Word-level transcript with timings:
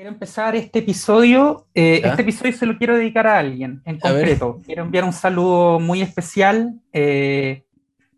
Quiero 0.00 0.12
empezar 0.14 0.56
este 0.56 0.78
episodio. 0.78 1.66
eh, 1.74 2.00
este 2.02 2.22
episodio 2.22 2.54
se 2.54 2.64
lo 2.64 2.78
quiero 2.78 2.96
dedicar 2.96 3.26
a 3.26 3.38
alguien 3.38 3.82
en 3.84 3.98
concreto. 4.00 4.58
Quiero 4.64 4.82
enviar 4.82 5.04
un 5.04 5.12
saludo 5.12 5.78
muy 5.78 6.00
especial 6.00 6.80
eh, 6.94 7.64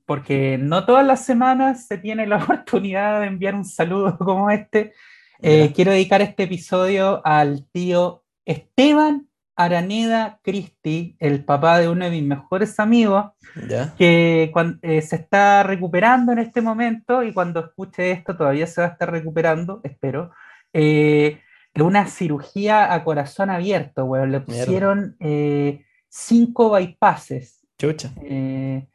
porque 0.06 0.58
no 0.58 0.86
todas 0.86 1.04
las 1.04 1.24
semanas 1.24 1.88
se 1.88 1.98
tiene 1.98 2.28
la 2.28 2.36
oportunidad 2.44 3.20
de 3.22 3.26
enviar 3.26 3.56
un 3.56 3.64
saludo 3.64 4.16
como 4.16 4.48
este. 4.52 4.92
Eh, 5.40 5.72
quiero 5.74 5.90
dedicar 5.90 6.22
este 6.22 6.44
episodio 6.44 7.20
al 7.24 7.66
tío 7.72 8.22
Esteban 8.44 9.26
Araneda 9.56 10.38
Cristi, 10.44 11.16
el 11.18 11.44
papá 11.44 11.80
de 11.80 11.88
uno 11.88 12.04
de 12.04 12.12
mis 12.12 12.22
mejores 12.22 12.78
amigos, 12.78 13.24
¿Ya? 13.68 13.92
que 13.98 14.50
cuan- 14.52 14.78
eh, 14.82 15.02
se 15.02 15.16
está 15.16 15.64
recuperando 15.64 16.30
en 16.30 16.38
este 16.38 16.60
momento 16.60 17.24
y 17.24 17.32
cuando 17.32 17.58
escuche 17.58 18.12
esto 18.12 18.36
todavía 18.36 18.68
se 18.68 18.82
va 18.82 18.86
a 18.86 18.90
estar 18.90 19.10
recuperando, 19.10 19.80
espero, 19.82 20.30
eh, 20.72 21.40
una 21.80 22.06
cirugía 22.06 22.92
a 22.92 23.02
corazón 23.04 23.48
abierto, 23.50 24.04
weón. 24.04 24.32
Le 24.32 24.40
pusieron 24.40 25.16
eh, 25.20 25.84
cinco 26.08 26.70
bypasses. 26.70 27.66
Chucha. 27.78 28.10
eh, 28.22 28.86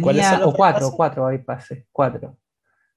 ¿Cuáles 0.00 0.28
tenía, 0.28 0.46
o 0.46 0.52
cuatro, 0.52 0.86
bypasses? 0.90 0.96
cuatro 0.96 1.26
bypasses, 1.26 1.84
cuatro. 1.92 2.38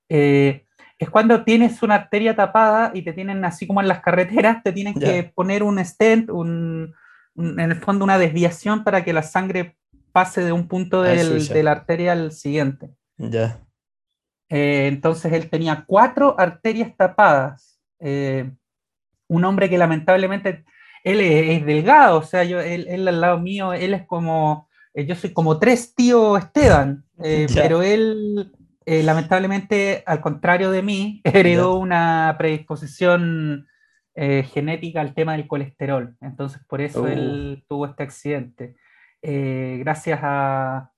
Eh, 0.09 0.65
es 0.97 1.09
cuando 1.09 1.43
tienes 1.45 1.81
una 1.83 1.95
arteria 1.95 2.35
tapada 2.35 2.91
y 2.93 3.01
te 3.03 3.13
tienen, 3.13 3.45
así 3.45 3.65
como 3.65 3.79
en 3.81 3.87
las 3.87 4.01
carreteras, 4.01 4.61
te 4.63 4.73
tienen 4.73 4.93
que 4.95 5.23
poner 5.33 5.63
un 5.63 5.83
stent, 5.83 6.29
un, 6.29 6.93
un- 7.35 7.59
en 7.59 7.71
el 7.71 7.77
fondo 7.79 8.03
una 8.03 8.17
desviación 8.17 8.83
para 8.83 9.03
que 9.05 9.13
la 9.13 9.23
sangre 9.23 9.77
pase 10.11 10.43
de 10.43 10.51
un 10.51 10.67
punto 10.67 11.01
del- 11.01 11.39
chucha. 11.39 11.53
de 11.53 11.63
la 11.63 11.71
arteria 11.71 12.11
al 12.11 12.31
siguiente. 12.33 12.89
Ya. 13.17 13.59
Eh, 14.49 14.87
entonces 14.87 15.31
él 15.31 15.49
tenía 15.49 15.85
cuatro 15.87 16.35
arterias 16.37 16.95
tapadas. 16.97 17.79
Eh, 17.99 18.51
un 19.29 19.45
hombre 19.45 19.69
que 19.69 19.77
lamentablemente, 19.77 20.65
él 21.05 21.21
es, 21.21 21.59
es 21.59 21.65
delgado, 21.65 22.17
o 22.19 22.23
sea, 22.23 22.43
yo, 22.43 22.59
él, 22.59 22.85
él 22.89 23.07
al 23.07 23.21
lado 23.21 23.39
mío, 23.39 23.71
él 23.73 23.93
es 23.93 24.05
como, 24.05 24.67
eh, 24.93 25.05
yo 25.05 25.15
soy 25.15 25.31
como 25.31 25.57
tres 25.57 25.95
tío 25.95 26.35
Esteban, 26.35 27.05
eh, 27.23 27.47
pero 27.53 27.81
él 27.81 28.51
eh, 28.85 29.03
lamentablemente, 29.03 30.03
al 30.05 30.19
contrario 30.19 30.71
de 30.71 30.81
mí, 30.81 31.21
heredó 31.23 31.77
una 31.77 32.35
predisposición 32.37 33.65
eh, 34.15 34.43
genética 34.51 34.99
al 34.99 35.13
tema 35.13 35.33
del 35.33 35.47
colesterol. 35.47 36.17
Entonces 36.19 36.61
por 36.67 36.81
eso 36.81 37.03
Uh. 37.03 37.07
él 37.07 37.63
tuvo 37.69 37.85
este 37.85 38.03
accidente. 38.03 38.75
Gracias 39.21 40.19
a... 40.23 40.91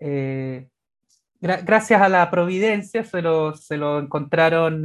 gra- 0.00 1.62
gracias 1.64 2.00
a 2.02 2.08
la 2.08 2.30
providencia 2.30 3.04
se 3.04 3.22
lo, 3.22 3.54
se 3.54 3.76
lo 3.76 3.98
encontraron 4.00 4.84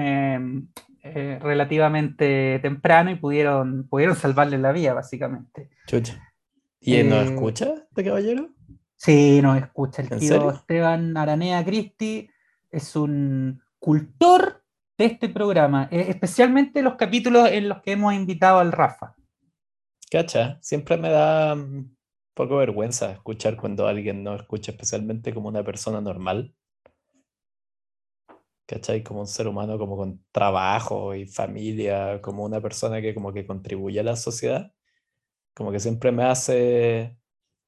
eh, 1.04 1.38
relativamente 1.42 2.60
temprano 2.62 3.12
y 3.12 3.16
pudieron, 3.16 3.88
pudieron 3.90 4.16
salvarle 4.16 4.58
la 4.58 4.72
vida, 4.72 4.94
básicamente. 4.94 5.70
Chucha. 5.86 6.34
¿Y 6.80 6.96
él 6.96 7.12
Eh, 7.12 7.24
escucha, 7.24 7.74
este 7.90 8.04
caballero? 8.04 8.50
Sí, 8.96 9.42
nos 9.42 9.58
escucha 9.58 10.02
el 10.02 10.14
¿En 10.14 10.20
tío 10.20 10.28
serio? 10.30 10.52
Esteban 10.52 11.16
Aranea 11.18 11.64
Cristi, 11.66 12.30
es 12.72 12.96
un 12.96 13.62
cultor 13.80 14.64
de 14.98 15.06
este 15.06 15.28
programa, 15.28 15.90
eh, 15.92 16.06
especialmente 16.08 16.82
los 16.82 16.96
capítulos 16.96 17.50
en 17.52 17.68
los 17.68 17.82
que 17.82 17.94
hemos 17.94 18.14
invitado 18.14 18.60
al 18.60 18.72
Rafa. 18.72 19.16
Cacha, 20.10 20.58
siempre 20.62 20.96
me 20.98 21.10
da 21.10 21.54
un 21.54 21.98
poco 22.34 22.58
vergüenza 22.58 23.12
escuchar 23.12 23.58
cuando 23.58 23.88
alguien 23.88 24.24
no 24.24 24.36
escucha, 24.36 24.72
especialmente 24.72 25.34
como 25.34 25.50
una 25.50 25.64
persona 25.64 26.00
normal. 26.00 26.54
¿Cachai? 28.74 29.04
Como 29.04 29.20
un 29.22 29.28
ser 29.28 29.48
humano 29.48 29.78
como 29.78 29.96
con 29.96 30.24
trabajo 30.32 31.14
y 31.14 31.28
familia, 31.28 32.20
como 32.22 32.44
una 32.44 32.60
persona 32.60 33.02
que 33.02 33.14
como 33.14 33.32
que 33.32 33.46
contribuye 33.46 34.00
a 34.00 34.04
la 34.04 34.16
sociedad. 34.16 34.74
Como 35.54 35.72
que 35.72 35.80
siempre 35.80 36.12
me 36.12 36.24
hace, 36.24 37.16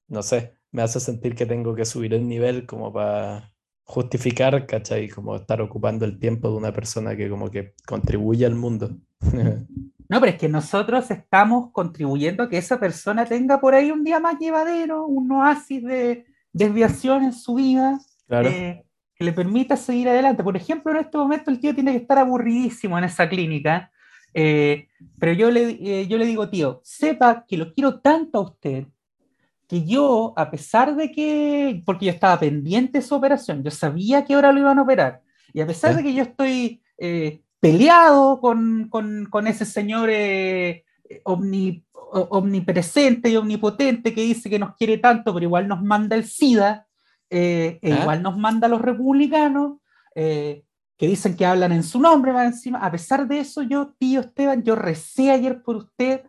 no 0.08 0.24
sé, 0.24 0.56
me 0.72 0.82
hace 0.82 1.00
sentir 1.00 1.36
que 1.36 1.46
tengo 1.46 1.76
que 1.76 1.86
subir 1.86 2.16
el 2.16 2.28
nivel 2.28 2.66
como 2.66 2.92
para 2.92 3.54
justificar, 3.84 4.66
¿cachai? 4.66 5.08
Como 5.08 5.36
estar 5.36 5.62
ocupando 5.62 6.06
el 6.06 6.18
tiempo 6.18 6.50
de 6.50 6.56
una 6.56 6.74
persona 6.74 7.16
que 7.16 7.30
como 7.30 7.52
que 7.52 7.76
contribuye 7.88 8.46
al 8.46 8.56
mundo. 8.56 8.98
No, 10.08 10.20
pero 10.20 10.34
es 10.34 10.38
que 10.38 10.48
nosotros 10.48 11.10
estamos 11.10 11.72
contribuyendo 11.72 12.44
a 12.44 12.48
que 12.50 12.60
esa 12.60 12.80
persona 12.80 13.26
tenga 13.26 13.60
por 13.60 13.74
ahí 13.74 13.90
un 13.90 14.04
día 14.04 14.20
más 14.20 14.38
llevadero, 14.38 15.08
un 15.08 15.32
oasis 15.32 15.84
de 15.84 16.26
desviación 16.54 17.24
en 17.24 17.34
su 17.34 17.56
vida, 17.56 18.00
Claro. 18.28 18.50
eh, 18.50 18.86
que 19.16 19.24
le 19.24 19.32
permita 19.34 19.78
seguir 19.78 20.10
adelante. 20.10 20.44
Por 20.44 20.58
ejemplo, 20.58 20.92
en 20.92 20.98
este 20.98 21.18
momento 21.18 21.50
el 21.52 21.60
tío 21.60 21.74
tiene 21.74 21.92
que 21.92 21.98
estar 22.00 22.18
aburridísimo 22.18 22.98
en 22.98 23.06
esa 23.06 23.28
clínica, 23.30 23.92
eh, 24.34 24.88
pero 25.20 25.32
yo 25.34 25.50
le, 25.50 25.70
eh, 25.82 26.08
yo 26.08 26.18
le 26.18 26.26
digo, 26.26 26.50
tío, 26.50 26.82
sepa 26.84 27.46
que 27.48 27.58
lo 27.58 27.74
quiero 27.74 28.00
tanto 28.02 28.40
a 28.40 28.42
usted, 28.42 28.86
que 29.68 29.84
yo, 29.86 30.34
a 30.36 30.52
pesar 30.52 30.96
de 30.96 31.12
que, 31.12 31.82
porque 31.86 32.06
yo 32.08 32.12
estaba 32.12 32.40
pendiente 32.40 33.00
de 33.00 33.06
su 33.06 33.16
operación, 33.16 33.64
yo 33.64 33.72
sabía 33.72 34.26
que 34.26 34.34
ahora 34.34 34.52
lo 34.52 34.60
iban 34.60 34.78
a 34.78 34.82
operar, 34.84 35.22
y 35.54 35.62
a 35.62 35.66
pesar 35.68 35.96
de 35.96 36.04
que 36.04 36.14
yo 36.14 36.22
estoy 36.24 36.82
eh, 36.98 37.42
peleado 37.62 38.40
con, 38.42 38.90
con- 38.90 39.26
con 39.30 39.48
ese 39.48 39.66
señor 39.66 40.10
omni- 41.24 41.84
omnipresente 42.30 43.30
y 43.30 43.38
omnipotente 43.38 44.14
que 44.14 44.22
dice 44.22 44.50
que 44.50 44.60
nos 44.60 44.76
quiere 44.76 44.98
tanto, 44.98 45.34
pero 45.34 45.46
igual 45.46 45.68
nos 45.68 45.82
manda 45.82 46.16
el 46.16 46.26
SIDA, 46.26 46.86
eh, 47.30 47.80
e 47.82 47.94
¿Ah? 47.94 48.02
igual 48.02 48.22
nos 48.24 48.38
manda 48.38 48.68
a 48.68 48.70
los 48.70 48.82
republicanos, 48.82 49.78
eh, 50.16 50.64
que 50.98 51.08
dicen 51.08 51.36
que 51.36 51.46
hablan 51.46 51.72
en 51.74 51.84
su 51.84 52.00
nombre 52.00 52.32
más 52.32 52.46
encima. 52.46 52.80
A 52.80 52.92
pesar 52.92 53.28
de 53.28 53.40
eso, 53.40 53.62
yo, 53.64 53.94
tío 54.00 54.22
Esteban, 54.22 54.64
yo 54.64 54.76
recé 54.76 55.32
ayer 55.32 55.62
por 55.62 55.76
usted, 55.78 56.22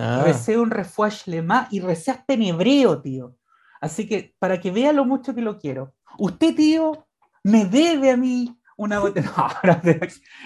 Ah, 0.00 0.22
recé 0.24 0.56
un 0.56 0.70
refuash 0.70 1.26
lema 1.26 1.66
y 1.72 1.80
recé 1.80 2.12
hasta 2.12 2.34
en 2.34 2.42
hebreo, 2.44 3.02
tío. 3.02 3.34
Así 3.80 4.06
que 4.08 4.32
para 4.38 4.60
que 4.60 4.70
vea 4.70 4.92
lo 4.92 5.04
mucho 5.04 5.34
que 5.34 5.40
lo 5.40 5.58
quiero. 5.58 5.92
Usted, 6.18 6.54
tío, 6.54 7.04
me 7.42 7.64
debe 7.64 8.12
a 8.12 8.16
mí 8.16 8.56
una 8.76 8.98
botella. 9.00 9.32
No, 9.36 9.80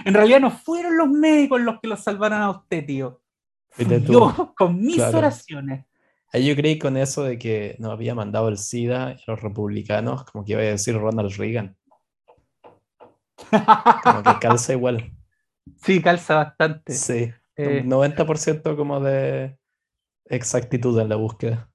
en 0.07 0.15
realidad 0.15 0.41
no 0.41 0.51
fueron 0.51 0.97
los 0.97 1.11
médicos 1.11 1.61
los 1.61 1.79
que 1.81 1.89
lo 1.89 1.99
salvaron 1.99 2.41
a 2.41 2.49
usted, 2.51 2.87
tío. 2.87 3.21
Fui 3.69 3.85
yo, 4.05 4.55
con 4.57 4.81
mis 4.81 4.97
Claro. 4.97 5.19
oraciones. 5.19 5.85
Ahí 6.33 6.47
yo 6.47 6.57
creí 6.57 6.79
con 6.79 6.97
eso 6.97 7.23
de 7.25 7.39
que 7.39 7.77
nos 7.79 7.93
había 7.93 8.15
mandado 8.15 8.49
el 8.49 8.59
SIDA 8.59 9.09
a 9.09 9.17
los 9.27 9.41
republicanos, 9.41 10.25
como 10.25 10.45
que 10.45 10.53
iba 10.53 10.61
a 10.61 10.65
decir 10.65 10.97
Ronald 10.97 11.33
Reagan, 11.37 11.77
como 14.03 14.23
que 14.23 14.39
calza 14.41 14.73
igual. 14.73 15.11
Sí, 15.85 16.03
calza 16.03 16.37
bastante. 16.37 16.93
Sí, 16.93 17.33
Eh, 17.57 17.81
un 17.83 17.89
90% 17.89 18.77
como 18.77 18.99
de 19.01 19.57
exactitud 20.27 20.99
en 21.01 21.09
la 21.09 21.17
búsqueda. 21.17 21.71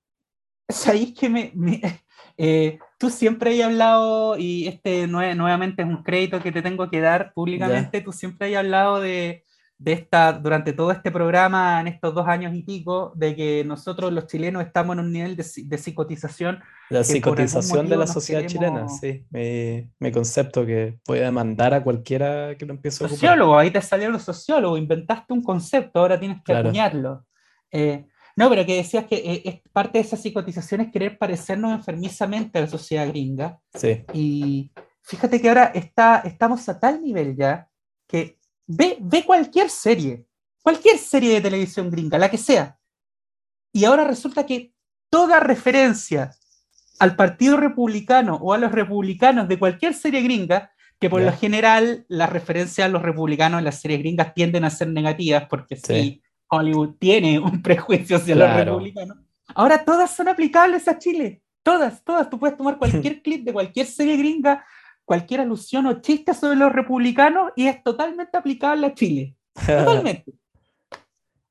Sabéis 0.70 1.14
que 1.18 1.30
me, 1.30 1.52
me- 1.56 1.82
eh, 2.38 2.80
tú 3.00 3.10
siempre 3.10 3.58
has 3.62 3.70
hablado, 3.70 4.38
y 4.38 4.68
este 4.68 5.08
nue- 5.08 5.36
nuevamente 5.36 5.84
es 5.84 5.88
un 5.88 6.04
crédito 6.04 6.42
que 6.42 6.52
te 6.52 6.62
tengo 6.62 6.90
que 6.90 7.00
dar 7.00 7.32
públicamente, 7.34 8.02
tú 8.02 8.12
siempre 8.12 8.54
has 8.54 8.60
hablado 8.60 9.00
de, 9.00 9.44
de 9.80 9.92
esta, 9.94 10.34
durante 10.34 10.74
todo 10.74 10.92
este 10.92 11.12
programa, 11.12 11.80
en 11.82 11.88
estos 11.88 12.14
dos 12.16 12.28
años 12.28 12.54
y 12.56 12.64
pico, 12.64 13.12
de 13.16 13.36
que 13.36 13.64
nosotros 13.64 14.12
los 14.12 14.26
chilenos 14.26 14.66
estamos 14.66 14.96
en 14.98 15.06
un 15.06 15.12
nivel 15.12 15.36
de, 15.36 15.46
de 15.66 15.78
psicotización. 15.78 16.60
La 16.90 17.04
psicotización 17.04 17.88
de 17.88 17.98
la 17.98 18.08
sociedad 18.08 18.46
chilena, 18.48 18.88
queremos- 18.88 19.00
sí, 19.00 19.26
mi, 19.30 19.90
mi 20.00 20.12
concepto 20.12 20.66
que 20.66 20.98
puede 21.06 21.22
demandar 21.22 21.74
a 21.76 21.84
cualquiera 21.84 22.56
que 22.58 22.66
lo 22.66 22.74
empiece 22.74 23.04
a 23.04 23.08
ocupar. 23.08 23.20
Sociólogo, 23.20 23.58
ahí 23.58 23.70
te 23.70 23.82
salió 23.82 24.10
los 24.10 24.24
sociólogos, 24.24 24.80
inventaste 24.80 25.32
un 25.34 25.44
concepto, 25.44 26.00
ahora 26.00 26.20
tienes 26.20 26.38
que 26.38 26.54
Claro. 26.54 26.70
acuñarlo. 26.70 27.26
Eh, 27.72 28.06
no, 28.36 28.50
pero 28.50 28.66
que 28.66 28.78
decías 28.78 29.06
que 29.06 29.16
eh, 29.18 29.42
es 29.46 29.62
parte 29.72 30.00
de 30.00 30.06
esa 30.06 30.18
psicotización 30.18 30.82
es 30.82 30.92
querer 30.92 31.18
parecernos 31.18 31.72
enfermizamente 31.74 32.58
a 32.58 32.62
la 32.62 32.68
sociedad 32.68 33.08
gringa. 33.08 33.60
Sí, 33.76 34.04
Y 34.14 34.72
fíjate 35.04 35.40
que 35.42 35.50
ahora 35.50 35.66
está, 35.76 36.22
estamos 36.26 36.68
a 36.70 36.80
tal 36.80 37.02
nivel 37.04 37.36
ya 37.36 37.68
que 38.08 38.37
ve, 38.68 38.98
ve 39.00 39.24
cualquier 39.26 39.70
serie, 39.70 40.26
cualquier 40.62 40.98
serie 40.98 41.36
de 41.36 41.42
televisión 41.42 41.90
gringa, 41.90 42.18
la 42.18 42.30
que 42.30 42.38
sea. 42.38 42.78
Y 43.74 43.86
ahora 43.86 44.04
resulta 44.04 44.46
que 44.46 44.74
toda 45.10 45.40
referencia 45.40 46.32
al 47.00 47.16
Partido 47.16 47.58
Republicano 47.58 48.36
o 48.36 48.54
a 48.54 48.58
los 48.58 48.72
republicanos 48.72 49.48
de 49.48 49.60
cualquier 49.60 49.94
serie 49.94 50.22
gringa, 50.22 50.72
que 51.00 51.10
por 51.10 51.22
lo 51.22 51.32
general 51.32 52.06
las 52.08 52.30
referencias 52.32 52.86
a 52.86 52.90
los 52.90 53.04
republicanos 53.04 53.60
en 53.60 53.66
las 53.66 53.80
series 53.80 54.00
gringas 54.00 54.34
tienden 54.34 54.64
a 54.66 54.70
ser 54.72 54.88
negativas, 54.90 55.46
porque 55.48 55.76
sí, 55.76 55.84
Sí. 55.86 56.22
Hollywood 56.50 56.96
tiene 56.98 57.38
un 57.40 57.62
prejuicio 57.64 58.18
hacia 58.18 58.34
Claro. 58.36 58.56
los 58.58 58.66
republicanos. 58.66 59.18
Ahora 59.54 59.86
todas 59.86 60.16
son 60.16 60.28
aplicables 60.28 60.88
a 60.88 60.98
Chile. 60.98 61.42
Todas, 61.62 62.04
todas. 62.04 62.30
Tú 62.30 62.40
puedes 62.40 62.58
tomar 62.58 62.78
cualquier 62.80 63.22
clip 63.22 63.44
de 63.46 63.54
cualquier 63.54 63.86
serie 63.86 64.18
gringa, 64.18 64.66
cualquier 65.08 65.40
alusión 65.40 65.86
o 65.86 66.02
chiste 66.02 66.34
sobre 66.34 66.58
los 66.58 66.70
republicanos 66.70 67.54
y 67.56 67.68
es 67.68 67.82
totalmente 67.82 68.38
aplicable 68.38 68.88
a 68.88 68.94
Chile. 68.94 69.36
Totalmente. 69.66 70.34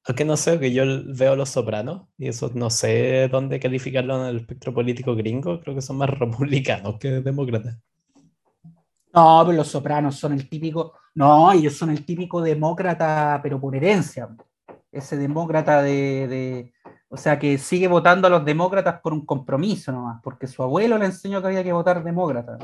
Aunque 0.04 0.24
no 0.26 0.36
sé, 0.36 0.60
que 0.60 0.72
yo 0.72 0.84
veo 1.06 1.34
Los 1.34 1.48
Sopranos 1.48 2.02
y 2.18 2.28
eso 2.28 2.50
no 2.54 2.68
sé 2.68 3.28
dónde 3.28 3.58
calificarlo 3.58 4.20
en 4.20 4.26
el 4.28 4.36
espectro 4.36 4.74
político 4.74 5.16
gringo, 5.16 5.58
creo 5.60 5.74
que 5.74 5.80
son 5.80 5.96
más 5.96 6.10
republicanos 6.18 6.98
que 6.98 7.08
demócratas. 7.22 7.78
No, 9.14 9.42
pero 9.46 9.56
los 9.56 9.68
sopranos 9.68 10.16
son 10.16 10.34
el 10.34 10.46
típico. 10.46 10.92
No, 11.14 11.50
ellos 11.50 11.74
son 11.74 11.88
el 11.88 12.04
típico 12.04 12.42
demócrata, 12.42 13.40
pero 13.42 13.58
por 13.58 13.74
herencia. 13.74 14.28
ese 14.92 15.16
demócrata 15.16 15.80
de, 15.80 16.28
de, 16.28 16.72
o 17.08 17.16
sea, 17.16 17.38
que 17.38 17.56
sigue 17.56 17.88
votando 17.88 18.26
a 18.26 18.30
los 18.30 18.44
demócratas 18.44 19.00
por 19.00 19.14
un 19.14 19.24
compromiso 19.24 19.90
nomás, 19.90 20.20
porque 20.22 20.46
su 20.46 20.62
abuelo 20.62 20.98
le 20.98 21.06
enseñó 21.06 21.40
que 21.40 21.48
había 21.48 21.64
que 21.64 21.72
votar 21.72 22.04
demócrata. 22.04 22.58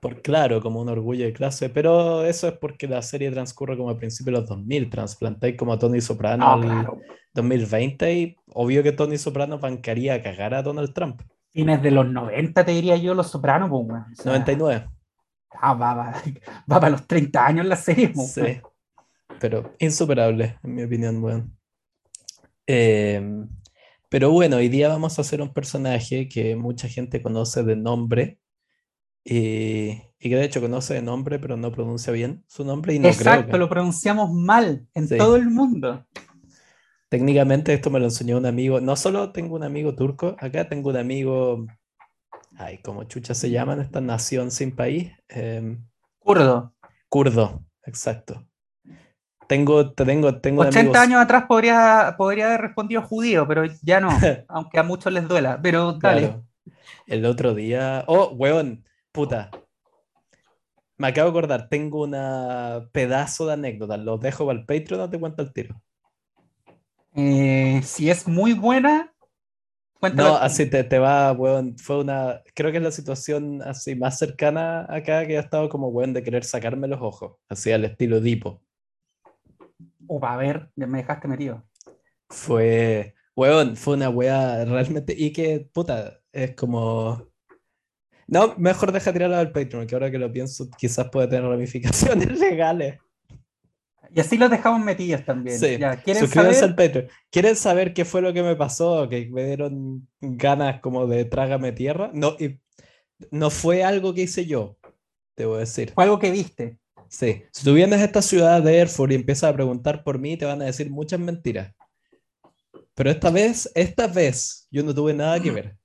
Por 0.00 0.22
claro, 0.22 0.60
como 0.60 0.80
un 0.80 0.88
orgullo 0.88 1.24
de 1.24 1.32
clase, 1.32 1.70
pero 1.70 2.24
eso 2.24 2.48
es 2.48 2.54
porque 2.54 2.86
la 2.86 3.02
serie 3.02 3.30
transcurre 3.30 3.76
como 3.76 3.90
a 3.90 3.98
principios 3.98 4.34
de 4.34 4.40
los 4.40 4.48
2000, 4.48 4.90
transplantáis 4.90 5.56
como 5.56 5.72
a 5.72 5.78
Tony 5.78 6.00
Soprano 6.00 6.44
Ah, 6.46 6.54
al 6.54 6.60
claro. 6.60 7.00
2020 7.34 8.12
y 8.14 8.36
obvio 8.52 8.82
que 8.82 8.92
Tony 8.92 9.18
Soprano 9.18 9.58
bancaría 9.58 10.14
a 10.14 10.22
cagar 10.22 10.54
a 10.54 10.62
Donald 10.62 10.92
Trump. 10.92 11.22
Fines 11.50 11.82
de 11.82 11.90
los 11.90 12.06
90, 12.06 12.64
te 12.64 12.72
diría 12.72 12.96
yo, 12.96 13.14
Los 13.14 13.30
Sopranos, 13.30 13.70
pues. 13.70 14.20
O 14.20 14.22
sea, 14.22 14.32
99, 14.32 14.88
ah, 15.60 15.74
va, 15.74 15.94
va, 15.94 16.12
va 16.72 16.80
para 16.80 16.90
los 16.90 17.06
30 17.06 17.46
años 17.46 17.66
la 17.66 17.76
serie, 17.76 18.10
pues, 18.10 18.32
sí. 18.34 18.60
Pero 19.40 19.74
insuperable, 19.78 20.58
en 20.62 20.74
mi 20.74 20.82
opinión, 20.82 21.22
weón. 21.22 21.56
Eh, 22.66 23.46
pero 24.08 24.30
bueno, 24.30 24.56
hoy 24.56 24.68
día 24.68 24.88
vamos 24.88 25.18
a 25.18 25.22
hacer 25.22 25.42
un 25.42 25.52
personaje 25.52 26.28
que 26.28 26.56
mucha 26.56 26.88
gente 26.88 27.20
conoce 27.20 27.62
de 27.62 27.76
nombre 27.76 28.38
y, 29.30 30.02
y 30.18 30.30
que 30.30 30.36
de 30.36 30.44
hecho 30.44 30.60
conoce 30.60 30.94
de 30.94 31.02
nombre, 31.02 31.38
pero 31.38 31.56
no 31.56 31.70
pronuncia 31.72 32.12
bien 32.12 32.44
su 32.46 32.64
nombre 32.64 32.94
y 32.94 32.98
no 32.98 33.04
creo 33.04 33.12
Exacto, 33.14 33.52
que... 33.52 33.58
lo 33.58 33.68
pronunciamos 33.68 34.32
mal 34.32 34.86
en 34.94 35.08
Sí. 35.08 35.18
todo 35.18 35.36
el 35.36 35.50
mundo. 35.50 36.06
Técnicamente 37.08 37.72
esto 37.72 37.90
me 37.90 37.98
lo 37.98 38.06
enseñó 38.06 38.36
un 38.36 38.46
amigo. 38.46 38.80
No 38.80 38.94
solo 38.96 39.32
tengo 39.32 39.56
un 39.56 39.62
amigo 39.64 39.94
turco, 39.94 40.36
acá 40.38 40.68
tengo 40.68 40.90
un 40.90 40.96
amigo. 40.96 41.66
Ay, 42.56 42.78
¿cómo 42.82 43.04
chucha 43.04 43.34
se 43.34 43.50
llama 43.50 43.72
en 43.74 43.80
esta 43.80 44.00
nación 44.00 44.50
sin 44.50 44.74
país? 44.76 45.12
Em, 45.28 45.84
Kurdo. 46.18 46.74
kurdo, 47.08 47.64
exacto. 47.84 48.44
Tengo, 49.46 49.92
te 49.94 50.04
tengo, 50.04 50.40
tengo 50.40 50.60
un 50.60 50.68
80 50.68 50.80
amigo- 50.80 50.98
años 50.98 51.20
atrás 51.22 51.44
podría, 51.48 52.14
podría 52.18 52.48
haber 52.48 52.60
respondido 52.60 53.00
judío, 53.02 53.46
pero 53.48 53.64
ya 53.82 54.00
no, 54.00 54.08
aunque 54.48 54.78
a 54.78 54.82
muchos 54.82 55.10
les 55.10 55.26
duela. 55.26 55.58
Pero 55.62 55.94
dale. 55.94 56.20
Claro. 56.20 56.44
El 57.06 57.24
otro 57.24 57.54
día. 57.54 58.04
Oh, 58.06 58.28
weón, 58.34 58.84
puta. 59.12 59.50
Me 60.96 61.08
acabo 61.08 61.30
de 61.30 61.38
acordar, 61.38 61.68
tengo 61.68 62.02
una 62.02 62.88
pedazo 62.92 63.46
de 63.46 63.52
anécdota. 63.52 63.96
Los 63.96 64.20
dejo 64.20 64.46
para 64.46 64.58
el 64.58 64.66
Patreon, 64.66 65.00
no 65.00 65.10
te 65.10 65.20
cuento 65.20 65.42
el 65.42 65.52
tiro. 65.52 65.80
Eh, 67.14 67.80
si 67.84 68.10
es 68.10 68.26
muy 68.26 68.52
buena, 68.52 69.14
cuéntala 69.94 70.28
No, 70.28 70.36
así 70.36 70.68
te, 70.68 70.82
te 70.82 70.98
va, 70.98 71.32
weón. 71.32 71.78
Fue 71.78 72.00
una. 72.00 72.42
Creo 72.54 72.72
que 72.72 72.78
es 72.78 72.82
la 72.82 72.90
situación 72.90 73.62
así 73.62 73.94
más 73.94 74.18
cercana 74.18 74.86
acá 74.88 75.24
que 75.26 75.36
ha 75.36 75.40
estado 75.40 75.68
como, 75.68 75.88
weón, 75.88 76.12
de 76.12 76.22
querer 76.22 76.44
sacarme 76.44 76.88
los 76.88 77.00
ojos. 77.00 77.36
Así 77.48 77.70
al 77.70 77.84
estilo 77.84 78.20
Dipo. 78.20 78.62
Upa, 80.08 80.34
a 80.34 80.36
ver, 80.36 80.70
me 80.74 80.98
dejaste 80.98 81.28
metido. 81.28 81.64
Fue. 82.28 83.14
Weón, 83.36 83.76
fue 83.76 83.94
una 83.94 84.10
wea 84.10 84.64
realmente. 84.64 85.14
Y 85.16 85.32
que, 85.32 85.68
puta, 85.72 86.20
es 86.32 86.56
como. 86.56 87.27
No, 88.28 88.54
mejor 88.58 88.92
deja 88.92 89.12
tirarla 89.12 89.40
al 89.40 89.52
Patreon, 89.52 89.86
que 89.86 89.94
ahora 89.94 90.10
que 90.10 90.18
lo 90.18 90.30
pienso, 90.30 90.68
quizás 90.76 91.08
puede 91.10 91.28
tener 91.28 91.44
ramificaciones 91.44 92.38
legales. 92.38 92.98
Y 94.14 94.20
así 94.20 94.36
los 94.38 94.50
dejamos 94.50 94.80
metidos 94.84 95.24
también. 95.24 95.58
Sí, 95.58 95.78
Ya, 95.78 95.96
¿quieren 96.02 96.22
suscríbanse 96.22 96.60
saber? 96.60 96.70
al 96.70 96.76
Patreon. 96.76 97.08
¿Quieren 97.30 97.56
saber 97.56 97.92
qué 97.94 98.04
fue 98.04 98.22
lo 98.22 98.32
que 98.32 98.42
me 98.42 98.54
pasó? 98.54 99.08
Que 99.08 99.28
me 99.30 99.44
dieron 99.44 100.06
ganas 100.20 100.80
como 100.80 101.06
de 101.06 101.24
trágame 101.24 101.72
tierra. 101.72 102.10
No, 102.14 102.36
y 102.38 102.60
no 103.30 103.50
fue 103.50 103.82
algo 103.82 104.14
que 104.14 104.22
hice 104.22 104.46
yo, 104.46 104.76
debo 105.36 105.56
decir. 105.56 105.92
Fue 105.94 106.04
algo 106.04 106.18
que 106.18 106.30
viste. 106.30 106.78
Sí, 107.08 107.42
si 107.52 107.64
tú 107.64 107.72
vienes 107.72 108.00
a 108.00 108.04
esta 108.04 108.20
ciudad 108.20 108.62
de 108.62 108.76
Erfurt 108.78 109.12
y 109.12 109.14
empiezas 109.14 109.50
a 109.50 109.54
preguntar 109.54 110.04
por 110.04 110.18
mí, 110.18 110.36
te 110.36 110.44
van 110.44 110.60
a 110.60 110.66
decir 110.66 110.90
muchas 110.90 111.18
mentiras. 111.18 111.74
Pero 112.94 113.10
esta 113.10 113.30
vez, 113.30 113.70
esta 113.74 114.06
vez, 114.06 114.68
yo 114.70 114.82
no 114.82 114.94
tuve 114.94 115.14
nada 115.14 115.40
que 115.40 115.50
ver. 115.50 115.76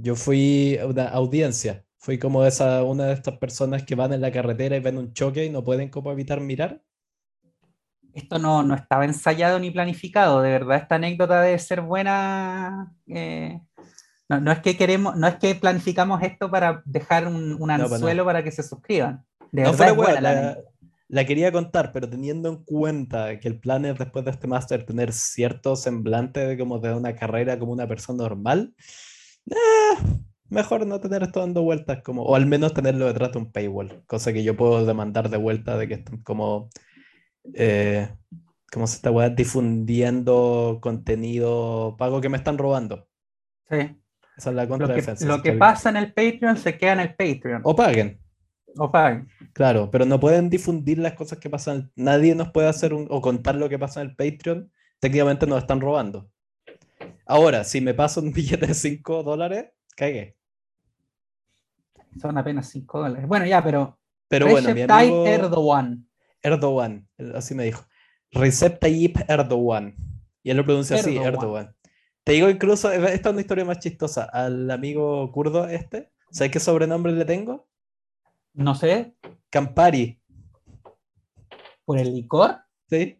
Yo 0.00 0.14
fui 0.14 0.78
a 0.78 0.86
una 0.86 1.08
audiencia. 1.08 1.84
Fui 1.98 2.18
como 2.18 2.44
esa, 2.44 2.84
una 2.84 3.06
de 3.06 3.14
estas 3.14 3.36
personas 3.38 3.82
que 3.82 3.96
van 3.96 4.12
en 4.12 4.20
la 4.20 4.30
carretera 4.30 4.76
y 4.76 4.80
ven 4.80 4.96
un 4.96 5.12
choque 5.12 5.44
y 5.44 5.50
no 5.50 5.64
pueden 5.64 5.88
como 5.88 6.12
evitar 6.12 6.40
mirar. 6.40 6.80
Esto 8.14 8.38
no, 8.38 8.62
no 8.62 8.74
estaba 8.74 9.04
ensayado 9.04 9.58
ni 9.58 9.70
planificado. 9.70 10.40
De 10.40 10.50
verdad, 10.50 10.78
esta 10.78 10.94
anécdota 10.94 11.42
debe 11.42 11.58
ser 11.58 11.80
buena. 11.80 12.94
eh, 13.08 13.60
no, 14.28 14.40
no 14.40 14.52
es 14.52 14.60
que 14.60 14.76
queremos, 14.76 15.16
no 15.16 15.26
es 15.26 15.36
que 15.36 15.54
planificamos 15.54 16.22
esto 16.22 16.50
para 16.50 16.82
dejar 16.84 17.26
un, 17.26 17.70
anzuelo 17.70 18.24
para 18.24 18.44
que 18.44 18.52
se 18.52 18.62
suscriban. 18.62 19.24
De 19.50 19.62
No 19.62 19.72
verdad 19.72 19.88
es 19.88 19.96
buena 19.96 20.56
la 21.08 21.24
quería 21.24 21.50
contar, 21.50 21.90
pero 21.92 22.08
teniendo 22.08 22.50
en 22.50 22.64
cuenta 22.64 23.40
que 23.40 23.48
el 23.48 23.58
plan 23.58 23.84
es 23.86 23.98
después 23.98 24.24
de 24.24 24.30
este 24.30 24.46
máster 24.46 24.84
tener 24.84 25.12
cierto 25.12 25.74
semblante 25.74 26.46
de 26.46 26.58
como 26.58 26.78
de 26.78 26.92
una 26.92 27.16
carrera 27.16 27.58
como 27.58 27.72
una 27.72 27.88
persona 27.88 28.24
normal, 28.24 28.74
eh, 29.50 29.98
mejor 30.48 30.86
no 30.86 31.00
tener 31.00 31.22
esto 31.22 31.40
dando 31.40 31.62
vueltas 31.62 32.02
como, 32.02 32.22
o 32.22 32.34
al 32.34 32.46
menos 32.46 32.74
tenerlo 32.74 33.06
detrás 33.06 33.32
de 33.32 33.38
un 33.38 33.52
paywall, 33.52 34.02
cosa 34.06 34.32
que 34.32 34.42
yo 34.44 34.56
puedo 34.56 34.84
demandar 34.86 35.28
de 35.30 35.36
vuelta 35.36 35.76
de 35.76 35.88
que 35.88 35.94
están 35.94 36.22
como, 36.22 36.70
eh, 37.54 38.08
como 38.72 38.86
se 38.86 38.96
está 38.96 39.10
weá, 39.10 39.30
difundiendo 39.30 40.78
contenido 40.80 41.96
pago 41.98 42.20
que 42.20 42.28
me 42.28 42.36
están 42.38 42.58
robando. 42.58 43.08
Sí. 43.68 43.76
Esa 44.36 44.50
es 44.50 44.56
la 44.56 44.62
Lo 44.62 44.68
que, 44.68 44.68
contradefensa. 44.68 45.26
lo 45.26 45.42
que 45.42 45.52
pasa 45.52 45.90
en 45.90 45.96
el 45.96 46.12
Patreon 46.14 46.56
se 46.56 46.78
queda 46.78 46.92
en 46.92 47.00
el 47.00 47.14
Patreon. 47.14 47.60
O 47.64 47.74
paguen. 47.74 48.20
O 48.76 48.90
paguen. 48.90 49.28
Claro, 49.52 49.90
pero 49.90 50.04
no 50.06 50.20
pueden 50.20 50.48
difundir 50.48 50.98
las 50.98 51.14
cosas 51.14 51.38
que 51.38 51.50
pasan. 51.50 51.90
Nadie 51.96 52.36
nos 52.36 52.50
puede 52.52 52.68
hacer 52.68 52.94
un, 52.94 53.08
o 53.10 53.20
contar 53.20 53.56
lo 53.56 53.68
que 53.68 53.78
pasa 53.78 54.00
en 54.00 54.10
el 54.10 54.16
Patreon. 54.16 54.70
Técnicamente 55.00 55.46
nos 55.46 55.58
están 55.58 55.80
robando. 55.80 56.30
Ahora, 57.28 57.62
si 57.62 57.82
me 57.82 57.92
paso 57.92 58.22
un 58.22 58.32
billete 58.32 58.66
de 58.66 58.74
5 58.74 59.22
dólares, 59.22 59.66
cagué. 59.94 60.36
Son 62.20 62.36
apenas 62.36 62.68
5 62.70 63.00
dólares. 63.00 63.28
Bueno, 63.28 63.46
ya, 63.46 63.62
pero. 63.62 63.98
Pero 64.28 64.48
bueno, 64.48 64.74
mi 64.74 64.82
amigo 64.82 65.26
Erdogan. 65.26 66.08
Erdogan, 66.42 67.08
así 67.34 67.54
me 67.54 67.64
dijo. 67.64 67.86
Recep 68.32 68.80
Tayyip 68.80 69.18
Erdogan. 69.28 69.94
Y 70.42 70.50
él 70.50 70.56
lo 70.56 70.64
pronuncia 70.64 70.96
así, 70.96 71.16
Erdogan. 71.16 71.34
Erdogan. 71.34 71.76
Te 72.24 72.32
digo 72.32 72.50
incluso, 72.50 72.90
esta 72.90 73.28
es 73.28 73.32
una 73.32 73.40
historia 73.40 73.64
más 73.64 73.78
chistosa. 73.78 74.24
Al 74.24 74.70
amigo 74.70 75.30
kurdo 75.32 75.66
este, 75.68 76.10
¿sabes 76.30 76.50
qué 76.50 76.60
sobrenombre 76.60 77.12
le 77.12 77.24
tengo? 77.24 77.68
No 78.54 78.74
sé, 78.74 79.14
Campari. 79.50 80.20
por 81.84 81.98
el 81.98 82.14
licor. 82.14 82.58
¿Sí? 82.88 83.18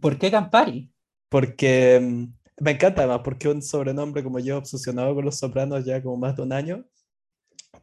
¿Por 0.00 0.18
qué 0.18 0.30
Campari? 0.30 0.90
Porque 1.28 2.00
mm, 2.00 2.41
me 2.62 2.70
encanta 2.70 3.02
además, 3.02 3.22
porque 3.24 3.48
un 3.48 3.60
sobrenombre 3.60 4.22
como 4.22 4.38
yo, 4.38 4.56
obsesionado 4.58 5.16
con 5.16 5.24
los 5.24 5.36
sopranos 5.36 5.84
ya 5.84 6.00
como 6.00 6.16
más 6.16 6.36
de 6.36 6.42
un 6.42 6.52
año, 6.52 6.84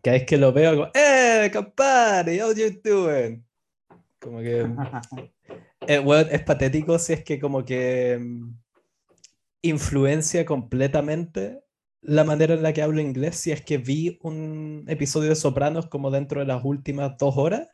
cada 0.01 0.15
vez 0.15 0.25
que 0.25 0.37
lo 0.37 0.53
veo, 0.53 0.71
como, 0.71 0.87
¡eh, 0.93 1.49
Campari! 1.51 2.39
¿How 2.39 2.53
you 2.53 2.79
doing? 2.81 3.45
Como 4.19 4.39
que, 4.39 4.61
eh, 5.87 6.27
es 6.31 6.43
patético 6.43 6.97
si 6.97 7.11
es 7.11 7.25
que 7.25 7.41
como 7.41 7.65
que 7.65 8.17
mm, 8.21 8.53
influencia 9.63 10.45
completamente 10.45 11.59
la 11.99 12.23
manera 12.23 12.53
en 12.53 12.63
la 12.63 12.71
que 12.71 12.81
hablo 12.81 13.01
inglés, 13.01 13.35
si 13.35 13.51
es 13.51 13.61
que 13.61 13.79
vi 13.79 14.17
un 14.21 14.85
episodio 14.87 15.27
de 15.27 15.35
Sopranos 15.35 15.87
como 15.87 16.09
dentro 16.09 16.39
de 16.39 16.45
las 16.45 16.63
últimas 16.63 17.17
dos 17.17 17.35
horas. 17.35 17.67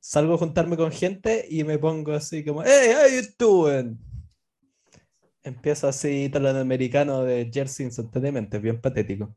Salgo 0.00 0.34
a 0.34 0.38
juntarme 0.38 0.78
con 0.78 0.90
gente 0.90 1.44
y 1.46 1.62
me 1.62 1.78
pongo 1.78 2.12
así 2.12 2.42
como, 2.42 2.62
¡Hey, 2.64 2.94
how 2.94 3.14
you 3.14 3.28
doing? 3.38 4.11
Empieza 5.44 5.88
así 5.88 6.24
italoamericano 6.24 7.24
de 7.24 7.50
Jersey 7.52 7.86
instantáneamente, 7.86 8.58
bien 8.58 8.80
patético. 8.80 9.36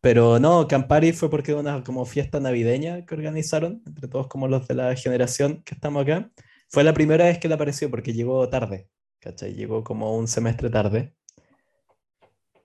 Pero 0.00 0.38
no, 0.38 0.66
Campari 0.66 1.12
fue 1.12 1.30
porque 1.30 1.54
una 1.54 1.84
como 1.84 2.06
fiesta 2.06 2.40
navideña 2.40 3.04
que 3.04 3.14
organizaron, 3.14 3.82
entre 3.86 4.08
todos 4.08 4.28
como 4.28 4.48
los 4.48 4.66
de 4.66 4.74
la 4.74 4.96
generación 4.96 5.62
que 5.64 5.74
estamos 5.74 6.02
acá. 6.02 6.30
Fue 6.68 6.84
la 6.84 6.94
primera 6.94 7.26
vez 7.26 7.38
que 7.38 7.48
le 7.48 7.54
apareció 7.54 7.90
porque 7.90 8.14
llegó 8.14 8.48
tarde, 8.48 8.88
¿cachai? 9.20 9.54
Llegó 9.54 9.84
como 9.84 10.16
un 10.16 10.26
semestre 10.28 10.70
tarde. 10.70 11.14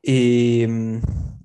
Y, 0.01 0.65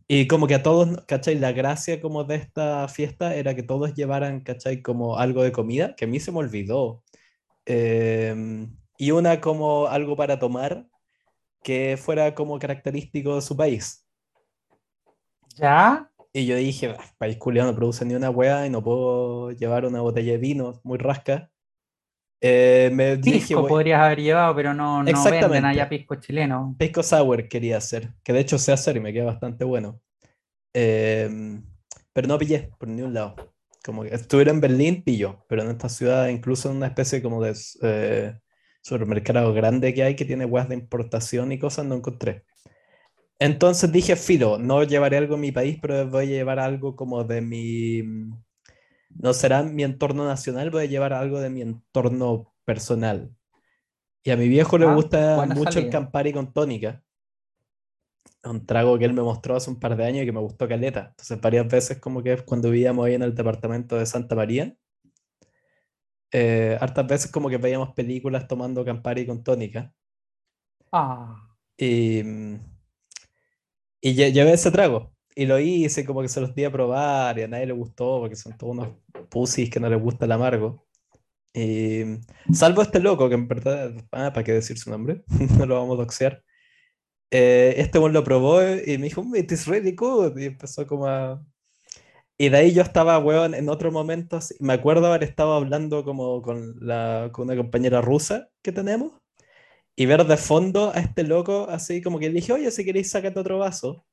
y 0.07 0.27
como 0.29 0.47
que 0.47 0.55
a 0.55 0.63
todos, 0.63 1.03
¿cachai? 1.07 1.39
La 1.39 1.53
gracia 1.53 2.01
como 2.01 2.25
de 2.25 2.37
esta 2.37 2.87
fiesta 2.89 3.35
era 3.35 3.55
que 3.55 3.63
todos 3.63 3.95
llevaran, 3.95 4.41
¿cachai? 4.41 4.83
Como 4.83 5.19
algo 5.19 5.43
de 5.43 5.53
comida, 5.53 5.95
que 5.97 6.05
a 6.05 6.09
mí 6.09 6.21
se 6.21 6.33
me 6.33 6.39
olvidó. 6.39 7.03
Em, 7.67 8.77
y 8.99 9.13
una 9.13 9.41
como 9.41 9.87
algo 9.87 10.17
para 10.17 10.39
tomar 10.39 10.87
que 11.63 11.97
fuera 11.97 12.35
como 12.35 12.59
característico 12.59 13.35
de 13.37 13.43
su 13.43 13.57
país. 13.57 14.07
¿Ya? 15.57 16.11
Y 16.33 16.47
yo 16.47 16.57
dije, 16.57 16.95
"Ah, 16.99 17.05
país 17.19 17.37
culiao 17.37 17.67
no 17.67 17.75
produce 17.75 18.05
ni 18.05 18.15
una 18.15 18.31
hueá 18.31 18.67
y 18.67 18.71
no 18.71 18.83
puedo 18.83 19.51
llevar 19.51 19.85
una 19.85 20.01
botella 20.01 20.33
de 20.33 20.39
vino 20.39 20.81
muy 20.85 20.97
rasca. 20.99 21.51
Eh, 22.41 22.91
me 22.93 23.17
dije, 23.17 23.39
Pisco 23.49 23.61
"Voy- 23.63 23.69
podrías 23.69 24.01
haber 24.01 24.21
llevado, 24.21 24.55
pero 24.55 24.73
no, 24.73 25.03
no 25.03 25.25
venden 25.25 25.65
allá 25.65 25.89
pisco 25.89 26.15
chileno. 26.15 26.75
Pisco 26.79 27.03
Sour 27.03 27.49
quería 27.49 27.77
hacer, 27.77 28.15
que 28.23 28.33
de 28.33 28.41
hecho 28.41 28.59
sé 28.59 28.73
hacer 28.73 28.97
y 28.97 29.01
me 29.01 29.13
queda 29.13 29.27
bastante 29.27 29.65
bueno. 29.65 30.01
Em, 30.73 31.63
pero 32.13 32.29
no 32.29 32.39
pillé 32.39 32.71
por 32.79 32.89
ningún 32.89 33.13
lado. 33.13 33.35
Como 33.85 34.03
que 34.05 34.15
estuviera 34.15 34.53
en 34.53 34.61
Berlín, 34.61 35.03
pillo, 35.03 35.45
pero 35.49 35.63
en 35.63 35.71
esta 35.71 35.89
ciudad, 35.89 36.29
incluso 36.29 36.71
en 36.71 36.77
una 36.77 36.87
especie 36.87 37.21
como 37.23 37.43
de 37.43 37.55
eh, 37.83 38.39
supermercado 38.83 39.53
grande 39.55 39.95
que 39.95 40.03
hay 40.03 40.17
que 40.17 40.25
tiene 40.25 40.45
weas 40.47 40.69
de 40.69 40.75
importación 40.77 41.53
y 41.53 41.59
cosas, 41.59 41.87
no 41.87 41.95
encontré. 41.97 42.45
Entonces 43.39 43.91
dije, 43.93 44.17
filo, 44.17 44.59
no 44.59 44.85
llevaré 44.85 45.17
algo 45.17 45.35
de 45.37 45.41
mi 45.41 45.53
país, 45.53 45.79
pero 45.81 46.09
voy 46.09 46.25
a 46.25 46.27
llevar 46.27 46.59
algo 46.59 46.97
como 46.97 47.25
de 47.25 47.41
mi... 47.41 48.03
No 49.11 49.33
será 49.35 49.63
mi 49.63 49.83
entorno 49.85 50.25
nacional, 50.27 50.71
voy 50.71 50.85
a 50.85 50.87
llevar 50.87 51.13
algo 51.13 51.41
de 51.41 51.51
mi 51.51 51.63
entorno 51.63 52.53
personal. 52.65 53.31
Y 54.25 54.31
a 54.31 54.37
mi 54.37 54.49
viejo 54.49 54.79
le 54.79 54.87
Ah, 54.87 54.95
gusta 54.95 55.43
mucho 55.43 55.79
el 55.79 55.87
salida. 55.87 55.91
Campari 55.91 56.33
con 56.33 56.53
tónica. 56.53 57.03
Un 58.45 58.67
trago 58.67 58.99
que 58.99 59.05
él 59.07 59.13
me 59.15 59.23
mostró 59.23 59.57
hace 59.57 59.71
un 59.71 59.79
par 59.81 59.97
de 59.97 60.05
años 60.05 60.23
y 60.23 60.27
que 60.27 60.33
me 60.33 60.41
gustó 60.41 60.67
caleta. 60.69 61.09
Entonces, 61.11 61.41
varias 61.41 61.69
veces, 61.69 61.99
como 62.01 62.23
que 62.23 62.37
cuando 62.45 62.71
vivíamos 62.71 63.07
ahí 63.07 63.15
en 63.15 63.23
el 63.23 63.35
departamento 63.35 63.97
de 63.97 64.07
Santa 64.07 64.35
María, 64.35 64.75
eh, 66.33 66.79
hartas 66.81 67.07
veces, 67.07 67.31
como 67.33 67.49
que 67.51 67.59
veíamos 67.59 67.95
películas 67.95 68.47
tomando 68.49 68.85
Campari 68.85 69.27
con 69.27 69.43
tónica. 69.45 69.93
Ah, 70.93 71.37
Y, 71.79 72.21
y 74.01 74.15
lle- 74.15 74.33
llevé 74.33 74.53
ese 74.53 74.71
trago. 74.71 75.13
Y 75.35 75.47
lo 75.47 75.59
hice, 75.59 76.05
como 76.05 76.23
que 76.23 76.29
se 76.29 76.41
los 76.41 76.55
di 76.55 76.65
a 76.65 76.73
probar 76.73 77.39
y 77.39 77.43
a 77.43 77.49
nadie 77.49 77.67
le 77.67 77.73
gustó 77.73 78.21
porque 78.21 78.37
son 78.37 78.57
todos 78.59 78.73
unos 78.77 78.89
pussies 79.31 79.71
que 79.71 79.81
no 79.81 79.89
les 79.89 80.01
gusta 80.01 80.25
el 80.27 80.33
amargo. 80.33 80.87
Y, 81.55 82.03
salvo 82.53 82.83
este 82.83 83.01
loco, 83.01 83.29
que 83.29 83.35
en 83.37 83.49
verdad, 83.49 83.93
ah, 84.13 84.33
¿para 84.33 84.45
qué 84.45 84.53
decir 84.53 84.79
su 84.79 84.91
nombre? 84.91 85.25
No 85.59 85.67
lo 85.67 85.77
vamos 85.77 85.97
a 85.99 86.03
doxear. 86.03 86.43
Eh, 87.31 87.75
este 87.79 87.99
one 87.99 88.13
lo 88.15 88.25
probó 88.25 88.63
y 88.63 88.99
me 88.99 89.05
dijo, 89.05 89.23
"Mm, 89.25 89.37
it 89.37 89.53
is 89.53 89.67
really 89.67 89.93
good. 89.95 90.37
Y 90.39 90.47
empezó 90.47 90.87
como 90.87 91.07
a... 91.07 91.45
Y 92.41 92.49
de 92.49 92.57
ahí 92.57 92.73
yo 92.73 92.81
estaba, 92.83 93.19
weón, 93.19 93.55
en 93.55 93.69
otro 93.69 93.93
momento, 93.93 94.37
así- 94.39 94.55
me 94.61 94.73
acuerdo 94.73 95.07
haber 95.07 95.23
estado 95.25 95.53
hablando 95.55 96.05
como 96.05 96.41
con, 96.43 96.75
la, 96.81 97.29
con 97.33 97.47
una 97.49 97.57
compañera 97.57 98.01
rusa 98.01 98.49
que 98.63 98.73
tenemos 98.73 99.13
y 99.97 100.07
ver 100.07 100.27
de 100.27 100.37
fondo 100.39 100.91
a 100.95 101.01
este 101.01 101.25
loco, 101.25 101.67
así 101.71 102.03
como 102.03 102.19
que 102.21 102.29
le 102.29 102.35
dije, 102.37 102.53
oye, 102.55 102.71
si 102.73 102.85
queréis, 102.85 103.11
sácate 103.11 103.41
otro 103.41 103.59
vaso. 103.59 104.07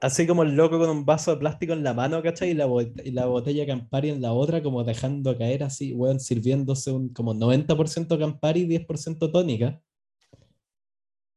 Así 0.00 0.26
como 0.26 0.42
el 0.44 0.54
loco 0.54 0.78
con 0.78 0.88
un 0.90 1.04
vaso 1.04 1.32
de 1.32 1.38
plástico 1.38 1.72
en 1.72 1.82
la 1.82 1.94
mano, 1.94 2.22
¿cachai? 2.22 2.50
Y 2.50 2.54
la, 2.54 2.66
y 3.04 3.10
la 3.12 3.26
botella 3.26 3.66
Campari 3.66 4.10
en 4.10 4.20
la 4.22 4.32
otra, 4.32 4.62
como 4.62 4.84
dejando 4.84 5.36
caer 5.38 5.62
así, 5.64 5.92
weón, 5.94 6.20
sirviéndose 6.20 6.90
un 6.92 7.08
como 7.12 7.34
90% 7.34 8.18
Campari 8.18 8.60
y 8.62 8.66
10% 8.66 9.30
tónica. 9.32 9.80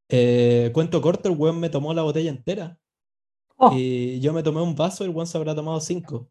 Eh, 0.09 0.71
cuento 0.73 1.01
corto, 1.01 1.29
el 1.29 1.37
weón 1.37 1.59
me 1.59 1.69
tomó 1.69 1.93
la 1.93 2.01
botella 2.03 2.29
entera. 2.29 2.77
Oh, 3.57 3.71
Y 3.75 4.19
yo 4.19 4.33
me 4.33 4.43
tomé 4.43 4.61
un 4.61 4.75
vaso 4.75 5.03
y 5.03 5.07
el 5.07 5.13
weón 5.15 5.27
se 5.27 5.37
habrá 5.37 5.53
tomado 5.55 5.79
cinco. 5.81 6.29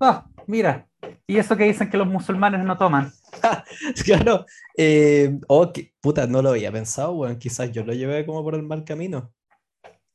ah, 0.00 0.26
mira. 0.46 0.86
Y 1.26 1.38
eso 1.38 1.56
que 1.56 1.64
dicen 1.64 1.90
que 1.90 1.96
los 1.96 2.06
musulmanes 2.06 2.64
no 2.64 2.76
toman. 2.76 3.12
Claro. 4.04 4.46
eh, 4.76 5.38
oh, 5.48 5.72
que- 5.72 5.92
puta, 6.00 6.26
no 6.26 6.40
lo 6.42 6.50
había 6.50 6.72
pensado, 6.72 7.12
weón. 7.12 7.38
Quizás 7.38 7.70
yo 7.72 7.84
lo 7.84 7.92
llevé 7.92 8.24
como 8.24 8.42
por 8.42 8.54
el 8.54 8.62
mal 8.62 8.84
camino. 8.84 9.32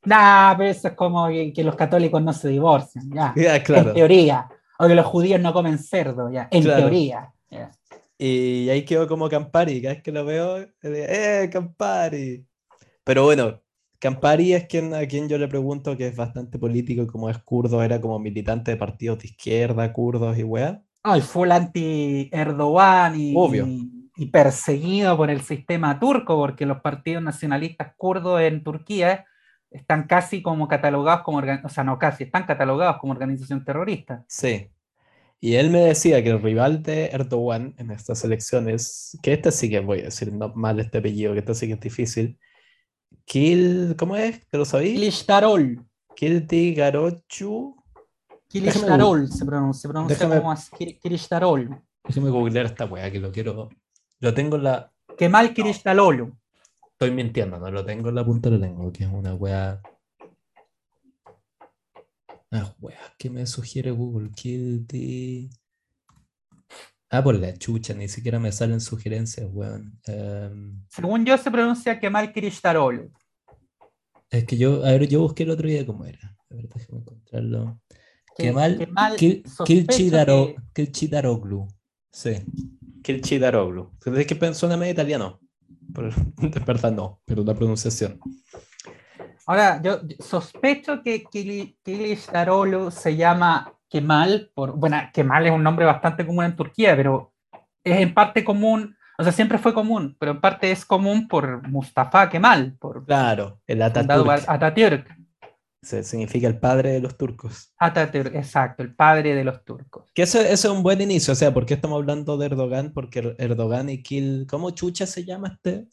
Nah, 0.04 0.56
pero 0.58 0.70
eso 0.70 0.88
es 0.88 0.94
como 0.96 1.28
que, 1.28 1.54
que 1.54 1.64
los 1.64 1.76
católicos 1.76 2.22
no 2.24 2.34
se 2.34 2.50
divorcian, 2.50 3.10
ya. 3.14 3.34
Ya, 3.38 3.62
claro. 3.64 3.90
En 3.90 3.96
teoría. 3.96 4.50
O 4.80 4.88
que 4.88 4.96
los 4.96 5.06
judíos 5.06 5.40
no 5.40 5.54
comen 5.54 5.78
cerdo, 5.78 6.32
ya. 6.32 6.48
En 6.52 6.64
Claro. 6.64 6.82
teoría. 6.82 7.32
ya. 7.52 7.72
Y 8.18 8.70
ahí 8.70 8.84
quedó 8.86 9.08
como 9.08 9.30
Campari, 9.30 9.82
cada 9.82 9.96
vez 9.96 10.04
que 10.04 10.12
lo 10.12 10.24
veo, 10.26 10.58
eh, 10.60 10.70
¡eh, 10.84 11.50
Campari! 11.52 12.46
Pero 13.04 13.24
bueno, 13.26 13.60
Campari 14.02 14.54
es 14.54 14.66
quien, 14.66 14.96
a 14.96 15.06
quien 15.06 15.30
yo 15.30 15.38
le 15.38 15.48
pregunto 15.48 15.96
que 15.96 16.08
es 16.08 16.16
bastante 16.16 16.58
político, 16.58 17.06
como 17.06 17.30
es 17.30 17.38
kurdo, 17.38 17.84
era 17.84 18.02
como 18.02 18.18
militante 18.18 18.72
de 18.72 18.78
partidos 18.78 19.20
de 19.20 19.28
izquierda, 19.28 19.94
kurdos 19.94 20.38
y 20.40 20.44
weá. 20.44 20.82
Ay, 21.04 21.22
full 21.22 21.52
anti-Erdogan 21.52 23.20
y, 23.20 23.34
Obvio. 23.36 23.68
y- 23.68 24.10
y 24.18 24.26
perseguido 24.26 25.16
por 25.16 25.30
el 25.30 25.42
sistema 25.42 26.00
turco, 26.00 26.36
porque 26.36 26.66
los 26.66 26.82
partidos 26.82 27.24
nacionalistas 27.24 27.94
kurdos 27.96 28.42
en 28.42 28.64
Turquía 28.64 29.26
están 29.70 30.08
casi 30.08 30.42
como 30.42 30.68
catalogados 30.68 31.22
como, 31.22 31.38
o 31.64 31.70
sea, 31.70 31.84
no 31.84 31.98
casi, 32.00 32.24
están 32.26 32.46
catalogados 32.46 32.98
como 32.98 33.14
organización 33.14 33.64
terrorista. 33.64 34.26
Sí. 34.28 34.68
Y 35.40 35.56
él 35.56 35.70
me 35.70 35.80
decía 35.80 36.24
que 36.24 36.30
el 36.30 36.42
rival 36.42 36.84
de 36.84 37.06
Erdogan 37.08 37.74
en 37.78 37.92
estas 37.92 38.24
elecciones, 38.24 39.18
que 39.24 39.34
este 39.34 39.52
sí 39.52 39.70
que 39.70 39.80
voy 39.80 40.00
a 40.02 40.04
decir 40.06 40.34
no, 40.34 40.50
mal 40.56 40.80
este 40.80 40.98
apellido, 41.00 41.34
que 41.34 41.40
este 41.40 41.56
sí 41.56 41.68
que 41.68 41.74
es 41.74 41.80
difícil, 41.80 42.38
Kil, 43.26 43.96
¿cómo 43.98 44.16
es? 44.16 44.46
¿Que 44.46 44.58
lo 44.58 44.66
sabéis? 44.66 44.94
Kilishtarol. 44.96 45.86
Kilti 46.16 46.74
Garochu. 46.74 47.76
Kilishtarol 48.48 49.28
se 49.32 49.46
pronuncia, 49.46 49.82
se 49.82 49.88
pronuncia 49.88 50.18
déjame- 50.18 50.38
como 50.40 50.52
así, 50.52 50.70
Kil- 50.78 51.00
Kilishtarol. 51.00 51.82
Déjame 52.04 52.30
googlear 52.30 52.66
esta 52.66 52.86
weá 52.86 53.10
que 53.12 53.20
lo 53.20 53.32
quiero. 53.32 53.70
Lo 54.20 54.34
tengo 54.34 54.58
en 54.58 54.64
la. 54.64 54.92
Kemal 55.18 55.54
Kilishtaroglu. 55.54 56.36
Estoy 56.92 57.12
mintiendo, 57.12 57.58
no 57.58 57.72
lo 57.72 57.86
tengo 57.86 58.10
en 58.10 58.16
la 58.16 58.26
punta 58.26 58.50
de 58.50 58.58
la 58.60 58.68
lengua, 58.68 58.92
que 58.92 59.04
es 59.06 59.10
una 59.12 59.34
weá. 59.36 59.82
Ah, 62.52 62.76
weá, 62.82 63.00
¿qué 63.18 63.30
me 63.30 63.46
sugiere 63.48 63.92
Google? 63.92 64.30
Kill 64.36 64.86
the... 64.86 65.50
Ah, 67.14 67.22
por 67.22 67.36
la 67.36 67.54
chucha, 67.58 67.94
ni 67.94 68.08
siquiera 68.08 68.40
me 68.40 68.52
salen 68.54 68.80
sugerencias, 68.80 69.48
weón. 69.52 70.00
Em, 70.06 70.82
Según 70.90 71.26
yo 71.26 71.38
se 71.38 71.52
pronuncia 71.52 72.00
Kemal 72.00 72.32
Kilishtaroglu. 72.32 73.12
es 74.30 74.46
que 74.46 74.58
yo, 74.58 74.86
a 74.86 74.92
ver, 74.92 75.08
yo 75.10 75.20
busqué 75.22 75.44
el 75.44 75.50
otro 75.52 75.68
día 75.68 75.86
cómo 75.86 76.06
era. 76.06 76.38
A 76.50 76.56
ver, 76.56 76.70
déjame 76.70 77.00
encontrarlo. 77.00 77.82
Que- 78.38 78.44
Kemal, 78.44 78.78
Kemal 78.78 79.16
Kil- 79.18 79.44
sospecho 79.46 79.88
Kilchidaro- 79.88 80.56
que- 80.74 80.86
Kilchidaroglu. 80.86 81.68
Sí. 82.14 82.32
Kilchidaroglu. 83.04 83.92
Es 84.16 84.26
que 84.28 84.54
suena 84.54 84.78
medio 84.78 84.94
italiano. 84.94 85.40
Pero 85.94 86.10
de 86.38 86.60
verdad 86.62 86.94
no, 86.94 87.22
pero 87.26 87.44
la 87.44 87.54
pronunciación. 87.54 88.20
Ahora, 89.46 89.82
yo 89.84 90.00
sospecho 90.20 91.02
que 91.04 91.26
Kili- 91.26 91.76
Kilishdaroglu 91.84 92.90
se 92.90 93.18
llama 93.18 93.74
Kemal, 93.92 94.50
por, 94.56 94.72
bueno, 94.78 94.98
Kemal 95.14 95.46
es 95.46 95.52
un 95.52 95.62
nombre 95.64 95.86
bastante 95.86 96.26
común 96.26 96.46
en 96.46 96.56
Turquía, 96.56 96.96
pero 96.96 97.34
es 97.84 98.00
en 98.00 98.14
parte 98.14 98.44
común, 98.44 98.96
o 99.20 99.24
sea, 99.24 99.34
siempre 99.34 99.58
fue 99.58 99.74
común, 99.74 100.16
pero 100.18 100.32
en 100.32 100.40
parte 100.42 100.72
es 100.72 100.86
común 100.86 101.28
por 101.28 101.68
Mustafa 101.68 102.30
Kemal, 102.30 102.78
por 102.80 103.06
Claro, 103.06 103.60
el 103.68 103.82
Atatürk. 103.82 104.46
Atatürk. 104.48 105.18
Se- 105.84 106.04
significa 106.04 106.48
el 106.48 106.58
padre 106.60 106.92
de 106.92 107.00
los 107.02 107.18
turcos. 107.18 107.74
Atatürk, 107.80 108.34
exacto, 108.36 108.82
el 108.84 108.94
padre 108.96 109.36
de 109.36 109.44
los 109.44 109.66
turcos. 109.66 110.06
Que 110.14 110.22
eso, 110.22 110.40
eso 110.40 110.72
es 110.72 110.74
un 110.78 110.84
buen 110.84 111.02
inicio. 111.02 111.34
O 111.34 111.36
sea, 111.36 111.52
¿por 111.54 111.66
qué 111.66 111.74
estamos 111.74 111.98
hablando 111.98 112.38
de 112.38 112.46
Erdogan? 112.46 112.94
Porque 112.94 113.20
Er- 113.20 113.36
Erdogan 113.40 113.90
y 113.90 114.02
Kil. 114.04 114.46
¿Cómo 114.48 114.70
chucha 114.70 115.06
se 115.08 115.26
llama 115.26 115.50
este? 115.56 115.88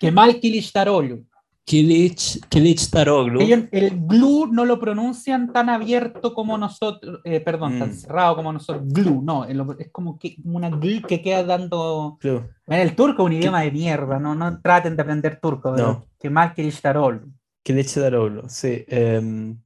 Kemal 0.00 0.40
Kilishdaroglu. 0.40 1.26
Kilich, 1.68 2.38
Kilicdaroglu. 2.48 3.40
Ellos 3.40 3.64
el 3.72 3.90
glue 4.06 4.46
no 4.52 4.64
lo 4.64 4.78
pronuncian 4.78 5.52
tan 5.52 5.68
abierto 5.68 6.32
como 6.32 6.56
nosotros, 6.56 7.20
eh, 7.24 7.40
perdón, 7.40 7.80
tan 7.80 7.90
Mm. 7.90 7.92
cerrado 7.94 8.36
como 8.36 8.52
nosotros. 8.52 8.84
Glue, 8.86 9.20
no, 9.20 9.44
es 9.44 9.90
como, 9.90 10.16
que, 10.16 10.36
una 10.44 10.70
glue 10.70 11.02
que 11.02 11.20
queda 11.20 11.42
dando. 11.42 12.18
Bueno, 12.22 12.46
el 12.82 12.94
turco 12.94 13.22
es 13.22 13.26
un 13.26 13.32
idioma 13.32 13.62
de 13.62 13.72
mierda, 13.72 14.20
no, 14.20 14.36
no 14.36 14.60
traten 14.60 14.94
de 14.94 15.02
aprender 15.02 15.40
turco, 15.42 15.72
pero 15.74 15.86
No. 15.88 16.06
Kemal 16.20 16.54
Kilishdaroglu. 16.54 17.32
Kilicdaroglu, 17.64 18.42
sí. 18.48 18.84
em, 18.86 19.58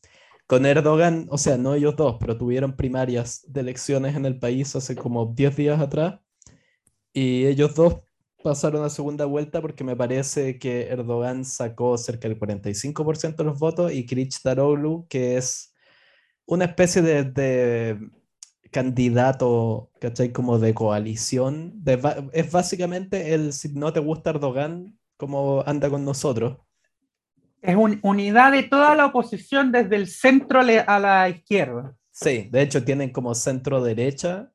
con 0.47 0.65
Erdogan, 0.65 1.27
o 1.29 1.37
sea, 1.37 1.59
no 1.59 1.75
ellos 1.75 1.97
dos, 1.97 2.17
pero 2.19 2.39
tuvieron 2.39 2.77
primarias 2.77 3.45
de 3.47 3.61
elecciones 3.61 4.17
en 4.17 4.25
el 4.25 4.39
país 4.39 4.75
hace 4.75 4.97
como 4.97 5.27
10 5.27 5.55
días 5.55 5.79
atrás. 5.79 6.19
Y 7.13 7.45
ellos 7.45 7.75
dos 7.75 7.97
pasaron 8.43 8.85
a 8.85 8.91
segunda 8.91 9.25
vuelta 9.27 9.61
porque 9.61 9.85
me 9.85 9.97
parece 9.97 10.59
que 10.59 10.89
Erdogan 10.89 11.45
sacó 11.45 11.97
cerca 11.99 12.29
del 12.29 12.39
45% 12.39 13.43
de 13.43 13.51
los 13.51 13.59
votos 13.59 13.93
y 13.93 14.07
Kılıçdaroğlu, 14.07 15.07
que 15.09 15.37
es 15.37 15.75
una 16.47 16.65
especie 16.67 17.03
de, 17.03 17.25
de 17.25 18.11
candidato, 18.71 19.91
¿cachai? 20.01 20.33
Como 20.33 20.59
de 20.59 20.75
coalición. 20.75 21.73
de 21.85 22.01
es 22.33 22.51
básicamente 22.51 23.35
el 23.35 23.53
si 23.53 23.73
no 23.75 23.93
te 23.93 24.01
gusta 24.01 24.31
Erdogan, 24.31 24.99
como 25.17 25.63
anda 25.67 25.91
con 25.91 26.05
nosotros. 26.05 26.59
Es 27.63 27.77
un- 27.77 28.01
unidad 28.03 28.53
de 28.53 28.63
toda 28.63 28.95
la 28.95 29.07
oposición 29.07 29.71
desde 29.71 29.97
el 29.97 30.07
centro 30.07 30.61
a 30.61 30.99
la 30.99 31.29
izquierda. 31.29 31.95
Sí, 32.11 32.49
de 32.51 32.63
hecho 32.63 32.85
tienen 32.85 33.11
como 33.11 33.35
centro 33.35 33.83
derecha 33.83 34.51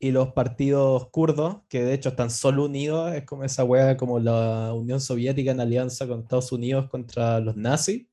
y 0.00 0.12
los 0.12 0.32
partidos 0.32 1.10
kurdos, 1.10 1.58
que 1.68 1.84
de 1.84 1.92
hecho 1.92 2.08
están 2.08 2.30
solo 2.30 2.64
unidos, 2.64 3.12
es 3.14 3.24
como 3.24 3.44
esa 3.44 3.64
wea 3.64 3.98
como 3.98 4.18
la 4.18 4.72
Unión 4.72 4.98
Soviética 5.00 5.50
en 5.50 5.60
alianza 5.60 6.08
con 6.08 6.20
Estados 6.20 6.52
Unidos 6.52 6.88
contra 6.88 7.38
los 7.38 7.54
nazis. 7.56 8.06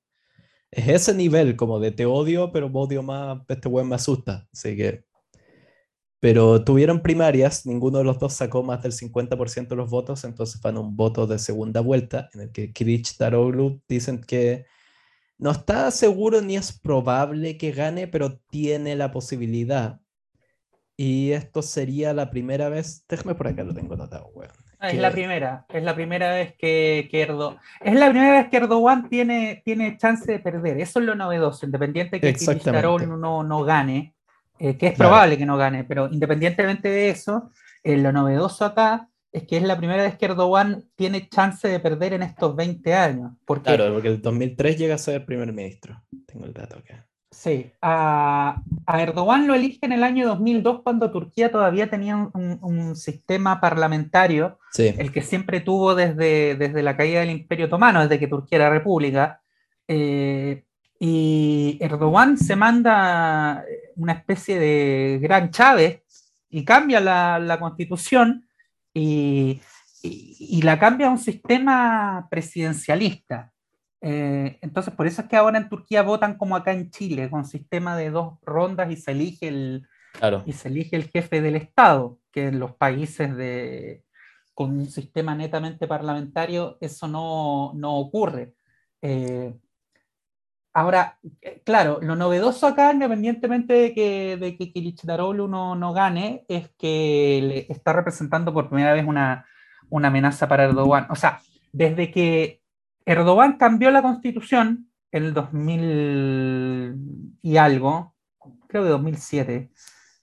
Es 0.69 0.87
ese 0.89 1.13
nivel 1.15 1.55
como 1.55 1.79
de 1.79 1.91
te 1.91 2.05
odio, 2.05 2.51
pero 2.51 2.67
odio 2.67 3.03
más, 3.03 3.39
este 3.47 3.69
weón 3.69 3.89
me 3.89 3.95
asusta. 3.95 4.47
Así 4.53 4.75
que... 4.75 5.05
Pero 6.19 6.63
tuvieron 6.63 7.01
primarias, 7.01 7.65
ninguno 7.65 7.99
de 7.99 8.03
los 8.03 8.19
dos 8.19 8.33
sacó 8.33 8.63
más 8.63 8.81
del 8.81 8.91
50% 8.91 9.67
de 9.69 9.75
los 9.75 9.89
votos, 9.89 10.23
entonces 10.23 10.59
van 10.61 10.77
a 10.77 10.79
un 10.81 10.97
voto 10.97 11.27
de 11.27 11.39
segunda 11.39 11.79
vuelta, 11.79 12.29
en 12.33 12.41
el 12.41 12.51
que 12.51 12.73
Kılıçdaroğlu 12.73 13.81
dicen 13.87 14.21
que 14.21 14.65
no 15.37 15.51
está 15.51 15.91
seguro 15.91 16.41
ni 16.41 16.57
es 16.57 16.77
probable 16.77 17.57
que 17.57 17.71
gane, 17.71 18.07
pero 18.07 18.39
tiene 18.49 18.95
la 18.95 19.11
posibilidad. 19.11 20.01
Y 20.99 21.31
esto 21.31 21.61
sería 21.61 22.11
la 22.13 22.31
primera 22.31 22.69
vez. 22.69 23.05
Déjame 23.07 23.35
por 23.35 23.47
acá, 23.47 23.63
lo 23.63 23.73
tengo 23.73 23.93
anotado, 23.93 24.31
weón. 24.33 24.51
Es 24.81 24.95
la 24.95 25.11
primera, 25.11 25.65
es 25.69 25.83
la 25.83 25.95
primera 25.95 26.29
vez 26.29 26.55
que, 26.55 27.07
que 27.09 27.21
Erdogan, 27.21 27.57
es 27.81 27.95
la 27.95 28.09
primera 28.09 28.33
vez 28.33 28.49
que 28.49 28.57
Erdogan 28.57 29.09
tiene, 29.09 29.61
tiene 29.65 29.97
chance 29.97 30.31
de 30.31 30.39
perder. 30.39 30.79
Eso 30.79 30.99
es 30.99 31.05
lo 31.05 31.15
novedoso, 31.15 31.65
independiente 31.65 32.19
de 32.19 32.21
que 32.21 32.33
Kılıçdaroğlu 32.33 33.17
no, 33.17 33.43
no 33.43 33.63
gane, 33.63 34.13
eh, 34.59 34.77
que 34.77 34.87
es 34.87 34.93
probable 34.95 35.37
que 35.37 35.47
no 35.47 35.57
gane, 35.57 35.83
pero 35.83 36.07
independientemente 36.11 36.89
de 36.89 37.09
eso, 37.09 37.51
eh, 37.83 37.97
lo 37.97 38.11
novedoso 38.11 38.65
acá 38.65 39.09
es 39.31 39.47
que 39.47 39.57
es 39.57 39.63
la 39.63 39.77
primera 39.77 40.03
vez 40.03 40.15
que 40.15 40.25
Erdogan 40.25 40.85
tiene 40.95 41.27
chance 41.27 41.67
de 41.67 41.79
perder 41.79 42.13
en 42.13 42.23
estos 42.23 42.55
20 42.55 42.93
años. 42.93 43.31
Porque, 43.45 43.75
claro, 43.75 43.93
porque 43.93 44.09
el 44.09 44.21
2003 44.21 44.77
llega 44.77 44.95
a 44.95 44.99
ser 44.99 45.25
primer 45.25 45.51
ministro. 45.53 46.03
Tengo 46.27 46.45
el 46.45 46.53
dato 46.53 46.77
acá. 46.77 47.07
Sí, 47.29 47.71
a, 47.81 48.61
Erdogan 48.87 49.47
lo 49.47 49.53
elige 49.53 49.79
en 49.81 49.91
el 49.91 50.03
año 50.03 50.27
2002 50.27 50.81
cuando 50.81 51.11
Turquía 51.11 51.51
todavía 51.51 51.89
tenía 51.89 52.15
un, 52.15 52.95
sistema 52.95 53.59
parlamentario, 53.59 54.59
el 54.77 55.11
que 55.11 55.21
siempre 55.21 55.59
tuvo 55.59 55.93
desde, 55.93 56.55
desde 56.55 56.81
la 56.81 56.95
caída 56.95 57.19
del 57.19 57.31
Imperio 57.31 57.65
Otomano, 57.65 58.01
desde 58.01 58.19
que 58.19 58.27
Turquía 58.27 58.57
era 58.59 58.69
república. 58.69 59.41
Eh, 59.87 60.63
y 60.99 61.77
Erdogan 61.81 62.37
se 62.37 62.55
manda 62.55 63.63
una 63.95 64.13
especie 64.13 64.57
de 64.57 65.19
gran 65.21 65.51
Chávez 65.51 66.01
y 66.49 66.63
cambia 66.63 66.99
la, 66.99 67.57
constitución 67.59 68.47
y, 68.93 69.61
y, 70.01 70.61
la 70.61 70.79
cambia 70.79 71.07
a 71.07 71.11
un 71.11 71.19
sistema 71.19 72.27
presidencialista. 72.31 73.51
Eh, 74.01 74.59
entonces, 74.61 74.93
por 74.93 75.07
eso 75.07 75.21
es 75.21 75.27
que 75.27 75.35
ahora 75.35 75.57
en 75.57 75.69
Turquía 75.69 76.03
votan 76.03 76.37
como 76.37 76.55
acá 76.55 76.71
en 76.71 76.91
Chile, 76.91 77.29
con 77.29 77.45
sistema 77.45 77.97
de 77.97 78.11
dos 78.11 78.35
rondas 78.43 78.91
y 78.91 78.95
se 78.95 79.11
elige 79.11 79.47
el, 79.47 79.87
y 80.45 80.53
se 80.53 80.69
elige 80.69 80.95
el 80.95 81.09
jefe 81.09 81.41
del 81.41 81.55
Estado, 81.55 82.19
que 82.31 82.47
en 82.47 82.59
los 82.59 82.73
países 82.75 83.35
de, 83.35 84.03
con 84.53 84.71
un 84.71 84.87
sistema 84.87 85.35
netamente 85.35 85.87
parlamentario 85.87 86.77
eso 86.81 87.07
no, 87.07 87.73
no 87.75 87.95
ocurre. 87.97 88.53
Eh, 89.01 89.53
ahora, 90.73 91.19
eh, 91.41 91.61
claro, 91.65 91.99
lo 92.01 92.15
novedoso 92.15 92.67
acá, 92.67 92.91
independientemente 92.93 93.73
de 93.73 93.93
que, 93.93 94.37
de 94.37 94.57
que 94.57 94.71
no, 95.47 95.75
no, 95.75 95.93
gane, 95.93 96.45
es 96.47 96.69
que 96.77 97.39
le 97.43 97.71
está 97.71 97.93
representando 97.93 98.53
por 98.53 98.69
primera 98.69 98.93
vez 98.93 99.05
una, 99.05 99.45
una 99.89 100.07
amenaza 100.09 100.47
para 100.47 100.65
Erdogan. 100.65 101.07
O 101.09 101.15
sea, 101.15 101.39
desde 101.71 102.11
que 102.11 102.61
Erdogan 103.07 103.57
cambió 103.57 103.89
la 103.89 104.01
constitución 104.01 104.89
en 105.13 105.23
el 105.23 105.33
2000 105.33 106.95
y 107.41 107.55
algo, 107.55 108.13
creo 108.67 108.83
que 108.83 108.89
2007, 108.89 109.71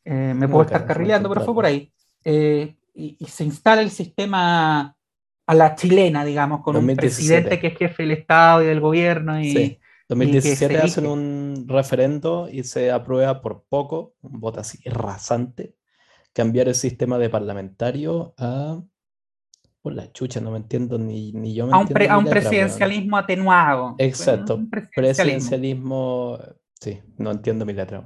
eh, 0.04 0.34
me 0.36 0.46
puedo 0.46 0.64
estar 0.64 0.86
carrileando, 0.86 1.30
pero 1.30 1.46
fue 1.46 1.54
por 1.54 1.64
ahí, 1.64 1.90
eh, 2.24 2.76
y, 2.94 3.16
se 3.26 3.44
instala 3.44 3.80
el 3.80 3.90
sistema 3.90 4.94
a 5.46 5.54
la 5.54 5.74
chilena, 5.74 6.26
digamos, 6.26 6.60
con 6.62 6.76
un 6.76 6.94
presidente 6.94 7.58
que 7.58 7.68
es 7.68 7.78
jefe 7.78 8.02
del 8.02 8.12
Estado 8.12 8.62
y 8.62 8.66
del 8.66 8.80
gobierno. 8.80 9.40
Y, 9.40 9.50
sí. 9.50 9.80
2017 10.10 10.78
hacen 10.78 11.06
un 11.06 11.64
referendo 11.66 12.50
y 12.52 12.64
se 12.64 12.92
aprueba 12.92 13.40
por 13.40 13.64
poco, 13.66 14.14
un 14.20 14.40
voto 14.40 14.60
así 14.60 14.78
rasante, 14.84 15.74
cambiar 16.34 16.68
el 16.68 16.74
sistema 16.74 17.16
de 17.16 17.30
parlamentario 17.30 18.34
a 18.36 18.82
por 19.84 19.92
la 19.92 20.10
chucha, 20.12 20.40
no 20.40 20.50
me 20.50 20.56
entiendo 20.56 20.96
ni, 20.96 21.30
ni 21.32 21.54
yo 21.54 21.66
me 21.66 21.74
a 21.74 21.76
un, 21.76 21.88
a 22.08 22.16
un 22.16 22.24
presidencialismo 22.24 23.18
atenuado. 23.18 23.94
Exacto. 23.98 24.58
presidencialismo. 24.94 26.38
sí, 26.80 27.02
no 27.18 27.32
entiendo 27.32 27.66
mi 27.66 27.74
letra. 27.74 28.02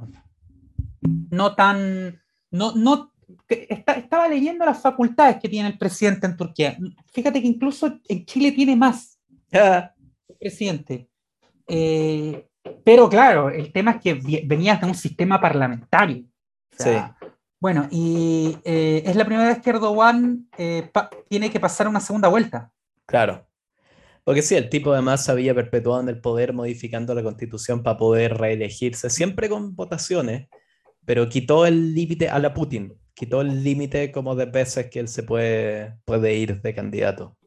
No 1.31 1.55
tan. 1.55 2.21
No, 2.51 2.75
no, 2.75 3.13
estaba 3.47 4.27
leyendo 4.27 4.67
las 4.67 4.83
facultades 4.83 5.37
que 5.41 5.49
tiene 5.49 5.69
el 5.69 5.79
presidente 5.79 6.27
en 6.27 6.37
Turquía. 6.37 6.77
Fíjate 7.13 7.41
que 7.41 7.47
incluso 7.47 8.01
en 8.09 8.27
Chile 8.27 8.51
tiene 8.51 8.75
más 8.75 9.17
el 9.53 10.37
presidente. 10.41 11.09
Eh, 11.69 12.45
pero 12.83 13.09
claro, 13.09 13.51
el 13.51 13.71
tema 13.71 13.93
es 13.93 14.01
que 14.01 14.43
venías 14.45 14.81
de 14.81 14.87
un 14.89 14.97
sistema 14.97 15.41
parlamentario. 15.41 16.25
sí 16.73 16.91
bueno, 17.61 17.89
y 17.91 18.57
eh, 18.65 19.03
es 19.05 19.17
la 19.17 19.25
primera 19.25 19.49
vez 19.49 19.61
que 19.61 19.71
Erdogan 19.71 20.49
eh, 20.57 20.91
tiene 21.29 21.51
que 21.51 21.59
pasar 21.59 21.89
una 21.89 22.01
segunda 22.01 22.29
vuelta. 22.29 22.73
Claro. 23.07 23.47
Porque 24.23 24.43
sí, 24.43 24.55
el 24.55 24.69
tipo 24.69 24.93
además 24.93 25.29
había 25.29 25.55
perpetuado 25.55 26.03
en 26.03 26.09
el 26.09 26.21
poder 26.21 26.53
modificando 26.53 27.15
la 27.15 27.23
constitución 27.23 27.83
para 27.83 27.97
poder 27.97 28.37
reelegirse, 28.37 29.11
siempre 29.11 29.49
con 29.49 29.75
votaciones, 29.75 30.49
pero 31.05 31.29
quitó 31.29 31.67
el 31.67 31.95
límite 31.95 32.29
a 32.29 32.39
la 32.39 32.53
Putin, 32.53 32.95
quitó 33.15 33.41
el 33.41 33.65
límite 33.65 34.13
como 34.13 34.37
de 34.37 34.45
veces 34.45 34.91
que 34.91 35.01
él 35.01 35.09
se 35.09 35.23
puede, 35.23 35.97
puede 36.05 36.35
ir 36.35 36.61
de 36.61 36.75
candidato. 36.75 37.39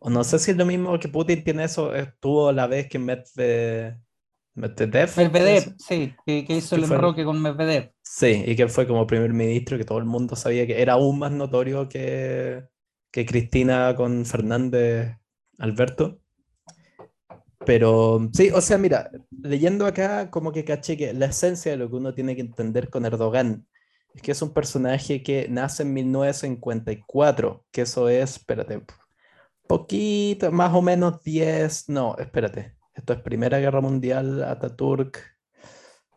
O 0.00 0.10
no 0.10 0.24
sé 0.24 0.38
si 0.40 0.50
es 0.50 0.56
lo 0.56 0.66
mismo 0.66 0.98
que 0.98 1.08
Putin 1.08 1.44
tiene 1.44 1.64
eso, 1.64 1.94
estuvo 1.94 2.52
la 2.52 2.66
vez 2.66 2.88
que 2.88 2.98
Medvedev 2.98 3.98
Medvedev. 4.58 5.16
Medvedev, 5.16 5.74
sí, 5.78 6.14
que, 6.26 6.44
hizo 6.48 6.76
el 6.76 6.84
enroque 6.84 7.24
con 7.24 7.40
Medvedev. 7.40 7.92
Sí, 8.02 8.42
y 8.46 8.56
que 8.56 8.68
fue 8.68 8.86
como 8.86 9.06
primer 9.06 9.32
ministro, 9.32 9.78
que 9.78 9.84
todo 9.84 9.98
el 9.98 10.04
mundo 10.04 10.34
sabía 10.34 10.66
que 10.66 10.82
era 10.82 10.94
aún 10.94 11.18
más 11.18 11.30
notorio 11.30 11.88
que, 11.88 12.64
que 13.12 13.24
Cristina 13.24 13.94
con 13.96 14.26
Fernández 14.26 15.16
Alberto. 15.58 16.20
Pero 17.64 18.28
sí, 18.32 18.50
o 18.50 18.60
sea, 18.60 18.78
mira, 18.78 19.10
leyendo 19.30 19.86
acá, 19.86 20.30
como 20.30 20.52
que 20.52 20.64
caché 20.64 20.96
que 20.96 21.12
la 21.12 21.26
esencia 21.26 21.72
de 21.72 21.78
lo 21.78 21.88
que 21.88 21.96
uno 21.96 22.14
tiene 22.14 22.34
que 22.34 22.40
entender 22.40 22.88
con 22.90 23.04
Erdogan 23.04 23.66
es 24.14 24.22
que 24.22 24.32
es 24.32 24.42
un 24.42 24.52
personaje 24.52 25.22
que 25.22 25.48
nace 25.48 25.82
en 25.82 25.92
1954, 25.92 27.64
que 27.70 27.82
eso 27.82 28.08
es, 28.08 28.32
espérate, 28.32 28.82
poquito, 29.68 30.50
más 30.50 30.74
o 30.74 30.82
menos 30.82 31.22
10, 31.22 31.90
no, 31.90 32.16
espérate, 32.18 32.77
esto 32.98 33.12
es 33.12 33.20
Primera 33.20 33.58
Guerra 33.60 33.80
Mundial, 33.80 34.42
Ataturk. 34.42 35.18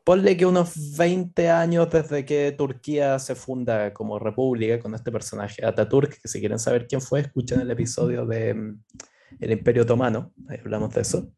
Ponle 0.03 0.35
que 0.35 0.47
unos 0.47 0.97
20 0.97 1.49
años 1.51 1.91
desde 1.91 2.25
que 2.25 2.51
Turquía 2.53 3.19
se 3.19 3.35
funda 3.35 3.93
como 3.93 4.17
república 4.17 4.79
con 4.79 4.95
este 4.95 5.11
personaje, 5.11 5.63
Ataturk, 5.63 6.19
que 6.19 6.27
si 6.27 6.39
quieren 6.39 6.57
saber 6.57 6.87
quién 6.87 6.99
fue, 6.99 7.19
escuchen 7.19 7.61
el 7.61 7.69
episodio 7.69 8.25
de 8.25 8.55
mm, 8.55 8.83
El 9.39 9.51
Imperio 9.51 9.83
Otomano, 9.83 10.33
ahí 10.49 10.57
hablamos 10.59 10.91
de 10.95 11.01
eso, 11.01 11.31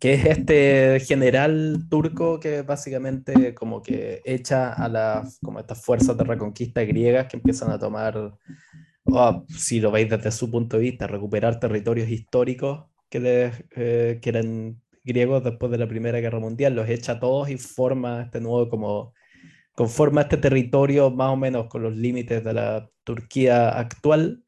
que 0.00 0.14
es 0.14 0.24
este 0.26 0.98
general 0.98 1.86
turco 1.88 2.40
que 2.40 2.62
básicamente 2.62 3.54
como 3.54 3.82
que 3.82 4.20
echa 4.24 4.72
a 4.72 4.88
las, 4.88 5.38
como 5.38 5.60
estas 5.60 5.80
fuerzas 5.80 6.16
de 6.16 6.24
reconquista 6.24 6.82
griegas 6.82 7.28
que 7.28 7.36
empiezan 7.36 7.70
a 7.70 7.78
tomar, 7.78 8.36
oh, 9.04 9.44
si 9.48 9.78
lo 9.78 9.92
veis 9.92 10.10
desde 10.10 10.32
su 10.32 10.50
punto 10.50 10.76
de 10.76 10.82
vista, 10.82 11.06
recuperar 11.06 11.60
territorios 11.60 12.08
históricos 12.08 12.86
que, 13.08 13.52
eh, 13.76 14.18
que 14.20 14.28
eran 14.28 14.80
griegos 15.04 15.44
después 15.44 15.72
de 15.72 15.78
la 15.78 15.88
Primera 15.88 16.20
Guerra 16.20 16.38
Mundial, 16.38 16.74
los 16.74 16.88
echa 16.88 17.12
a 17.12 17.20
todos 17.20 17.48
y 17.48 17.56
forma 17.56 18.22
este 18.22 18.40
nuevo 18.40 18.68
como 18.68 19.14
conforma 19.74 20.22
este 20.22 20.36
territorio 20.36 21.10
más 21.10 21.30
o 21.30 21.36
menos 21.36 21.68
con 21.68 21.82
los 21.82 21.96
límites 21.96 22.42
de 22.44 22.52
la 22.52 22.90
Turquía 23.04 23.68
actual. 23.70 24.44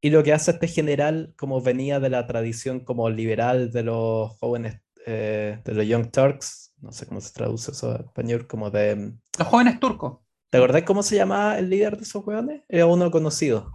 Y 0.00 0.10
lo 0.10 0.22
que 0.22 0.32
hace 0.34 0.50
este 0.52 0.68
general, 0.68 1.32
como 1.36 1.60
venía 1.62 1.98
de 1.98 2.10
la 2.10 2.26
tradición 2.26 2.80
como 2.80 3.08
liberal 3.08 3.72
de 3.72 3.82
los 3.82 4.36
jóvenes, 4.38 4.82
eh, 5.06 5.60
de 5.64 5.74
los 5.74 5.86
Young 5.86 6.10
Turks, 6.10 6.74
no 6.82 6.92
sé 6.92 7.06
cómo 7.06 7.20
se 7.20 7.32
traduce 7.32 7.72
eso 7.72 7.94
en 7.96 8.04
español, 8.04 8.46
como 8.46 8.70
de... 8.70 9.14
Los 9.38 9.48
jóvenes 9.48 9.80
turcos. 9.80 10.18
¿Te 10.50 10.58
acordás 10.58 10.82
cómo 10.82 11.02
se 11.02 11.16
llamaba 11.16 11.58
el 11.58 11.70
líder 11.70 11.96
de 11.96 12.02
esos 12.02 12.22
jóvenes? 12.22 12.62
Era 12.68 12.86
uno 12.86 13.10
conocido. 13.10 13.72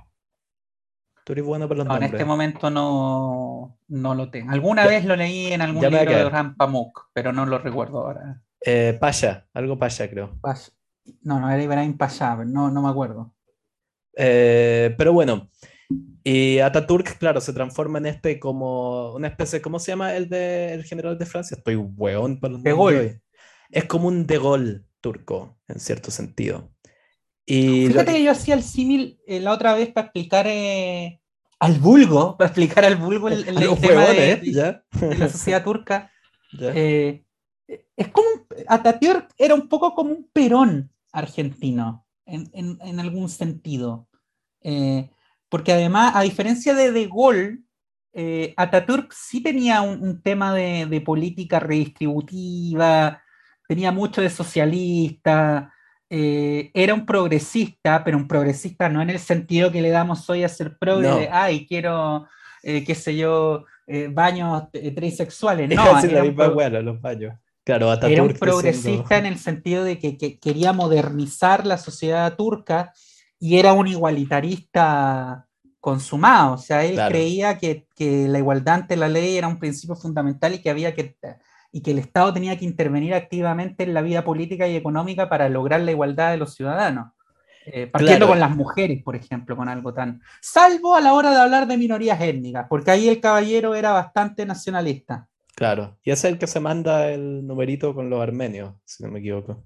Tú 1.24 1.34
eres 1.34 1.46
bueno 1.46 1.68
para 1.68 1.84
los 1.84 1.98
En 1.98 2.04
este 2.04 2.26
momento 2.26 2.70
no, 2.70 3.78
no 3.88 4.16
lo 4.16 4.30
tengo. 4.30 4.52
Alguna 4.52 4.88
vez 4.88 5.06
lo 5.06 5.16
leí 5.16 5.54
en 5.54 5.62
algún 5.62 5.82
libro 5.82 6.00
de 6.00 6.30
Ram 6.30 6.56
Pamuk, 6.56 7.10
pero 7.14 7.32
no 7.32 7.46
lo 7.46 7.60
recuerdo 7.60 8.00
ahora. 8.00 8.42
Eh, 8.66 8.98
Pasha, 9.00 9.48
algo 9.54 9.78
Pasha 9.78 10.10
creo. 10.10 10.40
No, 11.24 11.40
no, 11.40 11.50
era 11.50 11.62
Ibrahim 11.62 11.98
Pasha, 11.98 12.36
no, 12.46 12.70
no 12.72 12.82
me 12.82 12.90
acuerdo. 12.90 13.34
Eh, 14.16 14.94
pero 14.98 15.14
bueno, 15.14 15.50
y 16.24 16.60
Ataturk, 16.60 17.18
claro, 17.18 17.42
se 17.42 17.54
transforma 17.54 17.98
en 17.98 18.06
este 18.06 18.40
como 18.40 19.14
una 19.14 19.28
especie, 19.28 19.62
¿cómo 19.62 19.80
se 19.80 19.92
llama 19.92 20.16
el 20.16 20.30
de 20.30 20.74
el 20.74 20.84
general 20.84 21.18
de 21.18 21.26
Francia? 21.26 21.58
Estoy 21.58 21.76
hueón 21.76 22.40
para 22.40 22.54
los 22.54 22.64
de 22.64 23.22
Es 23.70 23.86
como 23.86 24.08
un 24.08 24.28
de 24.28 24.38
gol 24.38 24.86
turco, 25.02 25.58
en 25.68 25.80
cierto 25.80 26.12
sentido. 26.12 26.72
Fíjate 27.46 28.14
que 28.14 28.24
yo 28.24 28.32
hacía 28.32 28.54
el 28.54 28.64
símil 28.64 29.20
eh, 29.26 29.40
la 29.40 29.52
otra 29.52 29.74
vez 29.74 29.90
para 29.92 30.06
explicar 30.06 30.46
eh, 30.48 31.22
al 31.60 31.80
vulgo, 31.80 32.38
para 32.38 32.50
explicar 32.50 32.86
al 32.86 32.96
vulgo 32.96 33.30
el, 33.30 33.46
tema 33.46 34.06
de, 34.06 34.82
la 35.18 35.30
sociedad 35.30 35.64
turca. 35.64 36.12
Eh, 36.54 37.24
es 37.96 38.10
como 38.10 38.28
Atatürk 38.68 39.30
era 39.38 39.56
un 39.56 39.70
poco 39.70 39.96
como 39.96 40.12
un 40.12 40.30
Perón 40.34 40.92
argentino, 41.14 42.06
en, 42.26 43.00
algún 43.00 43.30
sentido. 43.30 44.10
porque 45.48 45.72
además, 45.72 46.12
a 46.14 46.24
diferencia 46.24 46.74
de 46.74 46.92
De 46.92 47.08
Gaulle, 47.08 47.60
Atatürk 48.58 49.14
sí 49.14 49.42
tenía 49.42 49.82
un, 49.82 50.22
tema 50.22 50.54
de, 50.54 50.88
de, 50.88 51.00
política 51.00 51.62
redistributiva, 51.62 53.24
tenía 53.66 53.94
mucho 53.94 54.20
de 54.20 54.30
socialista, 54.30 55.74
eh, 56.14 56.72
era 56.74 56.94
un 56.94 57.06
progresista, 57.06 58.04
pero 58.04 58.18
un 58.18 58.28
progresista 58.28 58.90
no 58.90 59.02
en 59.02 59.12
el 59.12 59.20
sentido 59.20 59.72
que 59.72 59.82
le 59.82 59.92
damos 59.92 60.30
hoy 60.30 60.44
a 60.44 60.50
ser 60.50 60.78
progre 60.78 61.10
de, 61.10 61.30
ay, 61.32 61.66
quiero, 61.66 62.28
eh, 62.64 62.84
qué 62.84 62.96
sé 62.96 63.16
yo, 63.16 63.64
eh, 63.88 64.10
baños 64.12 64.64
trisexuales. 64.72 65.70
No, 65.74 66.00
era, 66.04 66.24
un 66.24 66.86
los 66.86 67.00
baños. 67.00 67.36
Claro, 67.64 67.94
era 67.94 68.24
un 68.24 68.34
progresista 68.34 69.20
en 69.20 69.26
el 69.26 69.38
sentido 69.38 69.86
de 69.86 70.00
que, 70.00 70.38
quería 70.38 70.74
modernizar 70.74 71.66
la 71.66 71.78
sociedad 71.78 72.36
turca 72.36 72.92
y 73.40 73.58
era 73.58 73.72
un 73.72 73.88
igualitarista 73.88 75.48
consumado. 75.80 76.56
O 76.56 76.58
sea, 76.58 76.84
él 76.84 77.00
creía 77.08 77.58
que, 77.58 77.88
que, 77.96 78.28
la 78.28 78.40
igualdad 78.40 78.82
ante 78.82 78.98
la 78.98 79.08
ley 79.08 79.38
era 79.38 79.48
un 79.48 79.60
principio 79.60 79.96
fundamental 79.96 80.56
y 80.56 80.60
que 80.60 80.70
había 80.70 80.94
que 80.94 81.16
y 81.72 81.82
que 81.82 81.92
el 81.92 82.00
Estado 82.00 82.34
tenía 82.34 82.58
que 82.58 82.66
intervenir 82.66 83.14
activamente 83.14 83.84
en 83.84 83.94
la 83.94 84.02
vida 84.02 84.24
política 84.24 84.68
y 84.68 84.76
económica 84.76 85.30
para 85.30 85.50
lograr 85.50 85.82
la 85.82 85.92
igualdad 85.92 86.32
de 86.32 86.38
los 86.38 86.56
ciudadanos. 86.56 87.14
Eh, 87.66 87.86
partiendo 87.86 88.28
con 88.28 88.40
las 88.40 88.56
mujeres, 88.56 89.04
por 89.04 89.16
ejemplo, 89.16 89.56
con 89.56 89.70
algo 89.70 89.94
tan... 89.94 90.22
Salvo 90.42 90.96
a 90.96 91.02
la 91.02 91.14
hora 91.14 91.30
de 91.30 91.38
hablar 91.38 91.68
de 91.68 91.78
minorías 91.78 92.20
étnicas, 92.20 92.66
porque 92.68 92.92
ahí 92.92 93.08
el 93.08 93.22
caballero 93.22 93.76
era 93.76 93.92
bastante 93.92 94.46
nacionalista. 94.46 95.28
Claro, 95.56 95.98
y 96.04 96.10
es 96.12 96.24
el 96.24 96.40
que 96.40 96.48
se 96.48 96.60
manda 96.60 97.12
el 97.12 97.46
numerito 97.46 97.94
con 97.94 98.10
los 98.10 98.22
armenios, 98.22 98.74
si 98.84 99.04
no 99.04 99.12
me 99.12 99.20
equivoco, 99.20 99.64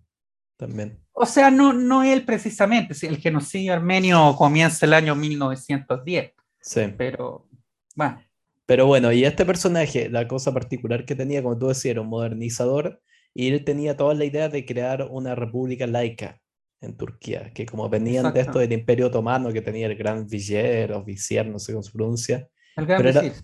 también. 0.58 1.00
O 1.14 1.26
sea, 1.26 1.50
no, 1.50 1.72
no 1.72 2.04
él 2.04 2.26
precisamente, 2.26 2.94
el 3.08 3.18
genocidio 3.18 3.74
armenio 3.74 4.36
comienza 4.36 4.86
el 4.86 4.94
año 4.94 5.16
1910. 5.16 6.34
Sí. 6.60 6.94
Pero, 6.98 7.48
bueno. 7.96 8.20
Pero 8.66 8.88
bueno, 8.88 9.12
y 9.12 9.26
este 9.26 9.46
personaje, 9.46 10.10
la 10.10 10.28
cosa 10.28 10.54
particular 10.54 11.06
que 11.06 11.16
tenía, 11.16 11.44
como 11.44 11.58
tú 11.58 11.68
decías, 11.68 11.92
era 11.92 12.02
un 12.02 12.08
modernizador 12.08 13.02
y 13.34 13.50
él 13.50 13.64
tenía 13.64 13.96
toda 13.96 14.14
la 14.16 14.26
idea 14.26 14.50
de 14.50 14.66
crear 14.66 15.08
una 15.12 15.36
república 15.36 15.86
laica 15.86 16.40
en 16.82 16.98
Turquía, 16.98 17.52
que 17.54 17.66
como 17.66 17.90
venían 17.90 18.34
de 18.34 18.42
esto 18.42 18.60
del 18.60 18.72
Imperio 18.72 19.08
Otomano, 19.08 19.52
que 19.52 19.62
tenía 19.62 19.88
el 19.88 19.96
gran 19.96 20.26
visir 20.28 20.92
o 20.94 21.04
visier, 21.04 21.48
no 21.48 21.60
sé 21.60 21.74
cómo 21.74 21.84
se 21.84 21.92
pronuncia. 21.92 22.48
El 22.76 22.86
gran 22.86 23.04
visir. 23.04 23.44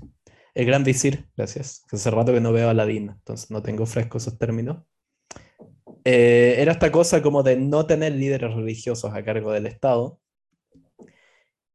el 0.54 0.66
gran 0.66 0.84
visir, 0.84 1.26
gracias. 1.36 1.84
Hace 1.92 2.12
rato 2.12 2.34
que 2.34 2.42
no 2.42 2.54
veo 2.54 2.68
a 2.68 2.72
Aladín, 2.72 3.10
entonces 3.10 3.52
no 3.52 3.62
tengo 3.62 3.86
fresco 3.86 4.18
esos 4.18 4.38
términos. 4.38 4.84
Eh, 6.04 6.56
era 6.58 6.72
esta 6.72 6.92
cosa 6.92 7.22
como 7.22 7.44
de 7.44 7.58
no 7.58 7.86
tener 7.86 8.14
líderes 8.14 8.54
religiosos 8.54 9.14
a 9.14 9.24
cargo 9.24 9.52
del 9.52 9.68
Estado, 9.68 10.21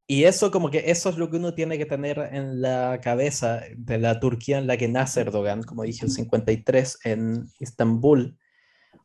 y 0.07 0.25
eso 0.25 0.51
como 0.51 0.71
que 0.71 0.91
eso 0.91 1.09
es 1.09 1.19
lo 1.19 1.31
que 1.31 1.37
uno 1.39 1.55
tiene 1.55 1.79
que 1.79 1.87
tener 1.87 2.19
en 2.33 2.61
la 2.61 3.01
cabeza 3.03 3.63
de 3.77 3.99
la 3.99 4.21
Turquía 4.21 4.59
en 4.59 4.67
la 4.67 4.77
que 4.77 4.89
nace 4.89 5.23
Erdogan, 5.23 5.63
como 5.63 5.83
dije, 5.83 6.07
el 6.07 6.13
53 6.13 7.01
en 7.05 7.47
Estambul, 7.59 8.39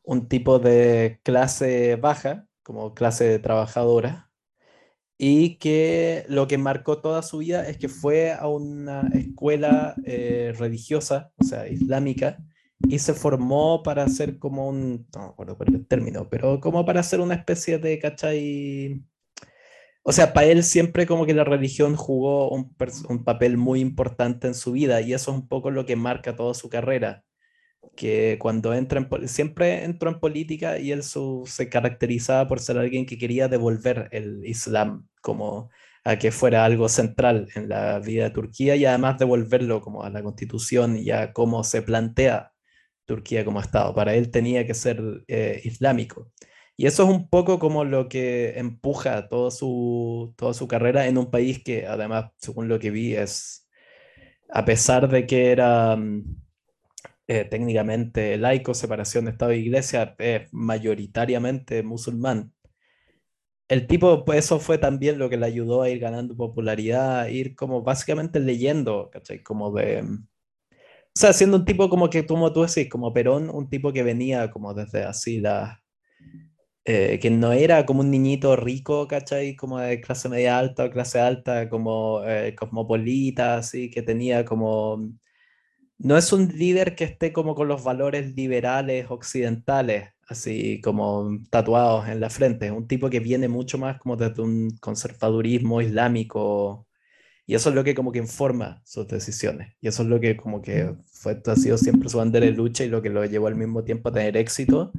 un 0.04 0.28
tipo 0.28 0.60
de 0.60 1.20
clase 1.24 1.96
baja, 1.96 2.48
como 2.64 2.94
clase 2.94 3.40
trabajadora, 3.40 4.32
y 5.18 5.58
que 5.58 6.26
lo 6.30 6.48
que 6.48 6.58
marcó 6.58 7.00
toda 7.00 7.22
su 7.24 7.40
vida 7.40 7.68
es 7.68 7.78
que 7.78 7.90
fue 7.90 8.34
a 8.34 8.48
una 8.48 9.08
escuela 9.14 9.96
eh, 10.06 10.54
religiosa, 10.58 11.32
o 11.38 11.44
sea, 11.44 11.68
islámica, 11.68 12.38
y 12.88 13.00
se 13.00 13.14
formó 13.14 13.84
para 13.84 14.08
ser 14.08 14.40
como 14.40 14.68
un, 14.68 15.08
no 15.16 15.22
me 15.22 15.28
acuerdo 15.28 15.58
cuál 15.58 15.70
es 15.70 15.76
el 15.76 15.88
término, 15.88 16.28
pero 16.30 16.60
como 16.60 16.86
para 16.86 17.04
ser 17.04 17.22
una 17.22 17.36
especie 17.36 17.78
de, 17.78 18.00
¿cachai? 18.00 19.04
O 20.04 20.12
sea, 20.12 20.34
para 20.34 20.48
él 20.48 20.64
siempre 20.64 21.06
como 21.06 21.26
que 21.26 21.34
la 21.34 21.44
religión 21.44 21.96
jugó 21.96 22.50
un, 22.50 22.74
papel 23.24 23.58
muy 23.58 23.80
importante 23.82 24.48
en 24.48 24.56
su 24.56 24.72
vida 24.72 25.02
y 25.02 25.14
eso 25.14 25.32
es 25.32 25.38
un 25.38 25.48
poco 25.48 25.72
lo 25.72 25.86
que 25.86 25.96
marca 25.96 26.36
toda 26.36 26.54
su 26.54 26.70
carrera, 26.70 27.24
que 27.96 28.38
cuando 28.40 28.74
entra 28.74 29.00
en, 29.00 29.28
siempre 29.28 29.84
entró 29.84 30.10
en 30.12 30.20
política 30.20 30.80
y 30.80 30.92
él 30.92 31.04
se 31.04 31.70
caracterizaba 31.70 32.48
por 32.48 32.60
ser 32.60 32.78
alguien 32.78 33.06
que 33.06 33.18
quería 33.18 33.48
devolver 33.48 34.10
el 34.12 34.46
Islam 34.46 35.08
como 35.22 35.70
a 36.04 36.18
que 36.18 36.32
fuera 36.32 36.66
algo 36.66 36.90
central 36.90 37.48
en 37.56 37.70
la 37.70 38.00
vida 38.00 38.26
de 38.26 38.32
Turquía 38.32 38.76
y 38.76 38.86
además 38.86 39.20
devolverlo 39.20 39.82
como 39.82 40.04
a 40.04 40.10
la 40.10 40.24
constitución 40.24 40.98
y 40.98 41.12
a 41.12 41.34
cómo 41.34 41.64
se 41.64 41.82
plantea 41.84 42.54
Turquía 43.06 43.46
como 43.46 43.62
Estado. 43.62 43.94
Para 43.94 44.16
él 44.16 44.32
tenía 44.32 44.66
que 44.66 44.74
ser 44.74 45.24
eh, 45.28 45.62
islámico. 45.64 46.32
Y 46.78 46.88
eso 46.88 47.04
es 47.04 47.10
un 47.10 47.30
poco 47.30 47.60
como 47.60 47.84
lo 47.86 48.10
que 48.10 48.58
empuja 48.60 49.28
toda 49.30 49.52
su, 49.52 50.34
toda 50.38 50.54
su 50.54 50.68
carrera 50.68 51.08
en 51.08 51.18
un 51.18 51.30
país 51.30 51.64
que 51.64 51.86
además, 51.88 52.32
según 52.38 52.68
lo 52.70 52.80
que 52.80 52.92
vi, 52.92 53.16
es, 53.16 53.68
a 54.50 54.66
pesar 54.66 55.10
de 55.10 55.28
que 55.28 55.52
era 55.52 55.96
mm, 55.96 56.24
eh, 57.28 57.46
técnicamente 57.46 58.38
laico, 58.38 58.74
separación 58.74 59.26
de 59.26 59.32
Estado 59.32 59.52
e 59.52 59.58
Iglesia, 59.60 60.16
es 60.20 60.50
mayoritariamente 60.52 61.84
musulmán. 61.84 62.54
El 63.68 63.88
tipo, 63.88 64.26
pues 64.26 64.40
eso 64.46 64.60
fue 64.60 64.78
también 64.78 65.18
lo 65.18 65.30
que 65.30 65.38
le 65.38 65.46
ayudó 65.46 65.82
a 65.82 65.90
ir 65.90 66.00
ganando 66.00 66.36
popularidad, 66.36 67.28
ir 67.30 67.56
como 67.56 67.82
básicamente 67.84 68.40
leyendo, 68.40 69.10
¿cachai? 69.12 69.42
Como 69.44 69.72
de... 69.72 70.04
Mm, 70.04 70.28
o 71.16 71.20
sea, 71.20 71.34
siendo 71.34 71.58
un 71.58 71.66
tipo 71.66 71.90
como 71.90 72.10
que, 72.10 72.26
como 72.26 72.54
tú 72.54 72.64
decís, 72.64 72.90
como 72.90 73.14
Perón, 73.14 73.50
un 73.50 73.70
tipo 73.70 73.94
que 73.94 74.04
venía 74.04 74.52
como 74.52 74.74
desde 74.74 75.04
así 75.04 75.40
la 75.42 75.81
eh, 76.84 77.20
que 77.22 77.30
no 77.30 77.52
era 77.54 77.86
como 77.86 78.02
un 78.02 78.10
niñito 78.10 78.56
rico, 78.56 79.08
¿cachai? 79.08 79.56
Como 79.56 79.80
de 79.80 80.02
clase 80.02 80.30
media 80.30 80.58
alta 80.58 80.86
o 80.86 80.90
clase 80.90 81.20
alta, 81.20 81.70
como 81.70 82.24
eh, 82.26 82.56
cosmopolita, 82.56 83.58
así, 83.58 83.90
que 83.92 84.02
tenía 84.02 84.46
como... 84.46 85.12
No 86.00 86.18
es 86.18 86.34
un 86.34 86.48
líder 86.48 86.96
que 86.96 87.04
esté 87.04 87.32
como 87.34 87.56
con 87.56 87.68
los 87.68 87.84
valores 87.84 88.36
liberales 88.36 89.08
occidentales, 89.10 90.10
así 90.28 90.82
como 90.82 91.40
tatuados 91.52 92.08
en 92.10 92.20
la 92.20 92.30
frente. 92.32 92.68
Es 92.68 92.72
un 92.72 92.88
tipo 92.88 93.10
que 93.10 93.20
viene 93.20 93.48
mucho 93.48 93.78
más 93.78 94.00
como 94.00 94.18
desde 94.18 94.42
un 94.42 94.72
conservadurismo 94.80 95.82
islámico. 95.82 96.88
Y 97.46 97.56
eso 97.56 97.70
es 97.70 97.76
lo 97.76 97.84
que 97.84 97.96
como 97.96 98.12
que 98.12 98.20
informa 98.20 98.82
sus 98.86 99.08
decisiones. 99.08 99.76
Y 99.82 99.88
eso 99.90 100.04
es 100.04 100.10
lo 100.10 100.20
que 100.20 100.38
como 100.38 100.62
que 100.62 100.96
fue, 101.06 101.42
ha 101.46 101.56
sido 101.56 101.78
siempre 101.78 102.10
su 102.10 102.18
bandera 102.18 102.46
de 102.48 102.54
lucha 102.54 102.84
y 102.84 102.90
lo 102.90 103.02
que 103.02 103.10
lo 103.10 103.26
llevó 103.26 103.48
al 103.48 103.56
mismo 103.56 103.84
tiempo 103.84 104.10
a 104.10 104.14
tener 104.14 104.38
éxito 104.38 104.92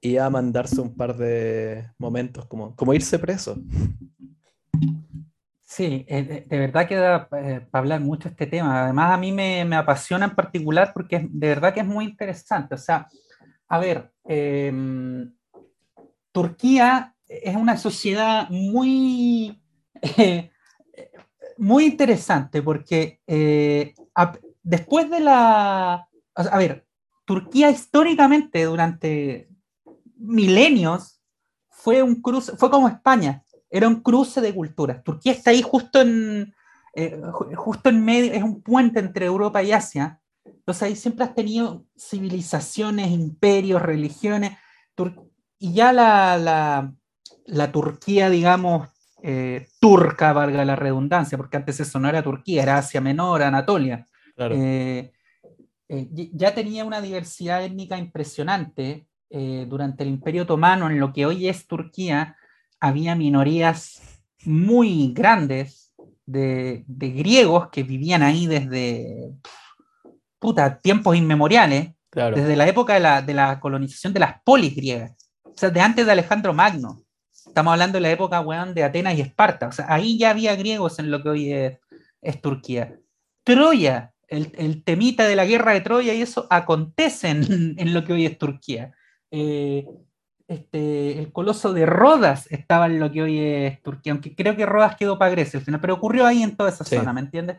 y 0.00 0.16
a 0.16 0.30
mandarse 0.30 0.80
un 0.80 0.94
par 0.94 1.16
de 1.16 1.90
momentos, 1.98 2.46
como, 2.46 2.74
como 2.74 2.94
irse 2.94 3.18
preso. 3.18 3.56
Sí, 5.60 6.04
eh, 6.08 6.44
de, 6.48 6.58
verdad 6.58 6.88
que 6.88 6.96
da 6.96 7.28
eh, 7.38 7.60
para 7.70 7.82
hablar 7.82 8.00
mucho 8.00 8.28
este 8.28 8.46
tema. 8.46 8.84
Además, 8.84 9.12
a 9.12 9.16
mí 9.16 9.30
me, 9.30 9.64
me, 9.64 9.76
apasiona 9.76 10.24
en 10.26 10.34
particular 10.34 10.92
porque 10.92 11.28
de 11.30 11.48
verdad 11.48 11.72
que 11.72 11.80
es 11.80 11.86
muy 11.86 12.06
interesante. 12.06 12.74
O 12.74 12.78
sea, 12.78 13.06
a 13.68 13.78
ver, 13.78 14.10
em, 14.24 15.32
Turquía 16.32 17.14
es 17.28 17.54
una 17.54 17.76
sociedad 17.76 18.48
muy, 18.50 19.62
muy 21.56 21.84
interesante 21.84 22.62
porque 22.62 23.20
eh, 23.26 23.94
después 24.62 25.08
de 25.08 25.20
la... 25.20 26.08
a 26.34 26.58
ver, 26.58 26.84
Turquía 27.24 27.70
históricamente 27.70 28.64
durante 28.64 29.48
milenios 30.20 31.20
fue 31.68 32.02
un 32.02 32.20
cruce, 32.20 32.56
fue 32.56 32.70
como 32.70 32.88
España, 32.88 33.44
era 33.70 33.88
un 33.88 34.02
cruce 34.02 34.40
de 34.40 34.54
culturas. 34.54 35.02
Turquía 35.02 35.32
está 35.32 35.50
ahí 35.50 35.62
justo 35.62 36.00
en, 36.00 36.54
eh, 36.94 37.20
justo 37.54 37.88
en 37.88 38.04
medio, 38.04 38.32
es 38.32 38.42
un 38.42 38.62
puente 38.62 39.00
entre 39.00 39.26
Europa 39.26 39.62
y 39.62 39.72
Asia. 39.72 40.20
Entonces 40.44 40.82
ahí 40.82 40.96
siempre 40.96 41.24
has 41.24 41.34
tenido 41.34 41.86
civilizaciones, 41.96 43.10
imperios, 43.10 43.80
religiones, 43.80 44.52
y 45.58 45.72
ya 45.72 45.92
la, 45.92 46.92
la, 47.46 47.72
Turquía, 47.72 48.28
digamos, 48.30 48.88
eh, 49.22 49.68
turca, 49.78 50.32
valga 50.32 50.64
la 50.64 50.76
redundancia, 50.76 51.38
porque 51.38 51.56
antes 51.56 51.80
eso 51.80 51.98
no 51.98 52.08
era 52.08 52.22
Turquía, 52.22 52.62
era 52.62 52.78
Asia 52.78 53.00
Menor, 53.00 53.42
Anatolia. 53.42 54.06
Eh, 54.36 55.12
ya 56.32 56.54
tenía 56.54 56.84
una 56.84 57.00
diversidad 57.00 57.64
étnica 57.64 57.98
impresionante, 57.98 59.06
eh, 59.30 59.66
durante 59.68 60.02
el 60.02 60.10
Imperio 60.10 60.42
Otomano, 60.42 60.90
en 60.90 60.98
lo 60.98 61.12
que 61.12 61.24
hoy 61.24 61.48
es 61.48 61.66
Turquía, 61.66 62.36
había 62.80 63.14
minorías 63.14 64.22
muy 64.44 65.12
grandes 65.12 65.92
de, 66.26 66.84
griegos 66.86 67.68
que 67.70 67.82
vivían 67.82 68.22
ahí 68.22 68.46
desde 68.46 69.32
puta, 70.38 70.78
tiempos 70.78 71.16
inmemoriales, 71.16 71.92
desde 72.12 72.56
la 72.56 72.66
época 72.66 72.94
de 72.94 73.34
la, 73.34 73.60
colonización 73.60 74.12
de 74.12 74.20
las 74.20 74.42
polis 74.42 74.74
griegas, 74.74 75.12
o 75.44 75.52
sea, 75.54 75.70
de 75.70 75.80
antes 75.80 76.06
de 76.06 76.12
Alejandro 76.12 76.52
Magno. 76.52 77.02
Estamos 77.46 77.72
hablando 77.72 77.96
de 77.96 78.02
la 78.02 78.10
época, 78.10 78.44
de 78.74 78.84
Atenas 78.84 79.16
y 79.16 79.20
Esparta. 79.20 79.68
O 79.68 79.72
sea, 79.72 79.86
ahí 79.88 80.18
ya 80.18 80.30
había 80.30 80.54
griegos 80.56 80.98
en 80.98 81.10
lo 81.10 81.22
que 81.22 81.28
hoy 81.28 81.52
es, 81.52 82.40
Turquía. 82.40 82.98
Troya, 83.44 84.12
el, 84.28 84.84
temita 84.84 85.26
de 85.26 85.36
la 85.36 85.44
guerra 85.44 85.72
de 85.72 85.80
Troya 85.80 86.14
y 86.14 86.22
eso 86.22 86.46
acontece 86.50 87.28
en, 87.30 87.94
lo 87.94 88.04
que 88.04 88.12
hoy 88.12 88.26
es 88.26 88.38
Turquía. 88.38 88.92
Eh, 89.30 89.86
este, 90.48 91.18
el 91.18 91.32
coloso 91.32 91.72
de 91.72 91.86
Rodas 91.86 92.50
estaba 92.50 92.86
en 92.86 92.98
lo 92.98 93.12
que 93.12 93.22
hoy 93.22 93.38
es 93.38 93.82
Turquía, 93.82 94.12
aunque 94.12 94.34
creo 94.34 94.56
que 94.56 94.66
Rodas 94.66 94.96
quedó 94.96 95.16
para 95.16 95.30
Grecia 95.30 95.58
al 95.58 95.64
final, 95.64 95.80
pero 95.80 95.94
ocurrió 95.94 96.26
ahí 96.26 96.42
en 96.42 96.56
toda 96.56 96.70
esa 96.70 96.84
zona, 96.84 97.12
¿me 97.12 97.20
entiendes? 97.20 97.58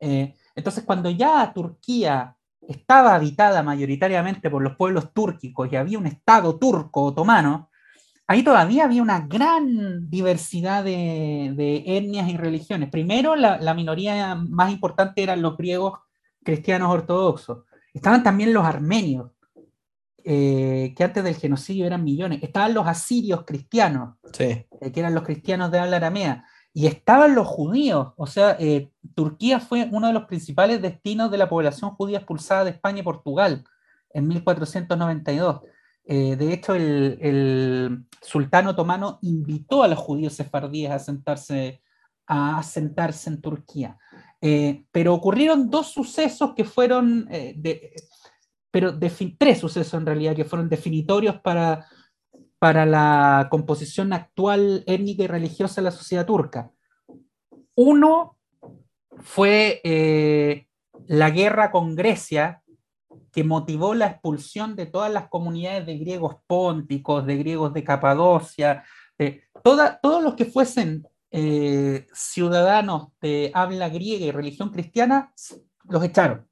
Eh, 0.00 0.34
entonces, 0.54 0.84
cuando 0.84 1.10
ya 1.10 1.52
Turquía 1.54 2.36
estaba 2.60 3.14
habitada 3.14 3.62
mayoritariamente 3.62 4.50
por 4.50 4.62
los 4.62 4.76
pueblos 4.76 5.12
túrquicos 5.12 5.70
y 5.70 5.76
había 5.76 5.98
un 5.98 6.06
Estado 6.06 6.58
turco 6.58 7.04
otomano, 7.04 7.70
ahí 8.26 8.42
todavía 8.42 8.84
había 8.84 9.02
una 9.02 9.20
gran 9.20 10.08
diversidad 10.10 10.84
de, 10.84 11.84
etnias 11.86 12.28
y 12.28 12.36
religiones. 12.36 12.90
Primero, 12.90 13.36
la, 13.36 13.74
minoría 13.74 14.34
más 14.34 14.72
importante 14.72 15.22
eran 15.22 15.42
los 15.42 15.56
griegos 15.56 16.00
cristianos 16.42 16.90
ortodoxos. 16.90 17.64
Estaban 17.92 18.22
también 18.22 18.52
los 18.52 18.64
armenios, 18.64 19.30
eh, 20.26 20.94
que 20.96 21.04
antes 21.04 21.22
del 21.22 21.34
genocidio 21.34 21.84
eran 21.86 22.02
millones. 22.02 22.42
Estaban 22.42 22.72
los 22.72 22.86
asirios 22.86 23.44
cristianos, 23.44 24.16
eh, 24.38 24.66
que 24.92 25.00
eran 25.00 25.14
los 25.14 25.22
cristianos 25.22 25.70
de 25.70 25.78
habla 25.78 25.98
aramea. 25.98 26.46
Y 26.72 26.86
estaban 26.86 27.34
los 27.34 27.46
judíos, 27.46 28.14
o 28.16 28.26
sea, 28.26 28.56
eh, 28.58 28.90
Turquía 29.14 29.60
fue 29.60 29.88
uno 29.92 30.08
de 30.08 30.14
los 30.14 30.24
principales 30.24 30.80
destinos 30.80 31.30
de 31.30 31.38
la 31.38 31.48
población 31.48 31.90
judía 31.90 32.18
expulsada 32.18 32.64
de 32.64 32.70
España 32.70 33.00
y 33.00 33.02
Portugal 33.04 33.64
en 34.10 34.26
1492. 34.26 35.60
Eh, 36.06 36.36
de 36.36 36.52
hecho, 36.52 36.74
el, 36.74 38.06
sultán 38.22 38.66
otomano 38.66 39.18
invitó 39.22 39.82
a 39.82 39.88
los 39.88 39.98
judíos 39.98 40.32
sefardíes 40.32 40.90
a 40.90 40.98
sentarse, 40.98 41.82
a 42.26 42.58
asentarse 42.58 43.28
en 43.28 43.40
Turquía. 43.42 43.98
Pero 44.90 45.14
ocurrieron 45.14 45.70
dos 45.70 45.86
sucesos 45.92 46.52
que 46.54 46.64
fueron, 46.64 47.28
pero 48.74 48.98
tres 49.38 49.60
sucesos 49.60 49.94
en 49.94 50.04
realidad 50.04 50.34
que 50.34 50.44
fueron 50.44 50.68
definitorios 50.68 51.40
para, 51.40 51.86
para 52.58 52.84
la 52.84 53.46
composición 53.48 54.12
actual 54.12 54.82
étnica 54.88 55.22
y 55.22 55.26
religiosa 55.28 55.80
de 55.80 55.84
la 55.84 55.90
sociedad 55.92 56.26
turca. 56.26 56.72
Uno 57.76 58.36
fue 59.18 59.80
la 61.06 61.30
guerra 61.30 61.70
con 61.70 61.94
Grecia 61.94 62.64
que 63.30 63.44
motivó 63.44 63.94
la 63.94 64.08
expulsión 64.08 64.74
de 64.74 64.86
todas 64.86 65.12
las 65.12 65.28
comunidades 65.28 65.86
de 65.86 65.96
griegos 65.96 66.38
pónticos, 66.44 67.24
de 67.26 67.36
griegos 67.36 67.72
de 67.74 67.84
Capadocia, 67.84 68.82
de 69.16 69.44
todos 69.62 70.20
los 70.20 70.34
que 70.34 70.46
fuesen 70.46 71.06
eh, 71.30 72.08
ciudadanos 72.12 73.12
de 73.20 73.52
habla 73.54 73.88
griega 73.88 74.26
y 74.26 74.32
religión 74.32 74.70
cristiana, 74.70 75.32
los 75.88 76.02
echaron. 76.02 76.48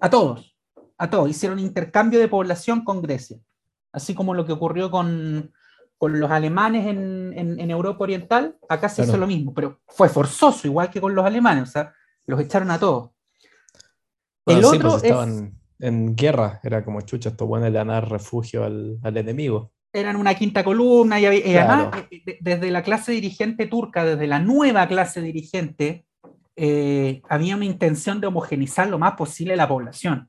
A 0.00 0.08
todos, 0.08 0.57
a 0.98 1.08
todos. 1.08 1.30
Hicieron 1.30 1.58
intercambio 1.58 2.18
de 2.18 2.28
población 2.28 2.84
con 2.84 3.00
Grecia. 3.00 3.38
Así 3.92 4.14
como 4.14 4.34
lo 4.34 4.44
que 4.44 4.52
ocurrió 4.52 4.90
con, 4.90 5.52
los 6.00 6.30
alemanes 6.30 6.86
en, 6.86 7.70
Europa 7.70 8.04
Oriental, 8.04 8.56
acá 8.68 8.88
se 8.88 9.02
hizo 9.02 9.16
lo 9.16 9.26
mismo, 9.26 9.54
pero 9.54 9.80
fue 9.86 10.08
forzoso, 10.08 10.66
igual 10.66 10.90
que 10.90 11.00
con 11.00 11.14
los 11.14 11.24
alemanes, 11.24 11.68
o 11.68 11.72
sea, 11.72 11.94
los 12.26 12.40
echaron 12.40 12.70
a 12.70 12.78
todos. 12.78 13.10
el 14.46 14.64
otro 14.64 14.90
pues 14.90 15.04
estaban 15.04 15.58
en 15.80 16.14
guerra. 16.14 16.60
Era 16.62 16.84
como 16.84 17.00
chucha, 17.00 17.30
esto 17.30 17.46
bueno 17.46 17.68
le 17.68 17.84
dar 17.84 18.08
refugio 18.08 18.64
al, 18.64 18.98
enemigo. 19.16 19.72
Eran 19.92 20.16
una 20.16 20.34
quinta 20.34 20.62
columna 20.62 21.18
y, 21.18 21.26
además 21.26 21.88
eh, 22.10 22.38
desde 22.40 22.70
la 22.70 22.82
clase 22.82 23.12
dirigente 23.12 23.66
turca, 23.66 24.04
desde 24.04 24.26
la 24.26 24.38
nueva 24.38 24.86
clase 24.86 25.22
dirigente, 25.22 26.04
eh, 26.56 27.22
había 27.28 27.56
una 27.56 27.64
intención 27.64 28.20
de 28.20 28.26
homogenizar 28.26 28.88
lo 28.88 28.98
más 28.98 29.12
posible 29.12 29.56
la 29.56 29.68
población, 29.68 30.28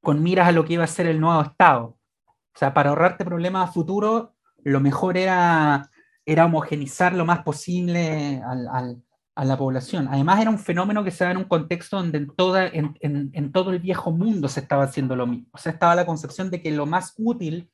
con 0.00 0.22
miras 0.22 0.48
a 0.48 0.52
lo 0.52 0.64
que 0.64 0.74
iba 0.74 0.84
a 0.84 0.88
ser 0.88 1.06
el 1.06 1.20
nuevo 1.20 1.42
Estado. 1.42 1.96
O 2.26 2.58
sea, 2.58 2.74
para 2.74 2.90
ahorrarte 2.90 3.24
problemas 3.24 3.68
a 3.68 3.72
futuro, 3.72 4.34
lo 4.64 4.80
mejor 4.80 5.16
era, 5.16 5.90
era 6.26 6.46
homogenizar 6.46 7.12
lo 7.14 7.24
más 7.24 7.42
posible 7.42 8.42
al, 8.44 9.02
a 9.40 9.44
la 9.46 9.56
población. 9.56 10.06
Además 10.10 10.38
era 10.40 10.50
un 10.50 10.58
fenómeno 10.58 11.02
que 11.02 11.10
se 11.10 11.24
da 11.24 11.30
en 11.30 11.38
un 11.38 11.44
contexto 11.44 11.96
donde 11.96 12.18
en, 12.18 12.26
toda, 12.36 12.66
en, 12.72 13.52
todo 13.52 13.70
el 13.70 13.78
viejo 13.78 14.10
mundo 14.10 14.48
se 14.48 14.60
estaba 14.60 14.84
haciendo 14.84 15.16
lo 15.16 15.26
mismo. 15.26 15.48
O 15.52 15.56
sea, 15.56 15.72
estaba 15.72 15.94
la 15.94 16.04
concepción 16.04 16.50
de 16.50 16.60
que 16.60 16.70
lo 16.70 16.84
más 16.84 17.14
útil 17.16 17.70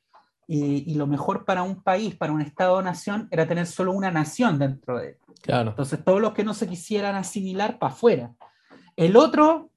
y, 0.47 0.95
lo 0.95 1.07
mejor 1.07 1.43
para 1.43 1.63
un 1.63 1.83
país, 1.83 2.15
para 2.15 2.31
un 2.31 2.41
Estado-nación, 2.41 3.27
era 3.31 3.45
tener 3.49 3.65
solo 3.65 3.91
una 3.91 4.11
nación 4.11 4.57
dentro 4.57 4.97
de 4.97 5.09
él. 5.09 5.17
Claro. 5.41 5.71
Entonces 5.71 6.01
todos 6.05 6.21
los 6.21 6.31
que 6.31 6.45
no 6.45 6.53
se 6.53 6.69
quisieran 6.69 7.15
asimilar 7.15 7.79
para 7.79 7.91
afuera. 7.91 8.33
El 8.95 9.17
otro, 9.17 9.69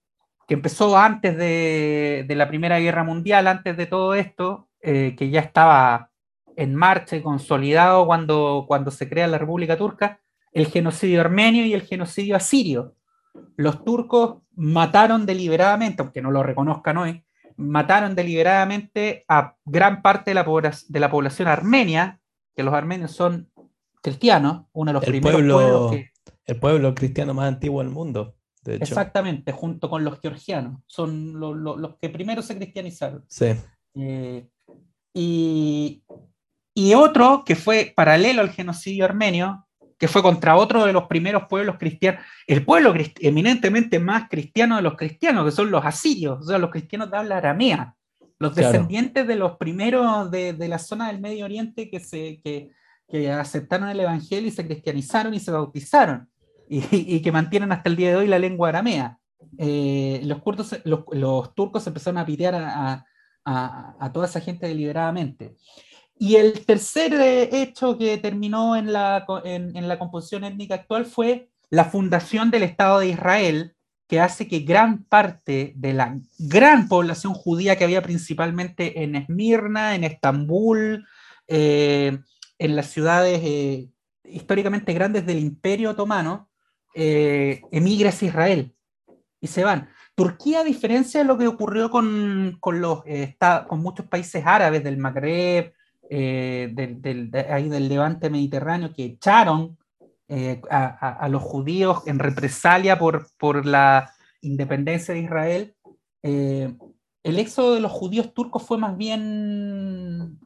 que 0.50 0.54
empezó 0.54 0.98
antes 0.98 1.36
de, 1.36 2.26
la 2.28 2.48
Primera 2.48 2.80
Guerra 2.80 3.04
Mundial, 3.04 3.46
antes 3.46 3.76
de 3.76 3.86
todo 3.86 4.14
esto, 4.14 4.66
eh, 4.82 5.14
que 5.16 5.30
ya 5.30 5.38
estaba 5.38 6.10
en 6.56 6.74
marcha 6.74 7.14
y 7.14 7.22
consolidado 7.22 8.04
cuando, 8.04 8.64
cuando 8.66 8.90
se 8.90 9.08
crea 9.08 9.28
la 9.28 9.38
República 9.38 9.78
Turca, 9.78 10.18
el 10.50 10.66
genocidio 10.66 11.20
armenio 11.20 11.64
y 11.64 11.72
el 11.72 11.82
genocidio 11.82 12.34
asirio. 12.34 12.96
Los 13.54 13.84
turcos 13.84 14.38
mataron 14.56 15.24
deliberadamente, 15.24 16.02
aunque 16.02 16.20
no 16.20 16.32
lo 16.32 16.42
reconozcan 16.42 16.96
hoy, 16.96 17.24
mataron 17.56 18.16
deliberadamente 18.16 19.24
a 19.28 19.54
gran 19.64 20.02
parte 20.02 20.32
de 20.32 20.34
la, 20.34 20.44
de 20.88 20.98
la 20.98 21.10
población 21.12 21.46
armenia, 21.46 22.18
que 22.56 22.64
los 22.64 22.74
armenios 22.74 23.12
son 23.12 23.52
cristianos, 24.02 24.62
uno 24.72 24.88
de 24.88 24.94
los 24.94 25.04
primeros 25.04 25.42
pueblo, 25.42 25.54
pueblos 25.54 26.06
El 26.44 26.56
pueblo 26.56 26.94
cristiano 26.96 27.34
más 27.34 27.46
antiguo 27.46 27.80
del 27.84 27.92
mundo. 27.92 28.34
De 28.62 28.74
hecho. 28.74 28.84
Exactamente, 28.84 29.52
junto 29.52 29.88
con 29.88 30.04
los 30.04 30.20
georgianos. 30.20 30.80
Son 30.86 31.38
los 31.38 31.96
que 32.00 32.10
primero 32.10 32.42
se 32.42 32.56
cristianizaron. 32.56 33.24
Sí. 33.28 33.54
Eh, 33.94 34.48
y, 35.14 36.04
y 36.74 36.94
otro 36.94 37.42
que 37.44 37.56
fue 37.56 37.92
paralelo 37.94 38.42
al 38.42 38.50
genocidio 38.50 39.04
armenio, 39.04 39.66
que 40.00 40.08
fue 40.08 40.22
contra 40.22 40.56
otro 40.56 40.86
de 40.86 40.94
los 40.94 41.04
primeros 41.04 41.44
pueblos 41.46 41.76
cristianos, 41.78 42.24
el 42.46 42.64
pueblo 42.64 42.94
eminentemente 43.20 43.98
más 43.98 44.30
cristiano 44.30 44.76
de 44.76 44.82
los 44.82 44.96
cristianos, 44.96 45.44
que 45.44 45.50
son 45.50 45.70
los 45.70 45.84
asirios, 45.84 46.38
o 46.40 46.42
sea, 46.42 46.58
los 46.58 46.70
cristianos 46.70 47.10
de 47.10 47.18
habla 47.18 47.36
aramea, 47.36 47.94
los 48.38 48.54
descendientes 48.54 49.26
de 49.26 49.36
los 49.36 49.58
primeros 49.58 50.30
de, 50.30 50.56
la 50.56 50.78
zona 50.78 51.08
del 51.08 51.20
Medio 51.20 51.44
Oriente 51.44 51.90
que, 51.90 52.00
se, 52.00 52.40
que, 52.42 52.70
aceptaron 53.30 53.90
el 53.90 54.00
Evangelio 54.00 54.48
y 54.48 54.52
se 54.52 54.64
cristianizaron 54.64 55.34
y 55.34 55.40
se 55.40 55.50
bautizaron, 55.50 56.30
y, 56.70 57.20
que 57.20 57.32
mantienen 57.32 57.72
hasta 57.72 57.90
el 57.90 57.96
día 57.96 58.10
de 58.10 58.16
hoy 58.16 58.26
la 58.28 58.38
lengua 58.38 58.68
aramea. 58.68 59.18
Eh, 59.58 60.22
los, 60.24 60.40
los, 61.12 61.54
turcos 61.54 61.86
empezaron 61.86 62.18
a 62.18 62.26
pitear 62.26 62.54
a, 62.54 63.04
a 63.44 64.12
toda 64.12 64.26
esa 64.26 64.40
gente 64.40 64.68
deliberadamente. 64.68 65.56
Y 66.22 66.36
el 66.36 66.66
tercer 66.66 67.14
eh, 67.14 67.62
hecho 67.62 67.96
que 67.96 68.18
terminó 68.18 68.76
en 68.76 68.92
la, 68.92 69.24
en, 69.42 69.88
la 69.88 69.98
composición 69.98 70.44
étnica 70.44 70.74
actual 70.74 71.06
fue 71.06 71.48
la 71.70 71.86
fundación 71.86 72.50
del 72.50 72.62
Estado 72.62 72.98
de 72.98 73.08
Israel, 73.08 73.74
que 74.06 74.20
hace 74.20 74.46
que 74.46 74.58
gran 74.58 75.04
parte 75.04 75.72
de 75.76 75.94
la 75.94 76.20
gran 76.38 76.88
población 76.88 77.32
judía 77.32 77.76
que 77.76 77.84
había 77.84 78.02
principalmente 78.02 79.02
en 79.02 79.16
Esmirna, 79.16 79.94
en 79.94 80.04
Estambul, 80.04 81.06
eh, 81.48 82.18
en 82.58 82.76
las 82.76 82.90
ciudades 82.90 83.88
históricamente 84.24 84.92
grandes 84.92 85.24
del 85.24 85.38
Imperio 85.38 85.92
Otomano, 85.92 86.49
emigra 86.94 88.10
hacia 88.10 88.28
Israel 88.28 88.74
y 89.40 89.46
se 89.46 89.64
van. 89.64 89.88
Turquía, 90.14 90.60
a 90.60 90.64
diferencia 90.64 91.20
de 91.20 91.26
lo 91.26 91.38
que 91.38 91.46
ocurrió 91.46 91.90
con, 91.90 92.58
con 92.60 92.80
los, 92.80 93.02
con 93.68 93.80
muchos 93.80 94.06
países 94.06 94.44
árabes 94.44 94.84
del 94.84 94.98
Magreb, 94.98 95.72
eh, 96.12 96.68
del, 96.72 97.30
ahí 97.50 97.68
del 97.68 97.88
levante 97.88 98.30
mediterráneo 98.30 98.92
que 98.92 99.04
echaron 99.04 99.78
eh, 100.26 100.60
a, 100.68 101.28
los 101.28 101.40
judíos 101.40 102.02
en 102.06 102.18
represalia 102.18 102.98
por, 102.98 103.28
por 103.38 103.64
la 103.64 104.10
independencia 104.40 105.14
de 105.14 105.20
Israel, 105.20 105.76
eh, 106.24 106.74
el 107.22 107.38
éxodo 107.38 107.76
de 107.76 107.80
los 107.80 107.92
judíos 107.92 108.34
turcos 108.34 108.64
fue 108.64 108.76
más 108.76 108.96
bien 108.96 110.40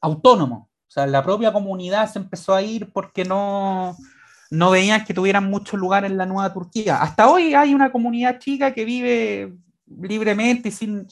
autónomo. 0.00 0.70
O 0.88 0.90
sea, 0.90 1.06
la 1.06 1.22
propia 1.22 1.52
comunidad 1.52 2.10
se 2.10 2.18
empezó 2.18 2.52
a 2.52 2.62
ir 2.62 2.92
porque 2.92 3.24
no, 3.24 3.96
no 4.50 4.70
veían 4.70 5.04
que 5.04 5.14
tuvieran 5.14 5.50
mucho 5.50 5.76
lugar 5.76 6.04
en 6.04 6.16
la 6.16 6.26
nueva 6.26 6.52
Turquía. 6.52 7.02
Hasta 7.02 7.28
hoy 7.28 7.54
hay 7.54 7.74
una 7.74 7.92
comunidad 7.92 8.38
chica 8.38 8.72
que 8.72 8.84
vive 8.84 9.54
libremente 9.86 10.68
y, 10.68 10.72
sin, 10.72 11.06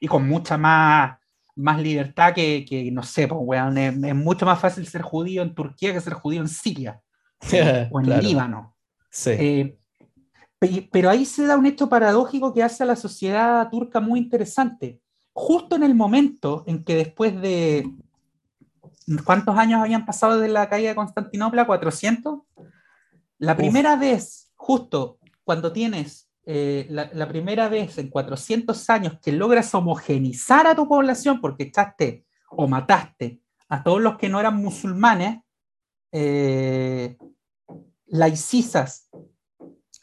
y 0.00 0.06
con 0.06 0.28
mucha 0.28 0.56
más 0.56 1.16
más 1.54 1.80
libertad 1.80 2.32
que, 2.34 2.64
que 2.64 2.90
no 2.90 3.02
sé, 3.02 3.28
pues, 3.28 3.40
weón, 3.42 3.78
es, 3.78 4.14
mucho 4.14 4.46
más 4.46 4.58
fácil 4.58 4.86
ser 4.86 5.02
judío 5.02 5.42
en 5.42 5.54
Turquía 5.54 5.92
que 5.92 6.00
ser 6.00 6.14
judío 6.14 6.40
en 6.40 6.48
Siria 6.48 7.00
o 7.90 8.00
en 8.00 8.20
Líbano. 8.20 8.76
Sí. 9.10 9.30
Eh, 9.30 9.78
pero 10.90 11.10
ahí 11.10 11.24
se 11.24 11.44
da 11.44 11.56
un 11.56 11.66
hecho 11.66 11.88
paradójico 11.88 12.54
que 12.54 12.62
hace 12.62 12.84
a 12.84 12.86
la 12.86 12.96
sociedad 12.96 13.68
turca 13.68 14.00
muy 14.00 14.20
interesante. 14.20 15.00
Justo 15.32 15.76
en 15.76 15.82
el 15.82 15.94
momento 15.94 16.62
en 16.66 16.84
que 16.84 16.94
después 16.94 17.40
de... 17.40 17.90
¿Cuántos 19.24 19.56
años 19.56 19.80
habían 19.80 20.06
pasado 20.06 20.38
desde 20.38 20.52
la 20.52 20.68
caída 20.68 20.90
de 20.90 20.94
Constantinopla? 20.94 21.66
¿400? 21.66 22.44
La 23.38 23.56
primera 23.56 23.96
vez, 23.96 24.52
justo 24.54 25.18
cuando 25.44 25.72
tienes 25.72 26.30
eh, 26.44 26.86
la, 26.90 27.28
primera 27.28 27.68
vez 27.68 27.98
en 27.98 28.08
400 28.08 28.90
años 28.90 29.18
que 29.22 29.32
logras 29.32 29.74
homogenizar 29.74 30.66
a 30.66 30.74
tu 30.74 30.88
población 30.88 31.40
porque 31.40 31.64
echaste 31.64 32.24
o 32.50 32.66
mataste 32.66 33.40
a 33.68 33.82
todos 33.82 34.00
los 34.00 34.18
que 34.18 34.28
no 34.28 34.40
eran 34.40 34.56
musulmanes, 34.56 35.40
eh, 36.10 37.16
laicizas 38.06 39.08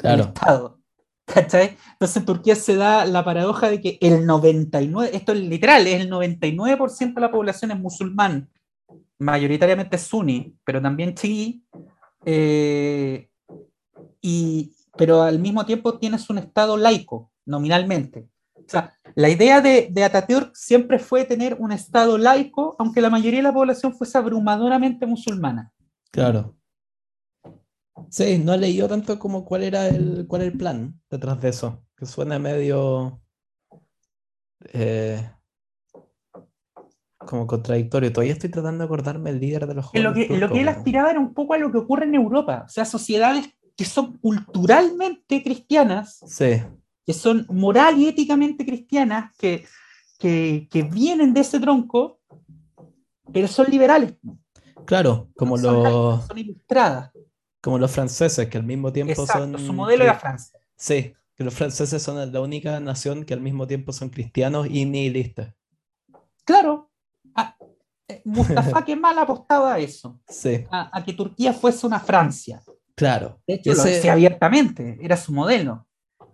el 0.02 0.19
Estado. 0.22 0.80
¿Cachai? 1.26 1.78
Entonces 1.91 2.17
en 2.17 2.26
Turquía 2.26 2.56
se 2.56 2.76
da 2.76 3.06
la 3.06 3.24
paradoja 3.24 3.69
de 3.69 3.80
que 3.80 4.00
el 4.02 4.26
99, 4.26 5.12
esto 5.13 5.34
es 5.34 5.39
literal, 5.39 5.86
es 5.86 6.02
el 6.02 6.10
99% 6.10 7.13
de 7.13 7.22
la 7.22 7.32
población 7.32 7.72
es 7.72 7.80
musulmán 7.80 8.50
mayoritariamente 9.19 9.97
suní, 9.97 10.58
pero 10.63 10.82
también 10.82 11.13
chií, 11.13 11.63
eh, 12.25 13.29
y, 14.21 14.73
pero 14.97 15.21
al 15.21 15.39
mismo 15.39 15.65
tiempo 15.65 15.99
tienes 15.99 16.29
un 16.29 16.39
Estado 16.39 16.77
laico, 16.77 17.32
nominalmente. 17.45 18.27
O 18.55 18.71
sea, 18.71 18.93
la 19.15 19.29
idea 19.29 19.62
de, 19.62 19.89
de, 19.91 20.03
Atatürk 20.03 20.55
siempre 20.55 20.99
fue 20.99 21.25
tener 21.25 21.55
un 21.60 21.71
Estado 21.71 22.17
laico, 22.17 22.75
aunque 22.79 23.01
la 23.01 23.10
mayoría 23.10 23.39
de 23.39 23.43
la 23.43 23.53
población 23.53 23.93
fuese 23.93 24.17
abrumadoramente 24.17 25.05
musulmana. 25.05 25.73
Claro. 26.12 26.55
Sí, 28.10 28.38
no 28.38 28.53
he 28.53 28.58
leído 28.58 28.88
tanto 28.88 29.19
como 29.19 29.43
cuál 29.43 29.63
era 29.63 29.88
el, 29.88 30.25
cuál 30.27 30.43
el 30.43 30.58
plan 30.58 30.99
detrás 31.10 31.41
de 31.41 31.49
eso, 31.49 31.84
que 31.97 32.05
suena 32.05 32.39
medio 32.39 33.21
eh, 34.73 35.29
como 37.29 37.45
contradictorio. 37.45 38.11
Todavía 38.11 38.33
estoy 38.33 38.49
tratando 38.49 38.79
de 38.79 38.85
acordarme 38.85 39.29
el 39.29 39.39
líder 39.39 39.67
de 39.67 39.75
los 39.75 39.85
jóvenes. 39.85 40.03
Lo 40.03 40.13
que, 40.15 40.35
lo 40.35 40.51
que 40.51 40.61
él 40.61 40.67
aspiraba 40.67 41.11
era 41.11 41.19
un 41.19 41.35
poco 41.35 41.53
a 41.53 41.59
lo 41.59 41.71
que 41.71 41.77
ocurre 41.77 42.05
en 42.05 42.15
Europa, 42.15 42.63
o 42.65 42.69
sea, 42.69 42.85
sociedades 42.85 43.47
que 43.77 43.85
son 43.85 44.17
culturalmente 44.17 45.43
cristianas, 45.43 46.21
sí. 46.25 46.63
que 47.05 47.13
son 47.13 47.45
moral 47.49 47.99
y 47.99 48.07
éticamente 48.07 48.65
cristianas, 48.65 49.31
que, 49.37 49.63
que, 50.17 50.67
que 50.71 50.81
vienen 50.81 51.31
de 51.35 51.41
ese 51.41 51.59
tronco, 51.59 52.19
pero 53.31 53.47
son 53.47 53.67
liberales. 53.69 54.15
Claro, 54.85 55.29
como 55.37 55.55
los... 55.55 56.25
Son 56.25 56.37
ilustradas. 56.37 57.11
Como 57.61 57.77
los 57.77 57.91
franceses, 57.91 58.47
que 58.47 58.57
al 58.57 58.63
mismo 58.63 58.91
tiempo 58.91 59.21
Exacto, 59.21 59.55
son... 59.55 59.67
Su 59.67 59.73
modelo 59.73 60.03
era 60.03 60.15
Francia. 60.15 60.59
Sí, 60.75 61.13
que 61.35 61.43
los 61.43 61.53
franceses 61.53 62.01
son 62.01 62.33
la 62.33 62.41
única 62.41 62.79
nación 62.79 63.23
que 63.23 63.35
al 63.35 63.41
mismo 63.41 63.67
tiempo 63.67 63.93
son 63.93 64.09
cristianos 64.09 64.65
y 64.67 64.85
nihilistas. 64.85 65.53
Claro. 66.43 66.88
Eh, 68.10 68.22
Mustafa 68.26 68.84
Kemal 68.86 69.17
apostaba 69.19 69.76
a 69.76 69.80
eso. 69.80 70.19
Sí. 70.28 70.65
A, 70.69 71.04
que 71.06 71.13
Turquía 71.13 71.54
fuese 71.54 71.88
una 71.88 72.00
Francia. 72.00 72.62
Claro. 72.95 73.39
De 73.48 73.54
hecho, 73.54 73.74
lo 73.74 73.84
decía 73.84 74.13
abiertamente, 74.13 74.98
era 75.02 75.15
su 75.15 75.32
modelo. 75.32 75.88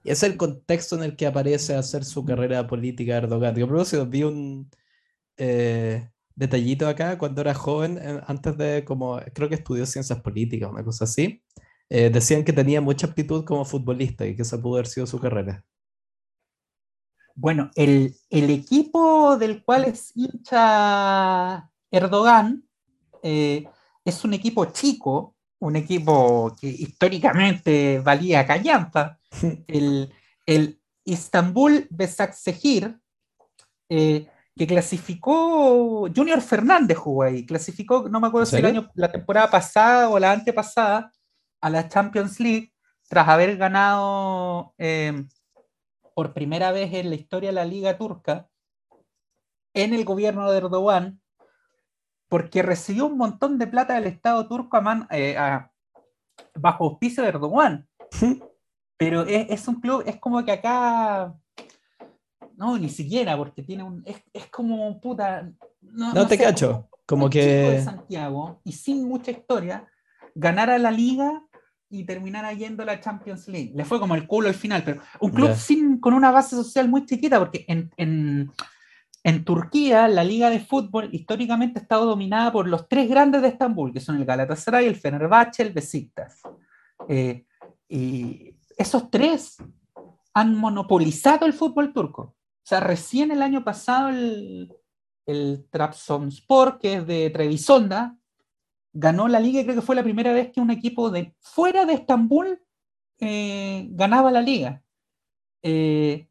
Y 0.04 0.12
es 0.12 0.24
el 0.24 0.38
contexto 0.38 0.96
en 0.96 1.04
el 1.04 1.16
que 1.16 1.28
aparece 1.28 1.76
a 1.76 1.80
hacer 1.80 2.06
su 2.06 2.26
carrera 2.26 2.66
política 2.66 3.18
Erdogan. 3.18 3.56
Yo, 3.56 3.68
propósito, 3.68 4.06
vi 4.06 4.24
un 4.24 4.70
eh, 5.38 6.10
detallito 6.36 6.88
acá 6.88 7.18
cuando 7.18 7.42
era 7.42 7.54
joven, 7.54 8.00
eh, 8.02 8.22
antes 8.28 8.58
de, 8.58 8.84
como, 8.86 9.20
creo 9.34 9.50
que 9.50 9.56
estudió 9.56 9.86
ciencias 9.86 10.20
políticas, 10.22 10.70
una 10.72 10.84
cosa 10.84 11.06
así. 11.06 11.44
Eh, 11.90 12.10
decían 12.10 12.44
que 12.44 12.54
tenía 12.54 12.82
mucha 12.82 13.08
aptitud 13.08 13.46
como 13.46 13.66
futbolista 13.66 14.26
y 14.26 14.36
que 14.36 14.42
esa 14.42 14.62
pudo 14.62 14.76
haber 14.76 14.88
sido 14.88 15.06
su 15.06 15.20
carrera. 15.20 15.64
Bueno, 17.36 17.70
el, 17.76 18.16
el 18.30 18.50
equipo 18.50 19.38
del 19.38 19.64
cual 19.64 19.86
es 19.86 20.12
hincha 20.16 21.70
Erdogan 21.92 22.64
eh, 23.22 23.68
es 24.04 24.24
un 24.24 24.34
equipo 24.34 24.66
chico, 24.66 25.36
un 25.60 25.76
equipo 25.76 26.56
que 26.60 26.68
históricamente 26.68 28.00
valía 28.00 28.46
callampa. 28.46 29.20
el, 29.68 30.14
el 30.46 30.80
Istanbul 31.04 31.88
Besaksehir, 31.90 33.00
eh, 33.90 34.28
que 34.56 34.68
clasificó, 34.68 36.08
Junior 36.16 36.42
Fernández 36.42 36.98
jugó 36.98 37.24
ahí, 37.24 37.46
clasificó, 37.46 38.08
no 38.08 38.20
me 38.20 38.28
acuerdo 38.28 38.46
si 38.46 38.56
el 38.56 38.66
año, 38.66 38.90
la 38.96 39.12
temporada 39.12 39.52
pasada 39.52 40.10
o 40.10 40.18
la 40.18 40.32
antepasada, 40.32 41.12
a 41.62 41.70
la 41.70 41.90
Champions 41.90 42.40
League 42.40 42.72
tras 43.10 43.28
haber 43.28 43.58
ganado 43.58 44.74
eh, 44.78 45.26
por 46.16 46.34
primera 46.34 46.72
vez 46.72 46.92
en 46.94 47.10
la 47.10 47.16
historia 47.16 47.50
de 47.50 47.56
la 47.56 47.66
Liga 47.66 47.98
Turca 47.98 48.50
en 49.76 49.94
el 49.94 50.06
gobierno 50.06 50.50
de 50.50 50.58
Erdogan, 50.58 51.22
porque 52.30 52.64
recibió 52.64 53.06
un 53.06 53.18
montón 53.18 53.60
de 53.60 53.68
plata 53.68 53.94
del 53.96 54.06
Estado 54.06 54.48
turco 54.48 54.80
eh, 55.12 55.36
bajo 56.56 56.86
auspicio 56.86 57.22
de 57.22 57.30
Erdogan. 57.30 57.88
Pero 58.98 59.24
es, 59.26 59.68
un 59.68 59.82
club, 59.82 60.04
es 60.06 60.18
como 60.18 60.44
que 60.46 60.54
acá. 60.54 61.36
No, 62.56 62.78
ni 62.78 62.88
siquiera, 62.88 63.36
porque 63.36 63.62
tiene 63.62 63.84
un. 63.84 64.02
Es, 64.06 64.48
como 64.48 65.02
puta. 65.02 65.52
No, 65.82 66.26
te 66.26 66.38
cacho. 66.38 66.88
Como, 67.06 67.30
que. 67.30 67.46
de 67.46 67.84
Santiago 67.84 68.62
y 68.64 68.72
sin 68.72 69.06
mucha 69.06 69.32
historia, 69.32 69.86
ganar 70.34 70.70
a 70.70 70.78
la 70.78 70.92
liga 70.92 71.44
y 71.90 72.04
terminara 72.06 72.54
yendo 72.54 72.84
a 72.84 72.86
la 72.86 73.00
Champions 73.00 73.48
League. 73.48 73.72
Le 73.76 73.86
fue 73.86 74.00
como 74.00 74.16
el 74.16 74.28
culo 74.28 74.48
al 74.48 74.56
final, 74.56 74.84
pero 74.84 75.02
un 75.20 75.32
club 75.32 75.54
sin, 75.56 76.00
con 76.00 76.14
una 76.14 76.32
base 76.32 76.56
social 76.56 76.90
muy 76.90 77.06
chiquita, 77.06 77.40
porque 77.40 77.66
en, 77.68 77.92
en, 77.98 78.52
en, 79.24 79.46
Turquía 79.46 80.08
la 80.08 80.24
liga 80.24 80.50
de 80.50 80.60
fútbol 80.60 81.10
históricamente 81.12 81.80
ha 81.80 81.84
estado 81.84 82.06
dominada 82.06 82.52
por 82.52 82.68
los 82.68 82.88
tres 82.88 83.10
grandes 83.10 83.42
de 83.42 83.50
Estambul, 83.50 83.94
que 83.94 84.00
son 84.00 84.18
el 84.18 84.26
Galatasaray, 84.26 84.88
el 84.88 84.96
Fenerbahce, 84.96 85.64
el 85.64 85.74
Besiktas. 85.74 86.42
Eh, 87.08 87.46
y 87.88 88.56
esos 88.78 89.10
tres 89.12 89.58
han 90.34 90.56
monopolizado 90.56 91.46
el 91.46 91.54
fútbol 91.54 91.94
turco. 91.94 92.22
O 92.22 92.68
sea, 92.68 92.80
recién 92.80 93.32
el 93.32 93.42
año 93.42 93.64
pasado 93.64 94.10
el, 94.10 94.74
el 95.26 95.68
Trabzonspor, 95.70 96.80
que 96.80 96.96
es 96.96 97.08
de 97.08 97.30
Trevisonda, 97.30 98.18
ganó 98.96 99.28
la 99.28 99.42
liga 99.42 99.60
y 99.60 99.64
creo 99.66 99.76
que 99.76 99.82
fue 99.82 99.96
la 99.96 100.04
primera 100.04 100.32
vez 100.32 100.52
que 100.52 100.62
un 100.62 100.72
equipo 100.72 101.12
de 101.12 101.36
fuera 101.42 101.86
de 101.86 101.94
Estambul 101.94 102.62
eh, 103.20 103.88
ganaba 103.92 104.32
la 104.32 104.42
liga. 104.42 104.82
Eh, 105.62 106.28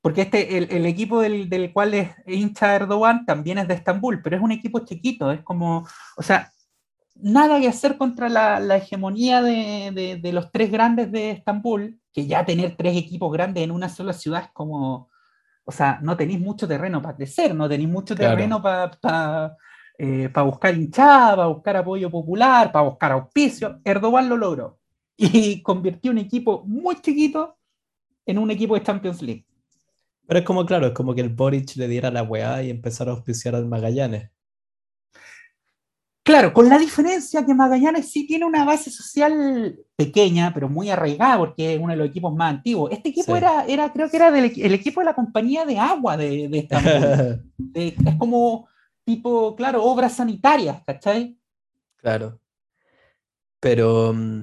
porque 0.00 0.22
este, 0.22 0.56
el, 0.56 0.86
equipo 0.86 1.20
del, 1.20 1.72
cual 1.74 1.92
es 1.92 2.10
hincha 2.26 2.74
Erdogan 2.74 3.26
también 3.26 3.58
es 3.58 3.68
de 3.68 3.74
Estambul, 3.74 4.22
pero 4.22 4.36
es 4.36 4.42
un 4.42 4.50
equipo 4.50 4.80
chiquito, 4.80 5.30
es 5.30 5.42
como, 5.42 5.86
o 6.16 6.22
sea, 6.22 6.50
nada 7.16 7.60
que 7.60 7.68
hacer 7.68 7.98
contra 7.98 8.30
la, 8.30 8.76
hegemonía 8.76 9.42
de, 9.42 10.20
los 10.32 10.50
tres 10.52 10.70
grandes 10.72 11.12
de 11.12 11.32
Estambul, 11.32 12.00
que 12.14 12.26
ya 12.26 12.46
tener 12.46 12.76
tres 12.76 12.96
equipos 12.96 13.30
grandes 13.30 13.62
en 13.62 13.72
una 13.72 13.90
sola 13.90 14.14
ciudad 14.14 14.44
es 14.44 14.50
como, 14.54 15.10
o 15.64 15.72
sea, 15.72 15.98
no 16.00 16.16
tenéis 16.16 16.40
mucho 16.40 16.66
terreno 16.66 17.02
para 17.02 17.16
crecer, 17.16 17.54
no 17.54 17.68
tenéis 17.68 17.90
mucho 17.90 18.16
terreno 18.16 18.62
para 18.62 19.54
eh, 20.02 20.30
para 20.30 20.46
buscar 20.46 20.74
hinchada, 20.74 21.36
para 21.36 21.48
buscar 21.48 21.76
apoyo 21.76 22.10
popular, 22.10 22.72
para 22.72 22.88
buscar 22.88 23.12
auspicio. 23.12 23.80
Erdogan 23.84 24.30
lo 24.30 24.36
logró 24.38 24.78
y 25.18 25.60
convirtió 25.60 26.10
un 26.10 26.16
equipo 26.16 26.64
muy 26.64 26.98
chiquito 27.02 27.58
en 28.24 28.38
un 28.38 28.50
equipo 28.50 28.76
de 28.76 28.82
Champions 28.82 29.20
League. 29.20 29.44
Pero 30.26 30.40
es 30.40 30.46
como, 30.46 30.64
claro, 30.64 30.86
es 30.86 30.92
como 30.94 31.14
que 31.14 31.20
el 31.20 31.28
Boric 31.28 31.76
le 31.76 31.86
diera 31.86 32.10
la 32.10 32.22
weá 32.22 32.62
y 32.62 32.70
empezara 32.70 33.10
a 33.10 33.14
auspiciar 33.14 33.54
al 33.54 33.66
Magallanes. 33.66 34.30
Claro, 36.22 36.54
con 36.54 36.70
la 36.70 36.78
diferencia 36.78 37.44
que 37.44 37.52
Magallanes 37.52 38.10
sí 38.10 38.26
tiene 38.26 38.46
una 38.46 38.64
base 38.64 38.90
social 38.90 39.76
pequeña, 39.96 40.54
pero 40.54 40.70
muy 40.70 40.88
arraigada, 40.88 41.36
porque 41.36 41.74
es 41.74 41.78
uno 41.78 41.92
de 41.92 41.98
los 41.98 42.08
equipos 42.08 42.34
más 42.34 42.54
antiguos. 42.54 42.90
Este 42.90 43.10
equipo 43.10 43.36
era, 43.36 43.66
era, 43.66 43.92
creo 43.92 44.08
que 44.08 44.16
era 44.16 44.30
del, 44.30 44.50
el 44.56 44.72
equipo 44.72 45.00
de 45.00 45.06
la 45.06 45.14
compañía 45.14 45.66
de 45.66 45.78
agua 45.78 46.16
de, 46.16 46.48
de 46.48 46.58
Estambul. 46.58 47.42
es 47.74 48.16
como 48.16 48.69
tipo, 49.10 49.56
claro, 49.56 49.82
obras 49.82 50.16
sanitarias, 50.16 50.82
¿cachai? 50.86 51.36
Claro. 51.96 52.40
Pero, 53.58 54.12
mm, 54.12 54.42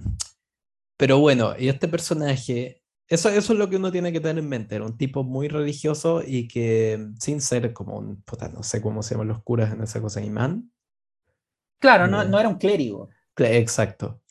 pero 0.98 1.20
bueno, 1.20 1.54
y 1.58 1.70
este 1.70 1.88
personaje, 1.88 2.84
eso, 3.08 3.30
eso 3.30 3.54
es 3.54 3.60
lo 3.60 3.70
que 3.70 3.78
uno 3.78 3.92
tiene 3.92 4.12
que 4.12 4.20
tener 4.20 4.40
en 4.40 4.50
mente, 4.50 4.76
era 4.76 4.86
un 4.86 4.98
tipo 4.98 5.24
muy 5.24 5.48
religioso 5.48 6.22
y 6.26 6.50
que 6.50 6.98
mm, 7.00 7.16
sin 7.18 7.40
ser 7.40 7.72
como 7.72 7.98
un, 7.98 8.22
puta, 8.24 8.50
no 8.50 8.62
sé 8.62 8.82
cómo 8.82 9.02
se 9.04 9.16
llaman 9.16 9.30
los 9.30 9.42
curas 9.42 9.72
en 9.74 9.82
esa 9.84 10.02
cosa, 10.02 10.22
imán. 10.22 10.70
Claro, 11.80 12.08
no, 12.08 12.26
no 12.26 12.40
era 12.40 12.50
un 12.50 12.58
clérigo. 12.58 13.10
Exacto. 13.38 14.22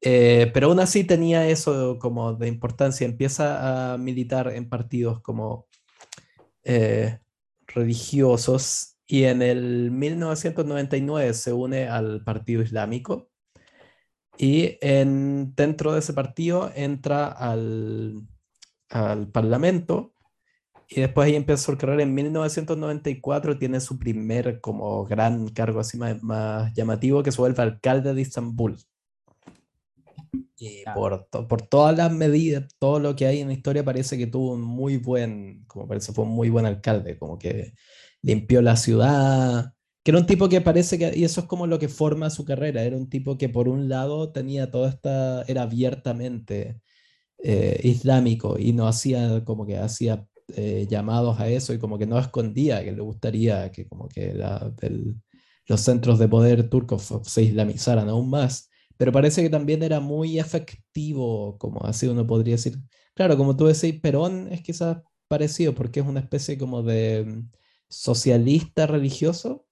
Eh, 0.00 0.50
pero 0.54 0.68
aún 0.68 0.80
así 0.80 1.04
tenía 1.04 1.46
eso 1.48 1.98
como 1.98 2.32
de 2.34 2.48
importancia, 2.48 3.04
empieza 3.04 3.92
a 3.92 3.98
militar 3.98 4.52
en 4.54 4.68
partidos 4.68 5.20
como 5.20 5.66
eh, 6.64 7.18
religiosos 7.66 8.89
y 9.10 9.24
en 9.24 9.42
el 9.42 9.90
1999 9.90 11.34
se 11.34 11.52
une 11.52 11.88
al 11.88 12.22
Partido 12.22 12.62
Islámico 12.62 13.28
y 14.38 14.78
en, 14.80 15.52
dentro 15.56 15.92
de 15.92 15.98
ese 15.98 16.12
partido 16.12 16.70
entra 16.76 17.26
al, 17.26 18.22
al 18.88 19.26
Parlamento 19.32 20.14
y 20.88 21.00
después 21.00 21.26
ahí 21.26 21.34
empieza 21.34 21.64
su 21.64 21.76
carrera 21.76 22.04
en 22.04 22.14
1994 22.14 23.58
tiene 23.58 23.80
su 23.80 23.98
primer 23.98 24.60
como 24.60 25.04
gran 25.04 25.48
cargo 25.48 25.80
así 25.80 25.98
más, 25.98 26.22
más 26.22 26.72
llamativo 26.74 27.24
que 27.24 27.32
se 27.32 27.40
vuelve 27.40 27.64
alcalde 27.64 28.14
de 28.14 28.20
Istambul. 28.20 28.76
Y 30.56 30.84
por, 30.94 31.26
por 31.28 31.62
todas 31.62 31.96
las 31.96 32.12
medidas, 32.12 32.68
todo 32.78 33.00
lo 33.00 33.16
que 33.16 33.26
hay 33.26 33.40
en 33.40 33.48
la 33.48 33.54
historia 33.54 33.84
parece 33.84 34.16
que 34.16 34.28
tuvo 34.28 34.52
un 34.52 34.60
muy 34.60 34.98
buen, 34.98 35.64
como 35.66 35.88
parece 35.88 36.12
fue 36.12 36.24
un 36.24 36.30
muy 36.30 36.48
buen 36.48 36.66
alcalde, 36.66 37.18
como 37.18 37.38
que 37.38 37.72
limpió 38.22 38.62
la 38.62 38.76
ciudad, 38.76 39.72
que 40.02 40.10
era 40.12 40.18
un 40.20 40.26
tipo 40.26 40.48
que 40.48 40.60
parece 40.60 40.98
que, 40.98 41.12
y 41.16 41.24
eso 41.24 41.42
es 41.42 41.46
como 41.46 41.66
lo 41.66 41.78
que 41.78 41.88
forma 41.88 42.30
su 42.30 42.44
carrera, 42.44 42.82
era 42.82 42.96
un 42.96 43.08
tipo 43.10 43.38
que 43.38 43.48
por 43.48 43.68
un 43.68 43.88
lado 43.88 44.32
tenía 44.32 44.70
toda 44.70 44.90
esta, 44.90 45.42
era 45.42 45.62
abiertamente 45.62 46.80
eh, 47.38 47.80
islámico 47.84 48.58
y 48.58 48.72
no 48.72 48.86
hacía 48.88 49.44
como 49.44 49.66
que 49.66 49.78
hacía 49.78 50.26
eh, 50.56 50.86
llamados 50.90 51.40
a 51.40 51.48
eso 51.48 51.72
y 51.74 51.78
como 51.78 51.98
que 51.98 52.06
no 52.06 52.18
escondía 52.18 52.84
que 52.84 52.92
le 52.92 53.00
gustaría 53.02 53.70
que 53.72 53.88
como 53.88 54.08
que 54.08 54.34
los 55.66 55.80
centros 55.80 56.18
de 56.18 56.28
poder 56.28 56.68
turcos 56.68 57.12
se 57.24 57.42
islamizaran 57.42 58.08
aún 58.08 58.30
más, 58.30 58.70
pero 58.96 59.12
parece 59.12 59.42
que 59.42 59.50
también 59.50 59.82
era 59.82 60.00
muy 60.00 60.38
efectivo, 60.38 61.56
como 61.58 61.84
así 61.84 62.06
uno 62.08 62.26
podría 62.26 62.54
decir. 62.56 62.78
Claro, 63.14 63.36
como 63.36 63.56
tú 63.56 63.66
decís, 63.66 64.00
Perón 64.00 64.48
es 64.52 64.62
quizás 64.62 64.98
parecido 65.28 65.74
porque 65.74 66.00
es 66.00 66.06
una 66.06 66.20
especie 66.20 66.58
como 66.58 66.82
de 66.82 67.44
socialista 67.90 68.86
religioso, 68.86 69.66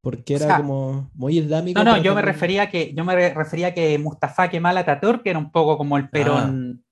porque 0.00 0.36
era 0.36 0.56
como 0.56 1.10
muy 1.12 1.38
islámico. 1.38 1.84
No, 1.84 1.96
no, 1.96 2.02
yo 2.02 2.14
me 2.14 2.22
refería 2.22 2.70
que 2.70 2.94
yo 2.94 3.04
me 3.04 3.34
refería 3.34 3.74
que 3.74 3.98
Mustafa 3.98 4.48
Kemal 4.48 4.78
Atatürk 4.78 5.26
era 5.26 5.38
un 5.38 5.52
poco 5.52 5.76
como 5.76 5.98
el 5.98 6.08
Perón, 6.08 6.84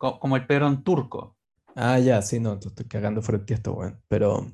ah. 0.00 0.18
como 0.20 0.36
el 0.36 0.46
Perón 0.46 0.84
turco. 0.84 1.36
Ah, 1.74 1.98
ya, 1.98 2.22
sí, 2.22 2.38
no, 2.38 2.54
estoy 2.54 2.86
cagando 2.86 3.20
frente 3.20 3.54
a 3.54 3.56
esto, 3.56 3.74
bueno, 3.74 3.98
pero 4.06 4.46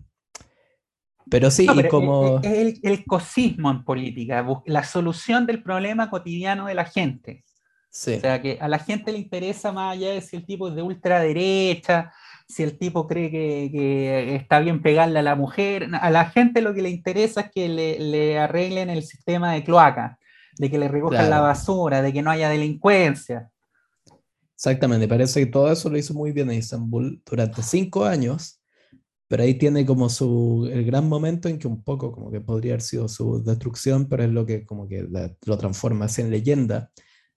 pero 1.31 1.51
sí, 1.51 1.66
como... 1.89 2.41
Es, 2.43 2.81
el, 2.83 3.05
cosismo 3.05 3.71
en 3.71 3.85
política, 3.85 4.45
la 4.66 4.83
solución 4.83 5.47
del 5.47 5.62
problema 5.62 6.11
cotidiano 6.11 6.66
de 6.66 6.75
la 6.75 6.85
gente. 6.85 7.45
Sí. 7.89 8.14
O 8.14 8.21
sea, 8.21 8.43
que 8.43 8.59
a 8.61 8.68
la 8.68 8.81
gente 8.81 9.12
le 9.12 9.18
interesa 9.18 9.71
más 9.71 9.93
allá 9.93 10.11
de 10.11 10.21
si 10.21 10.37
el 10.37 10.45
tipo 10.45 10.68
es 10.68 10.75
de 10.75 10.83
ultraderecha, 10.83 12.12
si 12.51 12.63
el 12.63 12.79
tipo 12.79 13.07
cree 13.07 13.31
que, 13.31 14.35
está 14.35 14.61
bien 14.61 14.83
pegarle 14.83 15.21
a 15.21 15.23
la 15.23 15.37
mujer. 15.37 15.89
A 16.01 16.11
la 16.11 16.27
gente 16.27 16.61
lo 16.61 16.75
que 16.75 16.83
le 16.83 16.91
interesa 16.91 17.43
es 17.43 17.51
que 17.51 17.69
le, 17.69 18.39
arreglen 18.39 18.91
el 18.91 19.03
sistema 19.03 19.53
de 19.53 19.65
cloaca, 19.65 20.19
de 20.59 20.71
que 20.71 20.79
le 20.79 20.89
recojan 20.89 21.31
la 21.31 21.41
basura, 21.41 22.03
de 22.03 22.13
que 22.13 22.23
no 22.23 22.31
haya 22.31 22.49
delincuencia. 22.49 23.51
Exactamente, 24.55 25.09
parece 25.09 25.41
que 25.41 25.47
todo 25.47 25.73
eso 25.73 25.89
lo 25.89 25.97
hizo 25.97 26.13
muy 26.13 26.33
bien 26.33 26.51
en 26.51 26.59
Estambul 26.59 27.23
durante 27.25 27.63
cinco 27.63 28.05
años 28.05 28.61
pero 29.31 29.45
ahí 29.45 29.55
tiene 29.55 29.87
como 29.87 30.09
su, 30.09 30.69
el 30.73 30.85
gran 30.85 31.09
momento 31.09 31.49
en 31.49 31.61
que 31.61 31.69
un 31.69 31.85
poco 31.85 32.11
como 32.11 32.33
que 32.33 32.41
podría 32.41 32.73
haber 32.73 32.83
sido 32.83 33.07
su 33.07 33.41
destrucción, 33.45 34.09
pero 34.09 34.25
es 34.25 34.31
lo 34.31 34.45
que 34.45 34.67
como 34.67 34.89
que 34.89 35.07
lo 35.47 35.57
transforma 35.57 36.07
así 36.07 36.21
en 36.21 36.31
leyenda, 36.33 36.91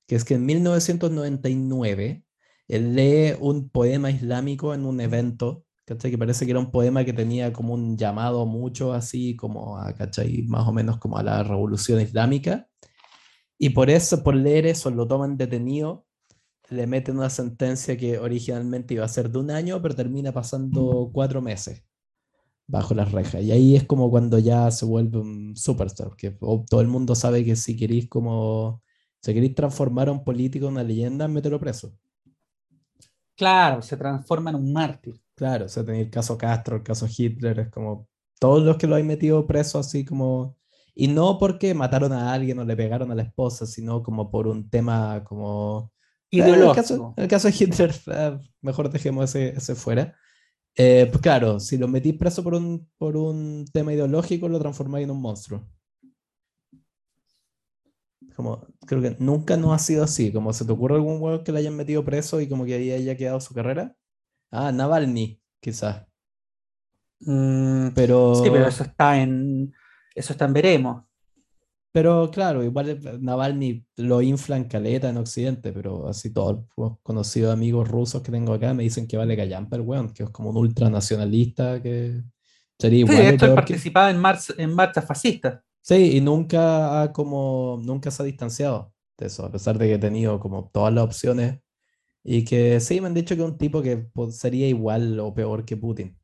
que 0.07 0.15
es 0.15 0.25
que 0.25 0.33
en 0.33 0.43
1999 0.43 2.23
él 2.67 2.95
lee 2.95 3.35
un 3.39 3.69
poema 3.69 4.11
islámico 4.11 4.73
en 4.73 4.85
un 4.85 5.01
evento, 5.01 5.65
¿cachai? 5.85 6.11
Que 6.11 6.17
parece 6.17 6.45
que 6.45 6.51
era 6.51 6.59
un 6.59 6.71
poema 6.71 7.05
que 7.05 7.13
tenía 7.13 7.53
como 7.53 7.73
un 7.73 7.97
llamado 7.97 8.45
mucho 8.45 8.93
así 8.93 9.35
como 9.35 9.77
a, 9.77 9.93
¿cachai? 9.93 10.43
Más 10.47 10.67
o 10.67 10.73
menos 10.73 10.97
como 10.99 11.17
a 11.17 11.23
la 11.23 11.43
revolución 11.43 12.01
islámica. 12.01 12.67
Y 13.57 13.69
por 13.71 13.89
eso, 13.89 14.23
por 14.23 14.35
leer 14.35 14.65
eso, 14.67 14.91
lo 14.91 15.07
toman 15.07 15.37
detenido 15.37 16.05
le 16.69 16.87
meten 16.87 17.17
una 17.17 17.29
sentencia 17.29 17.97
que 17.97 18.17
originalmente 18.19 18.93
iba 18.95 19.05
a 19.05 19.07
ser 19.07 19.29
de 19.29 19.39
un 19.39 19.51
año, 19.51 19.81
pero 19.81 19.95
termina 19.95 20.31
pasando 20.33 21.09
cuatro 21.13 21.41
meses 21.41 21.83
bajo 22.67 22.93
las 22.93 23.11
rejas. 23.11 23.43
Y 23.43 23.51
ahí 23.51 23.75
es 23.75 23.85
como 23.85 24.09
cuando 24.09 24.39
ya 24.39 24.71
se 24.71 24.85
vuelve 24.85 25.19
un 25.19 25.55
superstar, 25.55 26.15
que 26.17 26.31
todo 26.31 26.81
el 26.81 26.87
mundo 26.87 27.15
sabe 27.15 27.43
que 27.45 27.55
si 27.55 27.75
queréis 27.75 28.09
como, 28.09 28.81
si 29.21 29.33
queréis 29.33 29.55
transformar 29.55 30.09
a 30.09 30.13
un 30.13 30.23
político 30.23 30.67
en 30.67 30.73
una 30.73 30.83
leyenda, 30.83 31.27
mételo 31.27 31.59
preso. 31.59 31.93
Claro, 33.35 33.81
se 33.81 33.97
transforma 33.97 34.51
en 34.51 34.57
un 34.57 34.73
mártir. 34.73 35.21
Claro, 35.35 35.65
o 35.65 35.69
sea, 35.69 35.83
tenéis 35.83 36.05
el 36.05 36.11
caso 36.11 36.37
Castro, 36.37 36.77
el 36.77 36.83
caso 36.83 37.07
Hitler, 37.09 37.59
es 37.59 37.69
como 37.69 38.07
todos 38.39 38.63
los 38.63 38.77
que 38.77 38.87
lo 38.87 38.95
han 38.95 39.07
metido 39.07 39.47
preso 39.47 39.79
así 39.79 40.05
como... 40.05 40.57
Y 40.95 41.07
no 41.07 41.39
porque 41.39 41.73
mataron 41.73 42.13
a 42.13 42.33
alguien 42.33 42.59
o 42.59 42.63
le 42.65 42.75
pegaron 42.75 43.11
a 43.11 43.15
la 43.15 43.23
esposa, 43.23 43.65
sino 43.65 44.03
como 44.03 44.29
por 44.29 44.47
un 44.47 44.69
tema 44.69 45.23
como 45.23 45.91
en 46.41 46.53
el, 46.53 46.71
caso, 47.27 47.47
de 47.47 47.55
Hitler, 47.57 47.93
ah, 48.07 48.39
mejor 48.61 48.89
dejemos 48.89 49.35
ese, 49.35 49.75
fuera. 49.75 50.15
Eh, 50.75 51.07
pues 51.11 51.21
claro, 51.21 51.59
si 51.59 51.77
lo 51.77 51.87
metís 51.87 52.15
preso 52.15 52.43
por 52.43 52.55
un, 52.55 52.89
por 52.97 53.15
un 53.15 53.65
tema 53.71 53.93
ideológico, 53.93 54.49
lo 54.49 54.59
transformáis 54.59 55.03
en 55.03 55.11
un 55.11 55.21
monstruo. 55.21 55.67
Como, 58.33 58.67
creo 58.85 59.01
que 59.01 59.15
nunca 59.19 59.57
no 59.57 59.73
ha 59.73 59.79
sido 59.79 60.03
así. 60.03 60.31
Como 60.31 60.53
se 60.53 60.65
te 60.65 60.71
ocurre 60.71 60.95
algún 60.95 61.21
huevo 61.21 61.43
que 61.43 61.51
le 61.51 61.59
hayan 61.59 61.75
metido 61.75 62.03
preso 62.03 62.41
y 62.41 62.49
como 62.49 62.65
que 62.65 62.75
ahí 62.75 62.91
haya 62.91 63.15
quedado 63.17 63.39
su 63.39 63.53
carrera. 63.53 63.95
Ah, 64.51 64.71
Navalny, 64.71 65.41
quizás. 65.59 66.05
Mm, 67.21 67.89
pero... 67.95 68.35
Sí, 68.35 68.49
pero 68.51 68.67
eso 68.67 68.83
está 68.83 69.21
en. 69.21 69.73
Eso 70.15 70.33
está 70.33 70.45
en 70.45 70.53
veremos. 70.53 71.03
Pero 71.93 72.31
claro, 72.31 72.63
igual 72.63 72.99
Navalny 73.21 73.85
lo 73.97 74.19
inflan 74.23 74.63
caleta 74.63 75.09
en 75.09 75.17
Occidente, 75.17 75.71
pero 75.71 76.07
así 76.07 76.33
todos 76.33 76.65
los 76.75 76.97
conocidos 77.03 77.53
amigos 77.53 77.87
rusos 77.87 78.23
que 78.23 78.31
tengo 78.31 78.51
acá 78.51 78.73
me 78.73 78.81
dicen 78.81 79.07
que 79.07 79.15
vale 79.15 79.37
callampa 79.37 79.75
el 79.75 79.83
weón, 79.83 80.11
que 80.11 80.23
es 80.23 80.29
como 80.31 80.49
un 80.49 80.57
ultranacionalista 80.57 81.83
que 81.83 82.23
sería 82.79 83.01
igual. 83.01 83.17
Sí, 83.17 83.23
esto 83.25 83.53
participaba 83.53 84.09
en, 84.09 84.17
marcha, 84.17 84.53
en 84.57 84.73
marchas 84.73 85.05
fascistas. 85.05 85.61
Sí, 85.85 86.15
y 86.17 86.21
nunca 86.21 87.01
ha 87.01 87.11
como, 87.11 87.77
nunca 87.83 88.09
se 88.09 88.23
ha 88.23 88.25
distanciado 88.25 88.93
de 89.17 89.27
eso, 89.27 89.45
a 89.45 89.51
pesar 89.51 89.77
de 89.77 89.87
que 89.87 89.95
ha 89.95 89.99
tenido 89.99 90.39
como 90.39 90.69
todas 90.73 90.93
las 90.93 91.03
opciones 91.03 91.59
y 92.23 92.45
que 92.45 92.79
sí, 92.79 93.01
me 93.01 93.07
han 93.07 93.13
dicho 93.15 93.35
que 93.35 93.43
un 93.43 93.57
tipo 93.57 93.81
que 93.81 93.97
pues, 93.97 94.37
sería 94.37 94.67
igual 94.69 95.19
o 95.19 95.33
peor 95.33 95.65
que 95.65 95.77
Putin. 95.77 96.17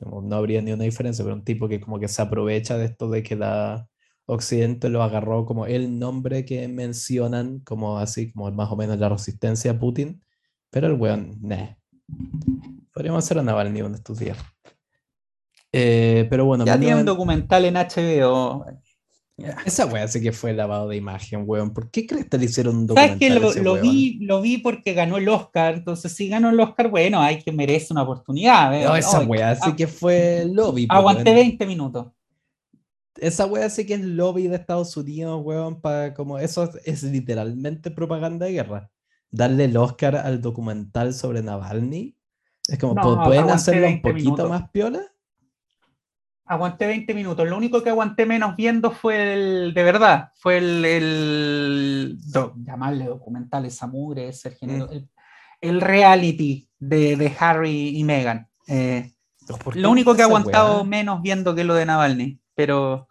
no 0.00 0.36
habría 0.36 0.62
ni 0.62 0.72
una 0.72 0.84
diferencia, 0.84 1.24
pero 1.24 1.36
un 1.36 1.44
tipo 1.44 1.68
que 1.68 1.80
como 1.80 1.98
que 2.00 2.08
se 2.08 2.22
aprovecha 2.22 2.78
de 2.78 2.86
esto 2.86 3.10
de 3.10 3.22
que 3.22 3.36
la 3.36 3.88
Occidente 4.26 4.88
lo 4.90 5.02
agarró 5.02 5.46
como 5.46 5.66
el 5.66 5.98
nombre 5.98 6.44
que 6.44 6.68
mencionan, 6.68 7.60
como 7.60 7.98
así, 7.98 8.32
como 8.32 8.50
más 8.52 8.70
o 8.72 8.76
menos 8.76 8.98
la 8.98 9.08
resistencia 9.08 9.72
a 9.72 9.78
Putin, 9.78 10.22
pero 10.70 10.86
el 10.88 10.94
weón, 10.94 11.38
nah. 11.42 11.76
Podríamos 12.92 13.24
hacer 13.24 13.38
a 13.38 13.42
Navalny 13.42 13.80
uno 13.82 13.90
de 13.90 13.96
estos 13.96 14.18
días. 14.18 14.38
Eh, 15.72 16.26
pero 16.28 16.44
bueno, 16.44 16.64
ya 16.64 16.78
tiene 16.78 16.96
un 16.96 17.04
documental 17.06 17.64
en 17.64 17.74
HBO. 17.74 18.66
Esa 19.64 19.86
weá 19.86 20.06
sí 20.06 20.20
que 20.20 20.30
fue 20.30 20.52
lavado 20.52 20.88
de 20.88 20.96
imagen, 20.96 21.44
weón. 21.46 21.72
¿Por 21.72 21.90
qué 21.90 22.06
crees 22.06 22.28
que 22.28 22.38
le 22.38 22.44
hicieron 22.44 22.76
un 22.76 22.86
documental? 22.86 23.18
¿Sabes 23.18 23.54
que 23.54 23.62
lo, 23.62 23.80
vi, 23.80 24.18
lo 24.20 24.40
vi 24.40 24.58
porque 24.58 24.92
ganó 24.92 25.16
el 25.16 25.28
Oscar. 25.28 25.74
Entonces, 25.74 26.12
si 26.12 26.28
ganó 26.28 26.50
el 26.50 26.60
Oscar, 26.60 26.90
bueno, 26.90 27.20
hay 27.20 27.42
que 27.42 27.50
merece 27.50 27.92
una 27.92 28.02
oportunidad. 28.02 28.70
No, 28.84 28.94
esa 28.94 29.20
weá 29.20 29.56
sí 29.56 29.72
que 29.74 29.86
fue 29.86 30.44
lobby. 30.46 30.86
Pues, 30.86 30.98
aguanté 30.98 31.32
20 31.32 31.66
minutos 31.66 32.06
esa 33.22 33.46
wea 33.46 33.68
sí 33.70 33.86
que 33.86 33.94
es 33.94 34.00
lobby 34.00 34.48
de 34.48 34.56
Estados 34.56 34.96
Unidos, 34.96 35.40
weón, 35.44 35.80
para 35.80 36.14
como 36.14 36.38
eso 36.38 36.68
es, 36.84 37.02
literalmente 37.02 37.90
propaganda 37.90 38.46
de 38.46 38.52
guerra. 38.52 38.90
Darle 39.30 39.64
el 39.64 39.76
Oscar 39.76 40.16
al 40.16 40.40
documental 40.40 41.14
sobre 41.14 41.42
Navalny. 41.42 42.16
Es 42.68 42.78
como, 42.78 42.94
¿pueden 43.24 43.50
hacerlo 43.50 43.88
un 43.88 44.02
poquito 44.02 44.48
más 44.48 44.70
piola? 44.70 45.00
Aguanté 46.52 46.86
20 46.86 47.14
minutos. 47.14 47.48
Lo 47.48 47.56
único 47.56 47.82
que 47.82 47.88
aguanté 47.88 48.26
menos 48.26 48.56
viendo 48.56 48.90
fue 48.90 49.32
el, 49.32 49.72
de 49.72 49.82
verdad, 49.82 50.32
fue 50.34 50.58
el, 50.58 50.84
el 50.84 52.18
llamarle 52.56 53.06
documental 53.06 53.64
esa 53.64 53.86
mugre, 53.86 54.28
ese 54.28 54.50
género, 54.50 54.86
mm. 54.86 55.08
el, 55.62 55.80
reality 55.80 56.68
de, 56.78 57.34
Harry 57.38 57.96
y 57.96 58.04
Meghan. 58.04 58.48
Eh, 58.68 59.12
lo 59.74 59.90
único 59.90 60.14
que 60.14 60.20
he 60.20 60.24
aguantado 60.24 60.84
menos 60.84 61.22
viendo 61.22 61.54
que 61.54 61.64
lo 61.64 61.74
de 61.74 61.86
Navalny 61.86 62.38
pero 62.54 63.08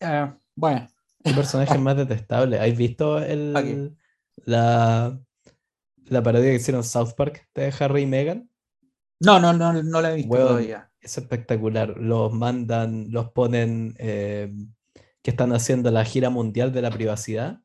uh, 0.00 0.32
bueno. 0.54 0.88
El 1.24 1.34
personaje 1.34 1.76
más 1.78 1.96
detestable. 1.96 2.58
¿Has 2.58 2.76
visto 2.76 3.18
el, 3.18 3.96
la, 4.44 5.18
la 6.06 6.22
parodia 6.22 6.50
que 6.50 6.56
hicieron 6.56 6.84
South 6.84 7.12
Park 7.16 7.48
de 7.54 7.74
Harry 7.78 8.02
y 8.02 8.06
Meghan? 8.06 8.50
No, 9.20 9.40
no, 9.40 9.52
no, 9.52 9.72
no 9.82 10.00
la 10.00 10.12
he 10.12 10.16
visto 10.16 10.36
todavía. 10.36 10.90
Es 11.06 11.18
espectacular. 11.18 11.96
Los 11.98 12.32
mandan, 12.32 13.12
los 13.12 13.30
ponen 13.30 13.94
eh, 13.98 14.52
que 15.22 15.30
están 15.30 15.52
haciendo 15.52 15.92
la 15.92 16.04
gira 16.04 16.30
mundial 16.30 16.72
de 16.72 16.82
la 16.82 16.90
privacidad. 16.90 17.60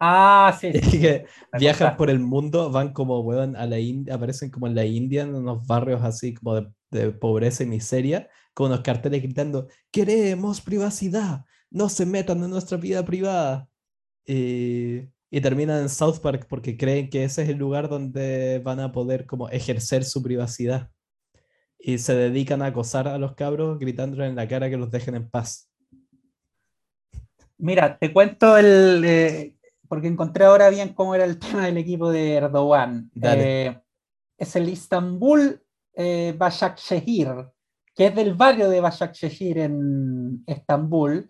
Ah, 0.00 0.56
sí. 0.58 0.72
que 0.90 1.26
viajan 1.58 1.98
por 1.98 2.08
el 2.08 2.18
mundo, 2.18 2.70
van 2.70 2.94
como, 2.94 3.20
weón, 3.20 3.56
a 3.56 3.66
la 3.66 3.78
India, 3.78 4.14
aparecen 4.14 4.50
como 4.50 4.66
en 4.68 4.74
la 4.74 4.86
India, 4.86 5.24
en 5.24 5.34
unos 5.34 5.66
barrios 5.66 6.02
así 6.02 6.32
como 6.32 6.54
de, 6.54 6.66
de 6.90 7.10
pobreza 7.10 7.62
y 7.62 7.66
miseria, 7.66 8.30
con 8.54 8.68
unos 8.68 8.80
carteles 8.80 9.22
gritando, 9.22 9.68
queremos 9.90 10.62
privacidad, 10.62 11.44
no 11.70 11.90
se 11.90 12.06
metan 12.06 12.42
en 12.42 12.48
nuestra 12.48 12.78
vida 12.78 13.04
privada. 13.04 13.68
Y, 14.26 15.02
y 15.30 15.40
terminan 15.42 15.82
en 15.82 15.88
South 15.90 16.20
Park 16.22 16.46
porque 16.48 16.78
creen 16.78 17.10
que 17.10 17.24
ese 17.24 17.42
es 17.42 17.50
el 17.50 17.58
lugar 17.58 17.90
donde 17.90 18.60
van 18.60 18.80
a 18.80 18.92
poder 18.92 19.26
como 19.26 19.50
ejercer 19.50 20.04
su 20.04 20.22
privacidad. 20.22 20.90
Y 21.78 21.98
se 21.98 22.14
dedican 22.14 22.62
a 22.62 22.66
acosar 22.66 23.08
a 23.08 23.18
los 23.18 23.34
cabros 23.34 23.78
gritándoles 23.78 24.30
en 24.30 24.36
la 24.36 24.48
cara 24.48 24.70
que 24.70 24.76
los 24.76 24.90
dejen 24.90 25.14
en 25.14 25.28
paz. 25.28 25.70
Mira, 27.58 27.98
te 27.98 28.12
cuento 28.12 28.56
el... 28.56 29.02
Eh, 29.04 29.56
porque 29.88 30.08
encontré 30.08 30.44
ahora 30.44 30.68
bien 30.68 30.94
cómo 30.94 31.14
era 31.14 31.24
el 31.24 31.38
tema 31.38 31.66
del 31.66 31.76
equipo 31.76 32.10
de 32.10 32.34
Erdogan. 32.34 33.10
Eh, 33.22 33.78
es 34.36 34.56
el 34.56 34.68
Istanbul 34.68 35.60
eh, 35.94 36.34
Başakşehir 36.36 37.28
que 37.96 38.06
es 38.06 38.14
del 38.14 38.34
barrio 38.34 38.68
de 38.68 38.80
Başakşehir 38.82 39.58
en 39.58 40.44
Estambul, 40.46 41.26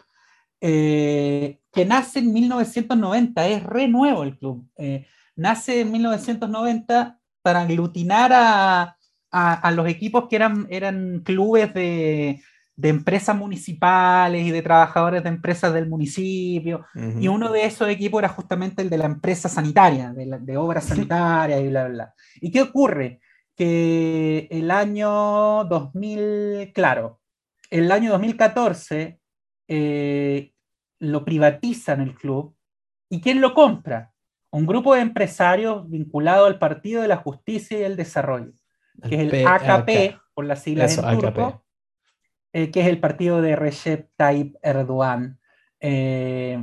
eh, 0.61 1.61
que 1.73 1.85
nace 1.85 2.19
en 2.19 2.33
1990, 2.33 3.47
es 3.47 3.63
re 3.63 3.87
nuevo 3.87 4.25
el 4.25 4.37
club. 4.37 4.69
Eh, 4.77 5.07
nace 5.37 5.83
en 5.83 5.93
1990 5.93 7.21
para 7.41 7.61
aglutinar 7.61 8.33
a, 8.35 8.96
a, 9.31 9.71
los 9.73 9.89
equipos 9.89 10.29
que 10.29 10.37
eran, 10.37 10.67
eran 10.71 11.21
clubes 11.25 11.75
de, 11.75 12.41
de 12.77 12.89
empresas 12.89 13.37
municipales 13.37 14.45
y 14.45 14.51
de 14.51 14.63
trabajadores 14.63 15.23
de 15.23 15.31
empresas 15.31 15.73
del 15.73 15.89
municipio. 15.89 16.85
Y 17.19 17.29
uno 17.29 17.51
de 17.51 17.65
esos 17.65 17.89
equipos 17.89 18.21
era 18.21 18.29
justamente 18.29 18.83
el 18.83 18.91
de 18.91 18.99
la 18.99 19.07
empresa 19.07 19.49
sanitaria, 19.49 20.13
de, 20.13 20.39
de 20.41 20.57
obras 20.57 20.85
sanitarias 20.87 21.61
y 21.61 21.69
bla, 21.69 21.85
bla, 21.85 21.95
bla. 21.95 22.15
¿Y 22.41 22.51
qué 22.51 22.63
ocurre? 22.63 23.21
Que 23.57 24.49
el 24.51 24.71
año 24.71 25.65
2000, 25.65 26.73
claro, 26.75 27.21
el 27.71 27.91
año 27.91 28.13
2014 28.13 29.19
eh, 29.69 30.53
lo 30.99 31.25
privatizan 31.25 32.01
el 32.01 32.15
club. 32.15 32.55
¿Y 33.09 33.21
quién 33.21 33.41
lo 33.41 33.55
compra? 33.55 34.13
Un 34.51 34.67
grupo 34.67 34.95
de 34.95 35.01
empresarios 35.01 35.89
vinculado 35.89 36.47
al 36.47 36.59
Partido 36.59 37.03
de 37.03 37.09
la 37.09 37.17
Justicia 37.17 37.79
y 37.79 37.83
el 37.83 37.97
Desarrollo, 37.97 38.53
que 39.09 39.15
es 39.15 39.33
el 39.33 39.47
AKP, 39.47 40.19
por 40.35 40.45
las 40.45 40.63
siglas 40.63 40.99
en 40.99 41.19
turco, 41.19 41.65
eh, 42.53 42.71
que 42.71 42.81
es 42.81 42.87
el 42.87 43.01
partido 43.01 43.41
de 43.41 43.57
Recep 43.57 44.11
Tayyip 44.17 44.57
Erdogan. 44.63 45.39
Eh, 45.81 46.63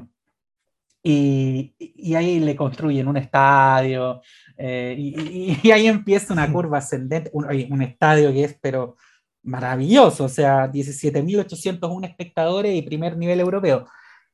y, 1.06 2.16
ahí 2.16 2.40
le 2.40 2.56
construyen 2.56 3.08
un 3.08 3.18
estadio, 3.18 4.22
eh, 4.58 4.96
y, 4.98 5.72
ahí 5.72 5.88
empieza 5.88 6.34
una 6.34 6.50
curva 6.52 6.78
ascendente, 6.78 7.30
un, 7.34 7.82
estadio 7.82 8.32
que 8.32 8.46
es, 8.46 8.58
pero 8.62 8.96
maravilloso, 9.44 10.26
o 10.26 10.30
sea, 10.30 10.72
17.801 10.72 12.06
espectadores 12.06 12.74
y 12.74 12.82
primer 12.82 13.18
nivel 13.18 13.42
europeo. 13.42 13.86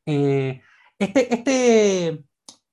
este, 0.06 1.34
este 1.34 2.24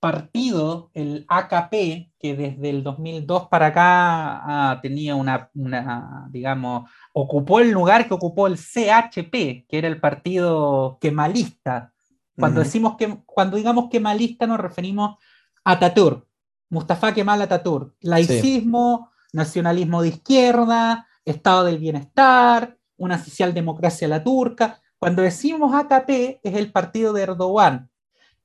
partido, 0.01 0.91
el 0.95 1.25
AKP, 1.29 2.13
que 2.19 2.37
desde 2.37 2.71
el 2.71 2.83
2002 2.83 3.49
para 3.49 3.67
acá 3.67 3.83
ah, 3.83 4.81
tenía 4.83 5.15
una, 5.15 5.51
una, 5.55 6.29
digamos, 6.31 6.89
ocupó 7.13 7.61
el 7.61 7.71
lugar 7.71 8.07
que 8.07 8.15
ocupó 8.15 8.47
el 8.47 8.57
CHP, 8.57 9.67
que 9.67 9.79
era 9.79 9.89
el 9.89 10.01
partido 10.01 10.99
kemalista. 11.01 11.93
Cuando, 12.39 12.61
decimos 12.61 12.97
que, 12.97 13.19
cuando 13.25 13.57
digamos 13.57 13.89
kemalista 13.91 14.47
nos 14.47 14.61
referimos 14.61 15.17
a 15.65 15.73
Ataturk, 15.73 16.27
Mustafa 16.69 17.15
Kemal 17.15 17.41
Ataturk, 17.43 17.95
laicismo, 18.01 19.11
nacionalismo 19.33 20.03
de 20.03 20.09
izquierda, 20.09 21.07
estado 21.25 21.65
del 21.65 21.79
bienestar, 21.79 22.77
una 22.97 23.23
socialdemocracia 23.23 24.09
la 24.09 24.23
turca. 24.23 24.81
Cuando 24.99 25.23
decimos 25.23 25.75
AKP 25.75 26.41
es 26.43 26.55
el 26.55 26.73
partido 26.73 27.13
de 27.13 27.23
Erdogan, 27.23 27.91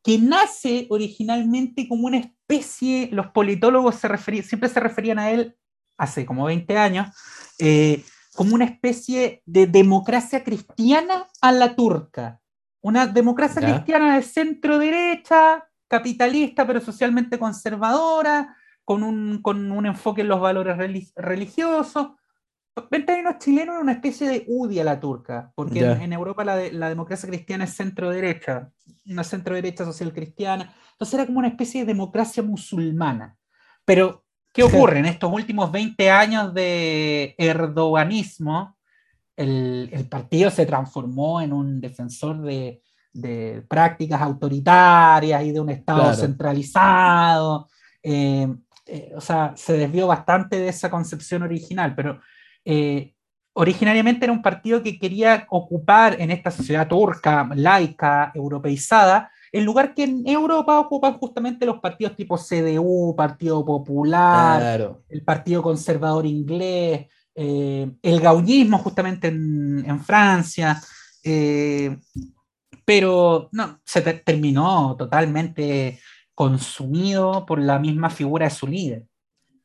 que 0.04 0.18
nace 0.18 0.88
originalmente 0.90 1.88
como 1.88 2.08
una 2.08 2.18
especie, 2.18 3.10
los 3.12 3.28
politólogos 3.28 3.96
se 3.96 4.44
siempre 4.44 4.70
se 4.70 4.80
referían 4.80 5.20
a 5.20 5.32
él 5.32 5.56
hace 5.98 6.26
como 6.26 6.46
20 6.46 6.78
años, 6.78 7.16
eh, 7.60 8.04
como 8.36 8.56
una 8.56 8.66
especie 8.66 9.44
de 9.46 9.68
democracia 9.68 10.44
cristiana 10.44 11.28
a 11.42 11.52
la 11.52 11.76
turca. 11.76 12.40
Una 12.82 13.06
democracia 13.06 13.62
cristiana 13.62 14.16
de 14.16 14.24
centro 14.24 14.80
derecha, 14.80 15.68
capitalista 15.88 16.66
pero 16.66 16.82
socialmente 16.82 17.38
conservadora, 17.38 18.56
con 18.84 19.04
un, 19.04 19.42
con 19.42 19.72
un 19.72 19.86
enfoque 19.86 20.22
en 20.22 20.30
los 20.30 20.42
valores 20.42 20.76
religiosos. 21.16 22.08
En 22.92 23.06
términos 23.06 23.36
chilenos 23.40 23.82
una 23.82 23.92
especie 23.92 24.28
de 24.30 24.46
UDI 24.48 24.80
a 24.80 24.84
la 24.84 25.00
turca, 25.00 25.52
porque 25.56 25.80
en, 25.80 26.14
Europa 26.14 26.46
la, 26.46 26.56
la, 26.72 26.90
democracia 26.90 27.28
cristiana 27.28 27.66
es 27.66 27.74
centro 27.74 28.10
derecha, 28.10 28.72
una 29.06 29.24
centro 29.24 29.56
derecha 29.56 29.84
social 29.84 30.14
cristiana. 30.14 30.74
Entonces 30.94 31.16
era 31.16 31.26
como 31.26 31.40
una 31.40 31.50
especie 31.50 31.82
de 31.82 31.88
democracia 31.88 32.42
musulmana. 32.44 33.36
Pero 33.84 34.24
¿Qué 34.54 34.64
ocurre? 34.64 35.00
En 35.00 35.06
estos 35.06 35.32
últimos 35.32 35.72
20 35.72 36.10
años 36.10 36.54
de 36.54 37.36
erdoganismo, 37.38 38.78
el, 39.38 40.08
partido 40.10 40.52
se 40.52 40.66
transformó 40.66 41.42
en 41.42 41.54
un 41.54 41.80
defensor 41.80 42.42
de, 42.42 42.82
prácticas 43.70 44.22
autoritarias 44.22 45.44
y 45.44 45.52
de 45.52 45.60
un 45.60 45.70
Estado 45.70 46.14
centralizado. 46.14 47.70
Eh, 48.04 48.48
eh, 48.86 49.14
o 49.16 49.22
sea, 49.22 49.54
se 49.56 49.74
desvió 49.74 50.08
bastante 50.08 50.60
de 50.60 50.68
esa 50.68 50.90
concepción 50.90 51.44
original, 51.44 51.96
pero 51.96 52.20
eh, 52.66 53.14
originariamente 53.54 54.26
era 54.26 54.34
un 54.34 54.42
partido 54.42 54.82
que 54.82 54.98
quería 54.98 55.46
ocupar 55.50 56.20
en 56.20 56.32
esta 56.32 56.52
sociedad 56.52 56.88
turca, 56.88 57.50
laica, 57.54 58.32
europeizada, 58.34 59.32
el 59.52 59.66
lugar 59.66 59.94
que 59.94 60.04
en 60.04 60.24
Europa 60.26 60.80
ocupan 60.80 61.18
justamente 61.18 61.66
los 61.66 61.80
partidos 61.80 62.16
tipo 62.16 62.38
CDU, 62.38 63.14
Partido 63.18 63.66
Popular, 63.66 64.96
el 65.10 65.24
Partido 65.24 65.62
Conservador 65.62 66.26
Inglés, 66.26 67.08
eh, 67.36 67.92
el 68.02 68.20
gaullismo 68.22 68.78
justamente 68.78 69.28
en, 69.28 70.00
Francia, 70.04 70.82
eh, 71.24 71.98
pero 72.86 73.50
no, 73.52 73.82
se 73.86 74.02
terminó 74.02 74.96
totalmente 74.98 76.00
consumido 76.34 77.46
por 77.46 77.60
la 77.60 77.78
misma 77.78 78.10
figura 78.10 78.46
de 78.46 78.52
su 78.52 78.68
líder. 78.68 79.06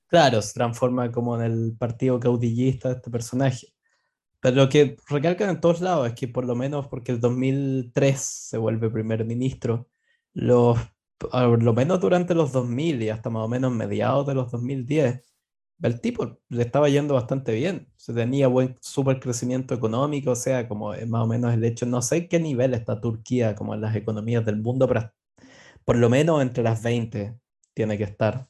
Claro, 0.08 0.40
se 0.40 0.54
transforma 0.54 1.10
como 1.10 1.36
en 1.36 1.42
el 1.50 1.76
partido 1.76 2.20
caudillista 2.20 2.88
de 2.88 2.94
este 2.96 3.10
personaje. 3.10 3.68
Pero 4.40 4.56
lo 4.56 4.68
que 4.68 4.96
recalcan 5.08 5.50
en 5.50 5.60
todos 5.60 5.80
lados 5.80 6.08
es 6.08 6.14
que 6.14 6.28
por 6.28 6.46
lo 6.46 6.56
menos 6.56 6.88
porque 6.88 7.12
el 7.12 7.20
2003 7.20 8.20
se 8.20 8.58
vuelve 8.58 8.90
primer 8.90 9.24
ministro, 9.24 9.88
los, 10.34 10.78
por 11.18 11.62
lo 11.62 11.72
menos 11.74 12.00
durante 12.00 12.34
los 12.34 12.52
2000 12.52 13.02
y 13.02 13.10
hasta 13.10 13.30
más 13.30 13.44
o 13.44 13.48
menos 13.48 13.72
mediados 13.72 14.26
de 14.26 14.34
los 14.34 14.50
2010, 14.52 15.22
el 15.82 16.00
tipo 16.00 16.40
le 16.48 16.62
estaba 16.62 16.88
yendo 16.88 17.14
bastante 17.14 17.52
bien. 17.54 17.88
Se 17.96 18.14
tenía 18.14 18.48
buen 18.48 18.76
super 18.80 19.20
crecimiento 19.20 19.74
económico, 19.74 20.32
o 20.32 20.36
sea, 20.36 20.68
como 20.68 20.92
más 21.08 21.24
o 21.24 21.26
menos 21.26 21.54
el 21.54 21.64
hecho, 21.64 21.86
no 21.86 22.02
sé 22.02 22.28
qué 22.28 22.40
nivel 22.40 22.74
está 22.74 23.00
Turquía 23.00 23.54
como 23.56 23.74
en 23.74 23.80
las 23.82 23.96
economías 23.96 24.44
del 24.46 24.58
mundo, 24.62 24.88
pero 24.88 25.12
por 25.84 25.96
lo 25.96 26.10
menos 26.10 26.42
entre 26.42 26.64
las 26.64 26.82
20 26.82 27.38
tiene 27.74 27.98
que 27.98 28.04
estar. 28.04 28.48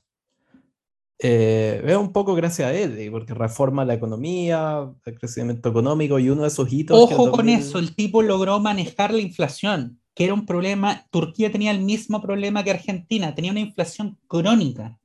Eh, 1.18 1.82
es 1.86 1.96
un 1.96 2.12
poco 2.12 2.34
gracias 2.34 2.68
a 2.68 2.74
él, 2.74 3.08
porque 3.10 3.32
reforma 3.32 3.84
la 3.84 3.94
economía, 3.94 4.90
el 5.04 5.18
crecimiento 5.18 5.70
económico 5.70 6.18
y 6.18 6.28
uno 6.28 6.42
de 6.42 6.50
sus 6.50 6.70
hitos. 6.70 6.98
Ojo 6.98 7.30
con 7.30 7.48
eso, 7.48 7.78
el 7.78 7.94
tipo 7.94 8.22
logró 8.22 8.60
manejar 8.60 9.14
la 9.14 9.20
inflación, 9.20 9.98
que 10.14 10.24
era 10.24 10.34
un 10.34 10.44
problema. 10.44 11.06
Turquía 11.10 11.50
tenía 11.50 11.70
el 11.70 11.80
mismo 11.80 12.20
problema 12.20 12.62
que 12.62 12.70
Argentina, 12.70 13.34
tenía 13.34 13.50
una 13.50 13.60
inflación 13.60 14.18
crónica, 14.28 14.98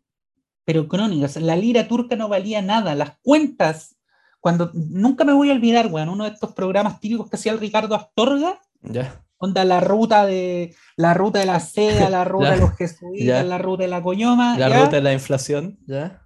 pero 0.66 0.88
crónica. 0.88 1.28
la 1.40 1.56
lira 1.56 1.88
turca 1.88 2.16
no 2.16 2.28
valía 2.28 2.62
nada. 2.62 2.94
Las 2.94 3.18
cuentas, 3.22 3.96
cuando 4.42 4.70
nunca 4.74 5.24
me 5.24 5.34
voy 5.34 5.50
a 5.50 5.54
olvidar, 5.54 5.88
bueno, 5.88 6.12
uno 6.12 6.26
de 6.26 6.32
estos 6.32 6.52
programas 6.52 7.00
típicos 7.00 7.30
que 7.30 7.38
hacía 7.38 7.54
el 7.54 7.60
Ricardo 7.60 7.96
Astorga. 7.96 8.60
Ya. 8.82 9.24
Onda 9.44 9.66
la 9.66 9.80
ruta 9.80 10.26
de 10.28 10.76
la 10.98 11.16
ruta 11.16 11.40
de 11.40 11.48
la 11.48 11.60
seda, 11.60 12.12
la 12.12 12.24
ruta 12.26 12.52
de 12.52 12.58
los 12.58 12.76
jesuitas, 12.78 13.44
la 13.44 13.58
ruta 13.58 13.84
de 13.84 13.90
la 13.90 14.04
coñoma. 14.04 14.58
La 14.58 14.70
ruta 14.70 14.98
de 14.98 15.02
la 15.02 15.14
inflación, 15.14 15.80
ya. 15.88 16.22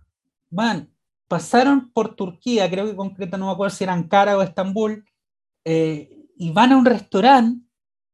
Van, 0.50 0.90
pasaron 1.30 1.92
por 1.94 2.16
Turquía, 2.16 2.70
creo 2.70 2.86
que 2.86 2.96
concreto 2.96 3.38
no 3.38 3.48
me 3.48 3.54
acuerdo 3.54 3.74
si 3.74 3.86
era 3.86 3.94
Ankara 3.94 4.38
o 4.38 4.42
Estambul, 4.42 5.06
eh, 5.64 6.28
y 6.38 6.52
van 6.52 6.74
a 6.74 6.78
un 6.78 6.86
restaurante, 6.86 7.66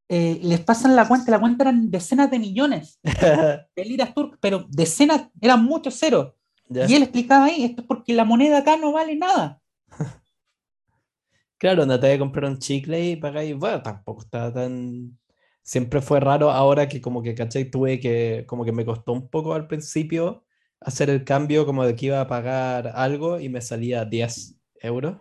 eh, 0.08 0.39
les 0.43 0.60
pasan 0.60 0.95
la 0.95 1.08
cuenta, 1.08 1.32
la 1.32 1.39
cuenta 1.39 1.64
eran 1.64 1.89
decenas 1.89 2.30
de 2.30 2.38
millones 2.38 2.99
de 3.76 3.86
liras 3.86 4.14
turcas, 4.14 4.38
pero 4.39 4.66
decenas, 4.70 5.30
eran 5.41 5.64
muchos 5.64 5.95
ceros. 5.97 6.34
Y 6.70 6.93
él 6.93 7.04
explicaba 7.04 7.45
ahí, 7.45 7.64
esto 7.64 7.82
es 7.82 7.88
porque 7.88 8.14
la 8.14 8.24
moneda 8.24 8.60
acá 8.60 8.78
no 8.78 8.91
vale 8.91 9.16
nada. 9.16 9.61
Claro, 11.62 11.86
no 11.86 11.99
te 11.99 12.07
voy 12.07 12.16
a 12.16 12.20
comprar 12.20 12.45
un 12.49 12.57
chicle 12.57 13.12
y 13.12 13.16
pagáis. 13.18 13.55
Bueno, 13.55 13.84
tampoco 13.84 14.22
está 14.24 14.51
tan. 14.51 15.16
Siempre 15.62 16.01
fue 16.01 16.20
raro 16.20 16.49
ahora 16.49 16.89
que, 16.89 16.99
como 16.99 17.22
que, 17.22 17.36
¿cachai? 17.36 17.70
Tuve 17.70 17.99
que. 17.99 18.45
Como 18.47 18.66
que 18.66 18.72
me 18.72 18.84
costó 18.84 19.14
un 19.14 19.30
poco 19.30 19.53
al 19.53 19.68
principio 19.68 20.43
hacer 20.80 21.12
el 21.12 21.24
cambio, 21.24 21.68
como 21.68 21.86
de 21.86 21.95
que 21.95 22.07
iba 22.07 22.20
a 22.20 22.28
pagar 22.28 22.88
algo 22.95 23.39
y 23.39 23.47
me 23.49 23.62
salía 23.62 24.05
10 24.05 24.59
euros. 24.82 25.18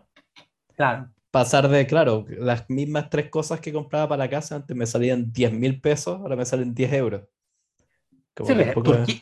Claro. 0.75 1.11
Pasar 1.31 1.69
de, 1.69 1.87
claro, 1.87 2.25
las 2.31 2.71
mismas 2.71 3.11
tres 3.11 3.29
cosas 3.29 3.61
que 3.61 3.71
compraba 3.71 4.09
para 4.09 4.25
la 4.25 4.31
casa, 4.31 4.57
antes 4.57 4.75
me 4.75 4.87
salían 4.87 5.31
10 5.31 5.53
mil 5.53 5.79
pesos, 5.79 6.21
ahora 6.21 6.37
me 6.37 6.47
salen 6.47 6.73
10 6.73 6.93
euros. 6.95 7.23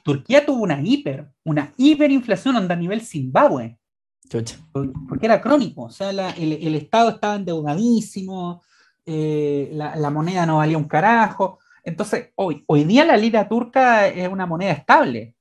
Turquía, 0.05 0.47
tuvo 0.47 0.63
una 0.63 0.81
hiper, 0.81 1.33
una 1.43 1.75
hiperinflación 1.77 2.55
onda 2.55 2.75
a 2.75 2.79
nivel 2.79 3.01
Zimbabue. 3.01 3.77
Porque 4.73 5.27
era 5.27 5.41
crónico, 5.41 5.85
o 5.85 5.91
sea, 5.91 6.11
el, 6.11 6.75
Estado 6.75 7.11
estaba 7.11 7.37
endeudadísimo, 7.37 8.63
eh, 9.07 9.71
la, 9.73 10.11
moneda 10.11 10.45
no 10.45 10.59
valía 10.59 10.77
un 10.77 10.85
carajo. 10.85 11.59
Entonces, 11.83 12.31
hoy, 12.35 12.63
hoy 12.67 12.85
día 12.85 13.05
la 13.05 13.17
lira 13.17 13.49
turca 13.49 14.07
es 14.09 14.29
una 14.29 14.47
moneda 14.47 14.73
estable. 14.73 15.35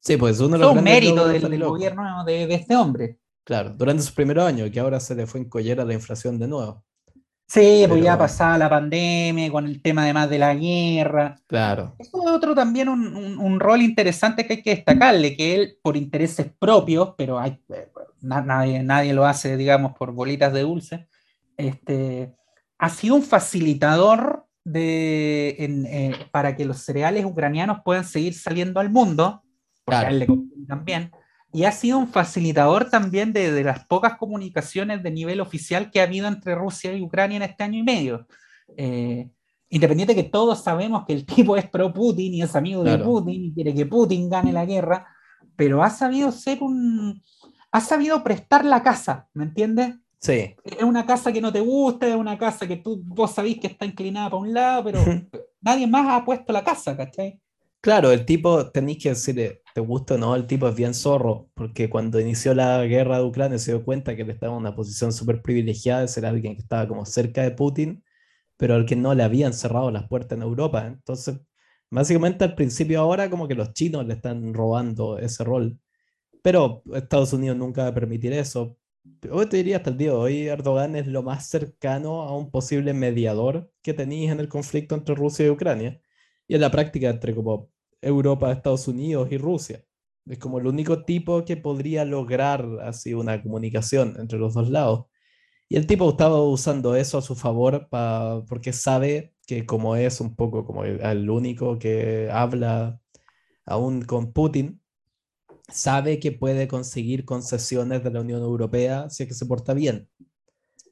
Sí, 0.00 0.16
pues 0.16 0.40
uno 0.40 0.56
es 0.56 0.76
un 0.76 0.82
mérito 0.82 1.28
del, 1.28 1.62
gobierno 1.62 2.24
de, 2.24 2.52
este 2.52 2.76
hombre. 2.76 3.18
Claro, 3.44 3.70
durante 3.70 4.02
sus 4.02 4.12
primeros 4.12 4.44
años, 4.44 4.70
que 4.70 4.80
ahora 4.80 5.00
se 5.00 5.14
le 5.14 5.26
fue 5.26 5.40
en 5.40 5.48
collera 5.48 5.84
la 5.84 5.94
inflación 5.94 6.38
de 6.38 6.48
nuevo. 6.48 6.84
Sí, 7.52 7.84
pues 7.86 8.02
ya 8.02 8.16
pasaba 8.16 8.56
la 8.56 8.70
pandemia, 8.70 9.52
con 9.52 9.66
el 9.66 9.82
tema 9.82 10.04
además 10.04 10.30
de 10.30 10.38
la 10.38 10.54
guerra. 10.54 11.38
Claro. 11.46 11.94
Eso 11.98 12.22
es 12.26 12.30
otro 12.30 12.54
también 12.54 12.88
un, 12.88 13.60
rol 13.60 13.82
interesante 13.82 14.46
que 14.46 14.54
hay 14.54 14.62
que 14.62 14.76
destacarle, 14.76 15.36
que 15.36 15.54
él, 15.54 15.78
por 15.82 15.98
intereses 15.98 16.50
propios, 16.58 17.12
pero 17.18 17.38
hay, 17.38 17.60
eh, 17.68 17.90
nadie, 18.22 18.82
nadie 18.82 19.12
lo 19.12 19.26
hace, 19.26 19.58
digamos, 19.58 19.92
por 19.92 20.12
bolitas 20.12 20.50
de 20.54 20.62
dulce, 20.62 21.08
este, 21.58 22.34
ha 22.78 22.88
sido 22.88 23.16
un 23.16 23.22
facilitador 23.22 24.46
de, 24.64 25.54
eh, 25.58 26.26
para 26.30 26.56
que 26.56 26.64
los 26.64 26.78
cereales 26.78 27.26
ucranianos 27.26 27.80
puedan 27.84 28.06
seguir 28.06 28.32
saliendo 28.32 28.80
al 28.80 28.88
mundo, 28.88 29.42
también, 30.66 31.10
y 31.52 31.64
ha 31.64 31.72
sido 31.72 31.98
un 31.98 32.08
facilitador 32.08 32.88
también 32.88 33.32
de, 33.32 33.52
de, 33.52 33.64
las 33.64 33.84
pocas 33.86 34.16
comunicaciones 34.16 35.02
de 35.02 35.10
nivel 35.10 35.40
oficial 35.40 35.90
que 35.90 36.00
ha 36.00 36.04
habido 36.04 36.26
entre 36.26 36.54
Rusia 36.54 36.96
y 36.96 37.02
Ucrania 37.02 37.36
en 37.36 37.42
este 37.42 37.64
año 37.64 37.78
y 37.78 37.82
medio. 37.82 38.26
Eh, 38.76 39.28
independiente 39.68 40.14
que 40.14 40.24
todos 40.24 40.62
sabemos 40.62 41.04
que 41.06 41.12
el 41.12 41.26
tipo 41.26 41.56
es 41.56 41.68
pro 41.68 41.92
Putin 41.92 42.34
y 42.34 42.42
es 42.42 42.54
amigo 42.56 42.82
de 42.82 42.98
Putin 42.98 43.44
y 43.44 43.52
quiere 43.52 43.74
que 43.74 43.86
Putin 43.86 44.30
gane 44.30 44.52
la 44.52 44.64
guerra, 44.64 45.06
pero 45.56 45.82
ha 45.82 45.90
sabido 45.90 46.32
ser 46.32 46.62
un, 46.62 47.22
ha 47.70 47.80
sabido 47.80 48.22
prestar 48.22 48.64
la 48.64 48.82
casa, 48.82 49.28
¿me 49.34 49.44
entiendes? 49.44 49.94
Sí. 50.18 50.54
Es 50.64 50.82
una 50.82 51.04
casa 51.04 51.32
que 51.32 51.40
no 51.40 51.52
te 51.52 51.60
gusta, 51.60 52.06
es 52.06 52.14
una 52.14 52.38
casa 52.38 52.68
que 52.68 52.76
tú, 52.76 53.02
vos 53.04 53.32
sabés 53.32 53.58
que 53.58 53.66
está 53.66 53.84
inclinada 53.84 54.30
para 54.30 54.42
un 54.42 54.54
lado, 54.54 54.84
pero 54.84 55.00
nadie 55.60 55.86
más 55.86 56.06
ha 56.08 56.24
puesto 56.24 56.52
la 56.52 56.62
casa, 56.62 56.96
¿cachai? 56.96 57.40
Claro, 57.80 58.12
el 58.12 58.24
tipo, 58.24 58.70
tenéis 58.70 59.02
que 59.02 59.08
decirle, 59.08 59.61
te 59.74 59.80
gusta 59.80 60.14
o 60.14 60.18
no, 60.18 60.34
el 60.36 60.46
tipo 60.46 60.68
es 60.68 60.74
bien 60.74 60.94
zorro, 60.94 61.50
porque 61.54 61.88
cuando 61.90 62.20
inició 62.20 62.54
la 62.54 62.84
guerra 62.84 63.18
de 63.18 63.24
Ucrania 63.24 63.58
se 63.58 63.72
dio 63.72 63.84
cuenta 63.84 64.14
que 64.16 64.22
él 64.22 64.30
estaba 64.30 64.52
en 64.52 64.58
una 64.58 64.74
posición 64.74 65.12
súper 65.12 65.42
privilegiada 65.42 66.02
de 66.02 66.08
ser 66.08 66.26
alguien 66.26 66.54
que 66.54 66.62
estaba 66.62 66.86
como 66.88 67.06
cerca 67.06 67.42
de 67.42 67.52
Putin, 67.52 68.04
pero 68.56 68.74
al 68.74 68.86
que 68.86 68.96
no 68.96 69.14
le 69.14 69.22
habían 69.22 69.52
cerrado 69.54 69.90
las 69.90 70.08
puertas 70.08 70.36
en 70.36 70.42
Europa. 70.42 70.86
Entonces, 70.86 71.40
básicamente 71.90 72.44
al 72.44 72.54
principio 72.54 73.00
ahora 73.00 73.30
como 73.30 73.48
que 73.48 73.54
los 73.54 73.72
chinos 73.74 74.06
le 74.06 74.14
están 74.14 74.54
robando 74.54 75.18
ese 75.18 75.44
rol. 75.44 75.78
Pero 76.42 76.82
Estados 76.94 77.32
Unidos 77.32 77.56
nunca 77.56 77.84
va 77.84 77.88
a 77.88 77.94
permitir 77.94 78.32
eso. 78.32 78.76
Hoy 79.30 79.46
te 79.48 79.58
diría 79.58 79.78
hasta 79.78 79.90
el 79.90 79.98
día 79.98 80.10
de 80.10 80.16
hoy, 80.16 80.46
Erdogan 80.48 80.96
es 80.96 81.06
lo 81.08 81.22
más 81.22 81.46
cercano 81.48 82.22
a 82.22 82.36
un 82.36 82.50
posible 82.50 82.94
mediador 82.94 83.70
que 83.82 83.94
tenéis 83.94 84.30
en 84.30 84.40
el 84.40 84.48
conflicto 84.48 84.94
entre 84.94 85.14
Rusia 85.14 85.46
y 85.46 85.50
Ucrania. 85.50 86.00
Y 86.48 86.54
en 86.56 86.60
la 86.60 86.70
práctica 86.70 87.10
entre 87.10 87.34
como 87.34 87.70
Europa, 88.02 88.52
Estados 88.52 88.88
Unidos 88.88 89.28
y 89.30 89.38
Rusia. 89.38 89.84
Es 90.26 90.38
como 90.38 90.58
el 90.58 90.66
único 90.66 91.04
tipo 91.04 91.44
que 91.44 91.56
podría 91.56 92.04
lograr 92.04 92.66
así 92.82 93.14
una 93.14 93.42
comunicación 93.42 94.16
entre 94.18 94.38
los 94.38 94.54
dos 94.54 94.68
lados. 94.70 95.06
Y 95.68 95.76
el 95.76 95.86
tipo 95.86 96.10
estaba 96.10 96.42
usando 96.42 96.94
eso 96.96 97.18
a 97.18 97.22
su 97.22 97.34
favor 97.34 97.88
porque 98.48 98.72
sabe 98.72 99.34
que 99.46 99.64
como 99.66 99.96
es 99.96 100.20
un 100.20 100.36
poco 100.36 100.64
como 100.64 100.84
el 100.84 101.30
único 101.30 101.78
que 101.78 102.28
habla 102.30 103.00
aún 103.64 104.02
con 104.02 104.32
Putin, 104.32 104.82
sabe 105.68 106.20
que 106.20 106.32
puede 106.32 106.68
conseguir 106.68 107.24
concesiones 107.24 108.04
de 108.04 108.10
la 108.10 108.20
Unión 108.20 108.42
Europea 108.42 109.08
si 109.10 109.22
es 109.22 109.28
que 109.30 109.34
se 109.34 109.46
porta 109.46 109.74
bien. 109.74 110.08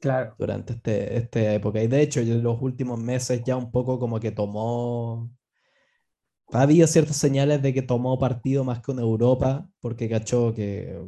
Claro. 0.01 0.35
Durante 0.39 0.73
este, 0.73 1.17
esta 1.17 1.53
época. 1.53 1.81
Y 1.83 1.87
de 1.87 2.01
hecho, 2.01 2.21
en 2.21 2.41
los 2.41 2.59
últimos 2.59 2.99
meses 2.99 3.43
ya 3.45 3.55
un 3.55 3.71
poco 3.71 3.99
como 3.99 4.19
que 4.19 4.31
tomó. 4.31 5.31
Ha 6.53 6.61
habido 6.63 6.87
ciertas 6.87 7.17
señales 7.17 7.61
de 7.61 7.73
que 7.73 7.81
tomó 7.81 8.19
partido 8.19 8.63
más 8.63 8.81
con 8.81 8.99
Europa, 8.99 9.69
porque 9.79 10.09
cachó 10.09 10.53
que 10.53 10.99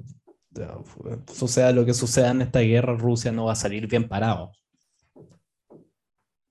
suceda 1.31 1.71
lo 1.71 1.85
que 1.85 1.93
suceda 1.93 2.31
en 2.31 2.41
esta 2.43 2.59
guerra, 2.59 2.95
Rusia 2.95 3.31
no 3.31 3.45
va 3.45 3.53
a 3.53 3.55
salir 3.55 3.87
bien 3.87 4.07
parado. 4.07 4.51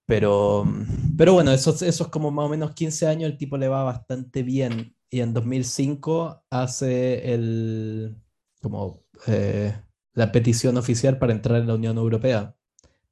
Pero, 0.07 0.67
pero 1.17 1.33
bueno, 1.33 1.53
esos, 1.53 1.81
esos 1.83 2.09
como 2.09 2.31
más 2.31 2.47
o 2.47 2.49
menos 2.49 2.73
15 2.73 3.07
años 3.07 3.31
el 3.31 3.39
tipo 3.39 3.57
le 3.57 3.69
va 3.69 3.85
bastante 3.85 4.43
bien 4.43 4.95
y 5.09 5.21
en 5.21 5.33
2005 5.33 6.45
hace 6.51 7.33
el, 7.33 8.17
como, 8.61 9.05
eh, 9.27 9.75
la 10.15 10.33
petición 10.33 10.77
oficial 10.77 11.19
para 11.19 11.33
entrar 11.33 11.61
en 11.61 11.69
la 11.69 11.75
Unión 11.75 11.97
Europea. 11.99 12.55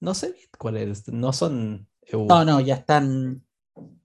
No 0.01 0.14
sé 0.14 0.35
cuál 0.59 0.78
es, 0.78 1.09
no 1.09 1.33
son 1.33 1.89
EU. 2.03 2.26
No, 2.26 2.45
no, 2.45 2.61
ya 2.61 2.74
están, 2.74 3.45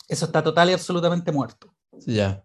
eso 0.08 0.26
está 0.26 0.43
total 0.43 0.70
y 0.70 0.74
absolutamente 0.74 1.32
muerto. 1.32 1.74
Ya. 2.06 2.43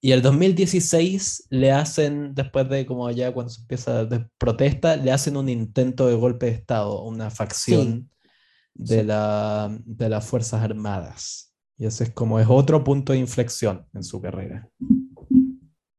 Y 0.00 0.12
el 0.12 0.22
2016 0.22 1.48
le 1.50 1.72
hacen, 1.72 2.34
después 2.34 2.68
de 2.70 2.86
como 2.86 3.10
ya 3.10 3.32
cuando 3.32 3.50
se 3.50 3.60
empieza 3.60 4.04
de 4.06 4.26
protesta, 4.38 4.96
le 4.96 5.12
hacen 5.12 5.36
un 5.36 5.48
intento 5.48 6.06
de 6.06 6.14
golpe 6.14 6.46
de 6.46 6.52
Estado, 6.52 7.02
una 7.02 7.30
facción 7.30 8.10
de, 8.74 9.04
La, 9.04 9.76
de 9.84 10.08
las 10.08 10.26
Fuerzas 10.26 10.62
Armadas. 10.62 11.54
Y 11.76 11.86
ese 11.86 12.04
es 12.04 12.10
como 12.10 12.40
es 12.40 12.46
otro 12.48 12.82
punto 12.82 13.12
de 13.12 13.18
inflexión 13.18 13.86
en 13.92 14.02
su 14.02 14.20
carrera. 14.20 14.68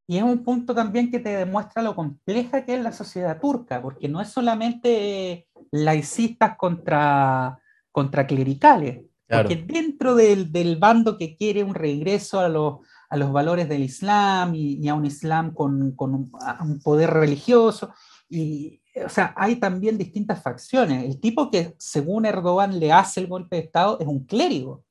Y 0.07 0.17
es 0.17 0.23
un 0.23 0.43
punto 0.43 0.75
también 0.75 1.09
que 1.09 1.19
te 1.19 1.29
demuestra 1.29 1.81
lo 1.81 1.95
compleja 1.95 2.65
que 2.65 2.75
es 2.75 2.81
la 2.81 2.91
sociedad 2.91 3.39
turca, 3.39 3.81
porque 3.81 4.09
no 4.09 4.19
es 4.19 4.29
solamente 4.29 5.47
laicistas 5.71 6.57
contra, 6.57 7.59
contra 7.91 8.27
clericales, 8.27 9.05
porque 9.31 9.55
dentro 9.55 10.15
del, 10.15 10.51
del, 10.51 10.75
bando 10.77 11.17
que 11.17 11.35
quiere 11.37 11.63
un 11.63 11.73
regreso 11.73 12.39
a 12.39 12.49
los, 12.49 12.79
a 13.09 13.17
los 13.17 13.31
valores 13.31 13.69
del 13.69 13.83
Islam 13.83 14.53
y, 14.55 14.87
a 14.87 14.93
un 14.93 15.05
Islam 15.05 15.53
con, 15.53 15.95
con 15.95 16.13
un, 16.13 16.31
un, 16.61 16.79
poder 16.81 17.11
religioso, 17.11 17.93
y, 18.29 18.81
o 19.05 19.09
sea, 19.09 19.33
hay 19.37 19.55
también 19.57 19.97
distintas 19.97 20.41
facciones. 20.41 21.05
El 21.05 21.19
tipo 21.19 21.49
que 21.49 21.75
según 21.77 22.25
Erdogan 22.25 22.79
le 22.79 22.91
hace 22.91 23.21
el 23.21 23.27
golpe 23.27 23.55
de 23.55 23.63
Estado 23.63 23.99
es 23.99 24.07
un 24.07 24.25
clérigo. 24.25 24.83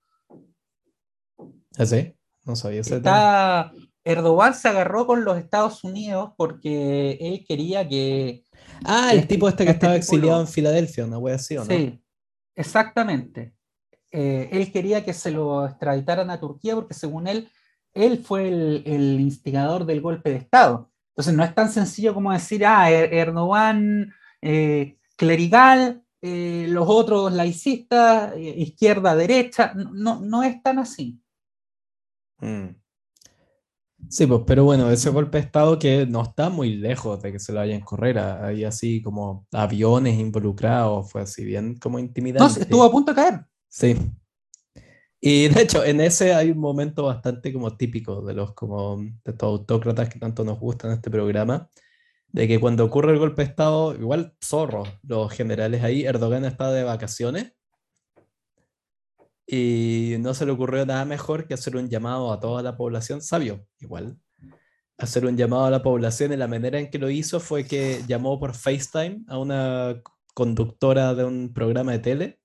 ¿Ah, 1.78 1.86
sí? 1.86 2.14
No 2.44 2.56
sabía 2.56 2.80
ese 2.80 2.96
Está... 2.96 3.72
Erdogan 4.02 4.54
se 4.54 4.68
agarró 4.68 5.06
con 5.06 5.24
los 5.24 5.36
Estados 5.36 5.84
Unidos 5.84 6.32
porque 6.36 7.18
él 7.20 7.44
quería 7.46 7.86
que... 7.86 8.44
Ah, 8.84 9.12
el 9.12 9.26
tipo 9.26 9.48
este 9.48 9.66
que 9.66 9.72
estaba 9.72 9.94
exiliado 9.94 10.40
en 10.40 10.48
Filadelfia, 10.48 11.04
una 11.04 11.18
wea 11.18 11.34
así, 11.34 11.56
¿o 11.58 11.64
no? 11.64 11.66
Sí, 11.66 12.02
exactamente. 12.54 13.54
Eh, 14.12 14.48
él 14.52 14.72
quería 14.72 15.04
que 15.04 15.12
se 15.12 15.30
lo 15.30 15.66
extraditaran 15.66 16.30
a 16.30 16.40
Turquía 16.40 16.74
porque 16.74 16.94
según 16.94 17.26
él, 17.26 17.48
él 17.94 18.18
fue 18.18 18.48
el, 18.48 19.20
instigador 19.20 19.84
del 19.84 20.00
golpe 20.00 20.30
de 20.30 20.36
Estado. 20.36 20.90
Entonces 21.10 21.34
no 21.34 21.44
es 21.44 21.54
tan 21.54 21.70
sencillo 21.70 22.14
como 22.14 22.32
decir, 22.32 22.64
ah, 22.66 22.90
er-, 22.90 23.12
Erdogan 23.12 24.12
eh, 24.42 24.96
clerical, 25.16 26.02
eh, 26.22 26.66
los 26.68 26.86
otros 26.88 27.32
laicistas, 27.32 28.34
izquierda, 28.38 29.14
derecha, 29.16 29.72
no, 29.74 30.20
no 30.20 30.42
es 30.42 30.62
tan 30.62 30.78
así. 30.78 31.20
Mm. 32.40 32.80
Sí, 34.08 34.26
pues, 34.26 34.40
pero 34.46 34.64
bueno, 34.64 34.90
ese 34.90 35.10
golpe 35.10 35.38
de 35.38 35.44
Estado 35.44 35.78
que 35.78 36.06
no 36.06 36.22
está 36.22 36.48
muy 36.48 36.76
lejos 36.76 37.20
de 37.22 37.32
que 37.32 37.38
se 37.38 37.52
lo 37.52 37.60
vayan 37.60 37.82
a 37.82 37.84
correr, 37.84 38.18
hay 38.18 38.64
así 38.64 39.02
como 39.02 39.46
aviones 39.52 40.18
involucrados, 40.18 41.10
fue 41.10 41.22
así 41.22 41.44
bien 41.44 41.78
como 41.78 41.98
intimidante. 41.98 42.54
No, 42.54 42.62
estuvo 42.62 42.84
a 42.84 42.90
punto 42.90 43.12
de 43.12 43.16
caer. 43.16 43.44
Sí. 43.70 43.96
Y 45.20 45.48
de 45.48 45.62
hecho, 45.62 45.84
en 45.84 46.00
ese 46.00 46.34
hay 46.34 46.50
un 46.50 46.58
momento 46.58 47.04
bastante 47.04 47.52
como 47.52 47.76
típico 47.76 48.22
de 48.22 48.34
los 48.34 48.54
como 48.54 48.98
de 48.98 49.32
estos 49.32 49.48
autócratas 49.48 50.08
que 50.08 50.18
tanto 50.18 50.44
nos 50.44 50.58
gustan 50.58 50.90
en 50.90 50.96
este 50.96 51.10
programa, 51.10 51.70
de 52.28 52.48
que 52.48 52.60
cuando 52.60 52.84
ocurre 52.84 53.12
el 53.12 53.18
golpe 53.18 53.42
de 53.42 53.48
Estado, 53.50 53.94
igual 53.94 54.34
zorro, 54.42 54.84
los 55.02 55.32
generales 55.32 55.82
ahí, 55.84 56.04
Erdogan 56.04 56.44
está 56.44 56.72
de 56.72 56.84
vacaciones 56.84 57.52
y 59.46 60.16
no 60.20 60.32
se 60.34 60.46
le 60.46 60.52
ocurrió 60.52 60.86
nada 60.86 61.04
mejor 61.04 61.46
que 61.46 61.54
hacer 61.54 61.76
un 61.76 61.88
llamado 61.88 62.32
a 62.32 62.40
toda 62.40 62.62
la 62.62 62.76
población 62.76 63.20
sabio, 63.20 63.66
igual. 63.80 64.16
Hacer 64.98 65.26
un 65.26 65.36
llamado 65.36 65.64
a 65.66 65.70
la 65.70 65.82
población 65.82 66.32
y 66.32 66.36
la 66.36 66.48
manera 66.48 66.78
en 66.78 66.90
que 66.90 66.98
lo 66.98 67.10
hizo 67.10 67.40
fue 67.40 67.66
que 67.66 68.02
llamó 68.06 68.38
por 68.38 68.54
FaceTime 68.54 69.24
a 69.28 69.38
una 69.38 70.00
conductora 70.34 71.14
de 71.14 71.24
un 71.24 71.52
programa 71.52 71.92
de 71.92 71.98
tele. 71.98 72.39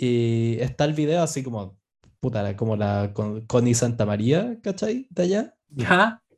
Y 0.00 0.56
está 0.60 0.84
el 0.84 0.94
video 0.94 1.22
así 1.22 1.42
como, 1.42 1.76
puta, 2.20 2.56
como 2.56 2.76
la 2.76 3.12
con, 3.12 3.44
Connie 3.46 3.74
Santa 3.74 4.06
María, 4.06 4.56
¿cachai? 4.62 5.08
De 5.10 5.24
allá. 5.24 5.54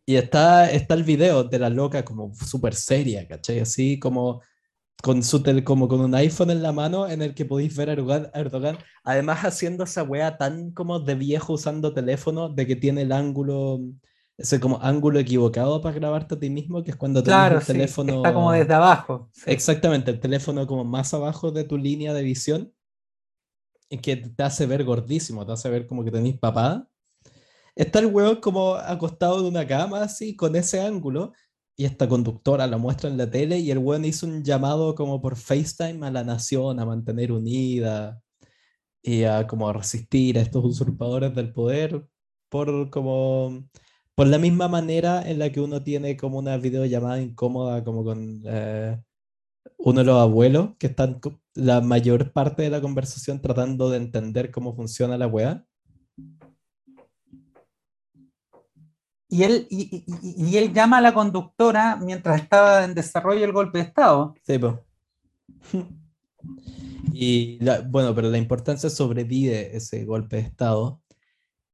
Y 0.07 0.17
está, 0.17 0.71
está 0.71 0.95
el 0.95 1.05
video 1.05 1.45
de 1.45 1.59
la 1.59 1.69
loca 1.69 2.03
como 2.05 2.35
súper 2.35 2.75
seria, 2.75 3.29
¿cachai? 3.29 3.61
Así 3.61 3.99
como 4.01 4.41
con 5.03 5.23
su 5.23 5.43
como 5.65 5.89
con 5.89 6.01
un 6.01 6.15
iPhone 6.15 6.51
en 6.51 6.63
la 6.63 6.73
mano 6.73 7.09
en 7.09 7.23
el 7.23 7.35
que 7.35 7.45
podéis 7.45 7.77
ver 7.77 7.91
a 7.91 7.93
Erdogan, 7.93 8.79
además 9.05 9.45
haciendo 9.45 9.85
esa 9.85 10.03
wea 10.03 10.37
tan 10.37 10.73
como 10.73 11.01
de 11.01 11.15
viejo 11.15 11.55
usando 11.55 11.93
teléfono, 11.93 12.49
de 12.49 12.67
que 12.67 12.77
tiene 12.77 13.03
el 13.03 13.13
ángulo, 13.13 13.81
ese 14.37 14.59
como 14.59 14.81
ángulo 14.83 15.19
equivocado 15.19 15.81
para 15.81 15.95
grabarte 15.95 16.35
a 16.35 16.39
ti 16.39 16.51
mismo, 16.51 16.83
que 16.83 16.93
es 16.93 16.97
cuando 16.97 17.23
claro, 17.23 17.59
el 17.59 17.65
teléfono... 17.65 18.17
Está 18.17 18.33
como 18.35 18.53
desde 18.53 18.75
abajo. 18.75 19.31
Exactamente, 19.47 20.11
el 20.11 20.21
teléfono 20.21 20.67
como 20.67 20.85
más 20.85 21.13
abajo 21.15 21.51
de 21.51 21.65
tu 21.65 21.77
línea 21.77 22.13
de 22.15 22.23
visión, 22.23 22.73
que 24.03 24.17
te 24.17 24.43
hace 24.43 24.67
ver 24.67 24.85
gordísimo, 24.85 25.45
te 25.47 25.53
hace 25.53 25.69
ver 25.71 25.87
como 25.87 26.05
que 26.05 26.11
tenéis 26.11 26.39
papada. 26.39 26.89
Está 27.75 28.01
el 28.01 28.07
weón 28.07 28.37
como 28.37 28.75
acostado 28.75 29.41
en 29.41 29.47
una 29.47 29.67
cama, 29.67 30.03
así, 30.03 30.37
con 30.37 30.57
ese 30.57 30.81
ángulo, 30.81 31.33
y 31.81 31.87
esta 31.87 32.09
conductora 32.09 32.67
la 32.67 32.77
muestra 32.77 33.09
en 33.09 33.17
la 33.17 33.31
tele 33.31 33.59
y 33.59 33.71
el 33.71 33.79
buen 33.79 34.05
hizo 34.05 34.27
un 34.27 34.45
llamado 34.45 34.95
como 34.95 35.23
por 35.23 35.37
FaceTime 35.37 36.07
a 36.07 36.11
la 36.11 36.25
nación 36.25 36.79
a 36.79 36.85
mantener 36.85 37.33
unida 37.33 38.21
y 39.03 39.25
a 39.25 39.47
como 39.47 39.73
resistir 39.73 40.39
a 40.39 40.43
estos 40.43 40.65
usurpadores 40.65 41.35
del 41.35 41.53
poder 41.53 42.07
por 42.51 42.91
como 42.91 43.67
por 44.15 44.27
la 44.27 44.39
misma 44.39 44.69
manera 44.69 45.29
en 45.29 45.39
la 45.39 45.51
que 45.53 45.61
uno 45.63 45.83
tiene 45.83 46.17
como 46.19 46.39
una 46.39 46.59
videollamada 46.59 47.23
incómoda 47.23 47.83
como 47.85 48.05
con 48.05 48.43
eh, 48.45 49.01
uno 49.79 50.01
de 50.01 50.05
los 50.07 50.21
abuelos 50.21 50.71
que 50.79 50.89
están 50.89 51.21
la 51.55 51.81
mayor 51.81 52.33
parte 52.33 52.63
de 52.63 52.71
la 52.71 52.81
conversación 52.81 53.41
tratando 53.41 53.91
de 53.91 53.97
entender 53.99 54.51
cómo 54.51 54.75
funciona 54.75 55.17
la 55.19 55.27
weá. 55.27 55.65
Y 59.29 59.45
él, 59.45 59.67
y, 59.71 59.83
y- 59.97 60.05
y- 60.23 60.51
y 60.51 60.57
él 60.57 60.73
llama 60.73 60.99
a 60.99 61.01
la 61.01 61.15
conductora 61.15 61.97
mientras 61.97 62.41
estaba 62.43 62.85
en 62.85 62.95
desarrollo 62.95 63.45
el 63.45 63.53
golpe 63.53 63.79
de 63.79 63.85
Estado. 63.85 64.35
Sí, 64.43 64.59
po. 64.59 64.81
Y 67.13 67.59
la- 67.65 67.81
bueno, 67.81 68.15
pero 68.15 68.29
la 68.29 68.39
importancia 68.39 68.91
sobrevive 68.91 69.77
ese 69.77 70.05
golpe 70.05 70.37
de 70.37 70.43
Estado. 70.43 71.01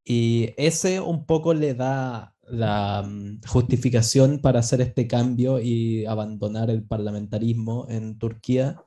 Y 0.04 0.50
ese 0.58 1.00
un 1.00 1.24
poco 1.24 1.54
le 1.54 1.74
da 1.74 2.35
la 2.48 3.02
mm, 3.02 3.40
justificación 3.46 4.40
para 4.40 4.60
hacer 4.60 4.80
este 4.80 5.06
cambio 5.06 5.60
y 5.60 6.06
abandonar 6.06 6.70
el 6.70 6.84
parlamentarismo 6.84 7.86
en 7.88 8.18
Turquía. 8.18 8.82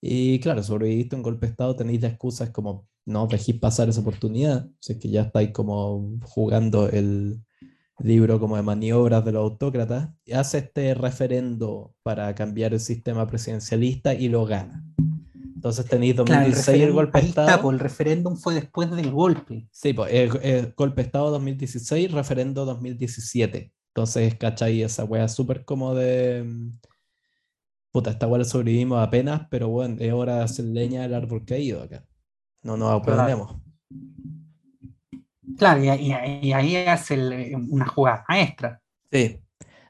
Y 0.00 0.40
claro, 0.40 0.62
sobreviviste 0.62 1.16
un 1.16 1.22
golpe 1.22 1.46
de 1.46 1.52
Estado, 1.52 1.76
tenéis 1.76 2.02
la 2.02 2.08
excusa, 2.08 2.44
es 2.44 2.50
como 2.50 2.88
no 3.04 3.26
dejéis 3.26 3.58
pasar 3.58 3.88
esa 3.88 4.00
oportunidad. 4.00 4.68
Si 4.80 4.92
es 4.94 4.98
que 4.98 5.10
ya 5.10 5.22
estáis 5.22 5.50
como 5.50 6.18
jugando 6.24 6.88
el 6.88 7.42
libro 7.98 8.40
como 8.40 8.56
de 8.56 8.62
maniobras 8.62 9.24
de 9.24 9.32
los 9.32 9.42
autócratas, 9.42 10.10
hace 10.32 10.58
este 10.58 10.94
referendo 10.94 11.94
para 12.02 12.34
cambiar 12.34 12.74
el 12.74 12.80
sistema 12.80 13.26
presidencialista 13.26 14.14
y 14.14 14.28
lo 14.28 14.44
gana. 14.44 14.84
Entonces 15.62 15.86
tenéis 15.86 16.14
Claro, 16.14 16.32
el 16.32 16.50
2016 16.50 16.82
el 16.82 16.92
golpe 16.92 17.18
de 17.18 17.22
ahí 17.22 17.28
está, 17.28 17.42
Estado. 17.44 17.62
pues, 17.62 17.74
el 17.74 17.78
referéndum 17.78 18.36
fue 18.36 18.54
después 18.54 18.90
del 18.90 19.12
golpe. 19.12 19.68
Sí, 19.70 19.92
pues, 19.92 20.12
el, 20.12 20.36
el 20.42 20.74
golpe 20.76 21.02
de 21.02 21.06
Estado 21.06 21.30
2016, 21.30 22.10
referendo 22.10 22.64
2017. 22.64 23.72
Entonces, 23.94 24.34
¿cachai? 24.34 24.82
Esa 24.82 25.04
wea 25.04 25.28
súper 25.28 25.64
como 25.64 25.94
de. 25.94 26.42
mm, 26.44 26.78
Puta, 27.92 28.10
esta 28.10 28.26
wea 28.26 28.38
la 28.38 28.44
sobrevivimos 28.44 28.98
apenas, 29.06 29.42
pero 29.50 29.68
bueno, 29.68 29.94
es 30.00 30.12
hora 30.12 30.38
de 30.38 30.42
hacer 30.42 30.64
leña 30.64 31.02
del 31.02 31.14
árbol 31.14 31.44
caído 31.44 31.80
acá. 31.82 32.04
No 32.64 32.76
nos 32.76 32.90
aprendemos. 32.90 33.54
Claro, 35.58 35.84
y, 35.84 35.90
y- 35.90 36.38
y 36.48 36.52
ahí 36.52 36.74
hace 36.76 37.14
el- 37.14 37.54
una 37.70 37.86
jugada 37.86 38.24
maestra. 38.28 38.80
Sí. 39.12 39.38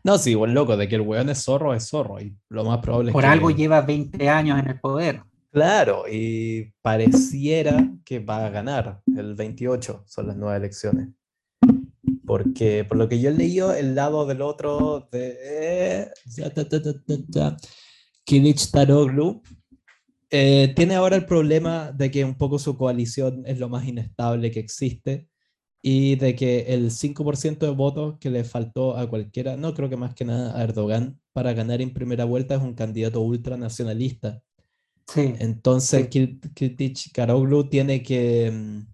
No, 0.04 0.18
sí, 0.18 0.32
igual 0.32 0.52
loco, 0.52 0.76
de 0.76 0.86
que 0.88 0.96
el 0.96 1.00
weón 1.02 1.30
es 1.30 1.42
zorro, 1.44 1.72
es 1.72 1.88
zorro. 1.88 2.20
Y 2.20 2.36
lo 2.50 2.64
más 2.64 2.78
probable 2.80 3.10
es 3.10 3.12
Por 3.14 3.22
que. 3.22 3.28
algo 3.28 3.50
lleva 3.50 3.80
20 3.82 4.28
años 4.28 4.58
en 4.58 4.68
el 4.68 4.80
poder. 4.80 5.22
Claro, 5.53 6.05
y 6.11 6.72
pareciera 6.80 7.92
que 8.07 8.20
va 8.20 8.46
a 8.46 8.50
ganar 8.50 9.03
el 9.14 9.34
28, 9.34 10.05
son 10.07 10.26
las 10.28 10.36
nuevas 10.36 10.57
elecciones. 10.57 11.09
Porque 12.24 12.84
por 12.84 12.96
lo 12.96 13.07
que 13.07 13.20
yo 13.20 13.28
he 13.28 13.34
leído, 13.34 13.74
el 13.74 13.94
lado 13.94 14.24
del 14.24 14.40
otro 14.40 15.09
de 15.12 16.09
ya, 16.24 16.48
ta, 16.48 16.66
ta, 16.66 16.80
ta, 16.82 16.94
ta, 16.94 17.16
ta, 17.30 17.57
Kılıçdaroğlu, 18.24 19.42
eh, 20.30 20.72
tiene 20.74 20.94
ahora 20.94 21.16
el 21.16 21.26
problema 21.26 21.92
de 21.92 22.11
que 22.11 22.24
un 22.24 22.36
poco 22.36 22.59
su 22.59 22.78
coalición 22.78 23.42
es 23.46 23.59
lo 23.59 23.68
más 23.68 23.86
inestable 23.86 24.50
que 24.50 24.61
existe 24.61 25.28
y 25.82 26.16
de 26.16 26.34
que 26.34 26.61
el 26.68 26.90
5% 26.90 27.66
de 27.66 27.72
votos 27.72 28.16
que 28.20 28.30
le 28.30 28.44
faltó 28.44 28.96
a 28.96 29.09
cualquiera, 29.09 29.57
no 29.59 29.74
creo 29.74 29.90
que 29.90 29.96
más 29.98 30.14
que 30.14 30.24
nada 30.24 30.57
a 30.59 30.62
Erdogan, 30.62 31.20
para 31.34 31.53
ganar 31.53 31.82
en 31.82 31.92
primera 31.92 32.24
vuelta 32.24 32.55
es 32.55 32.62
un 32.62 32.74
candidato 32.74 33.20
ultranacionalista. 33.20 34.42
Sí. 35.07 35.34
Entonces, 35.38 36.09
Sí. 36.11 36.38
Kilic 36.55 37.12
Karoglu 37.12 37.68
tiene 37.68 38.03
que 38.03 38.50
mm, 38.53 38.86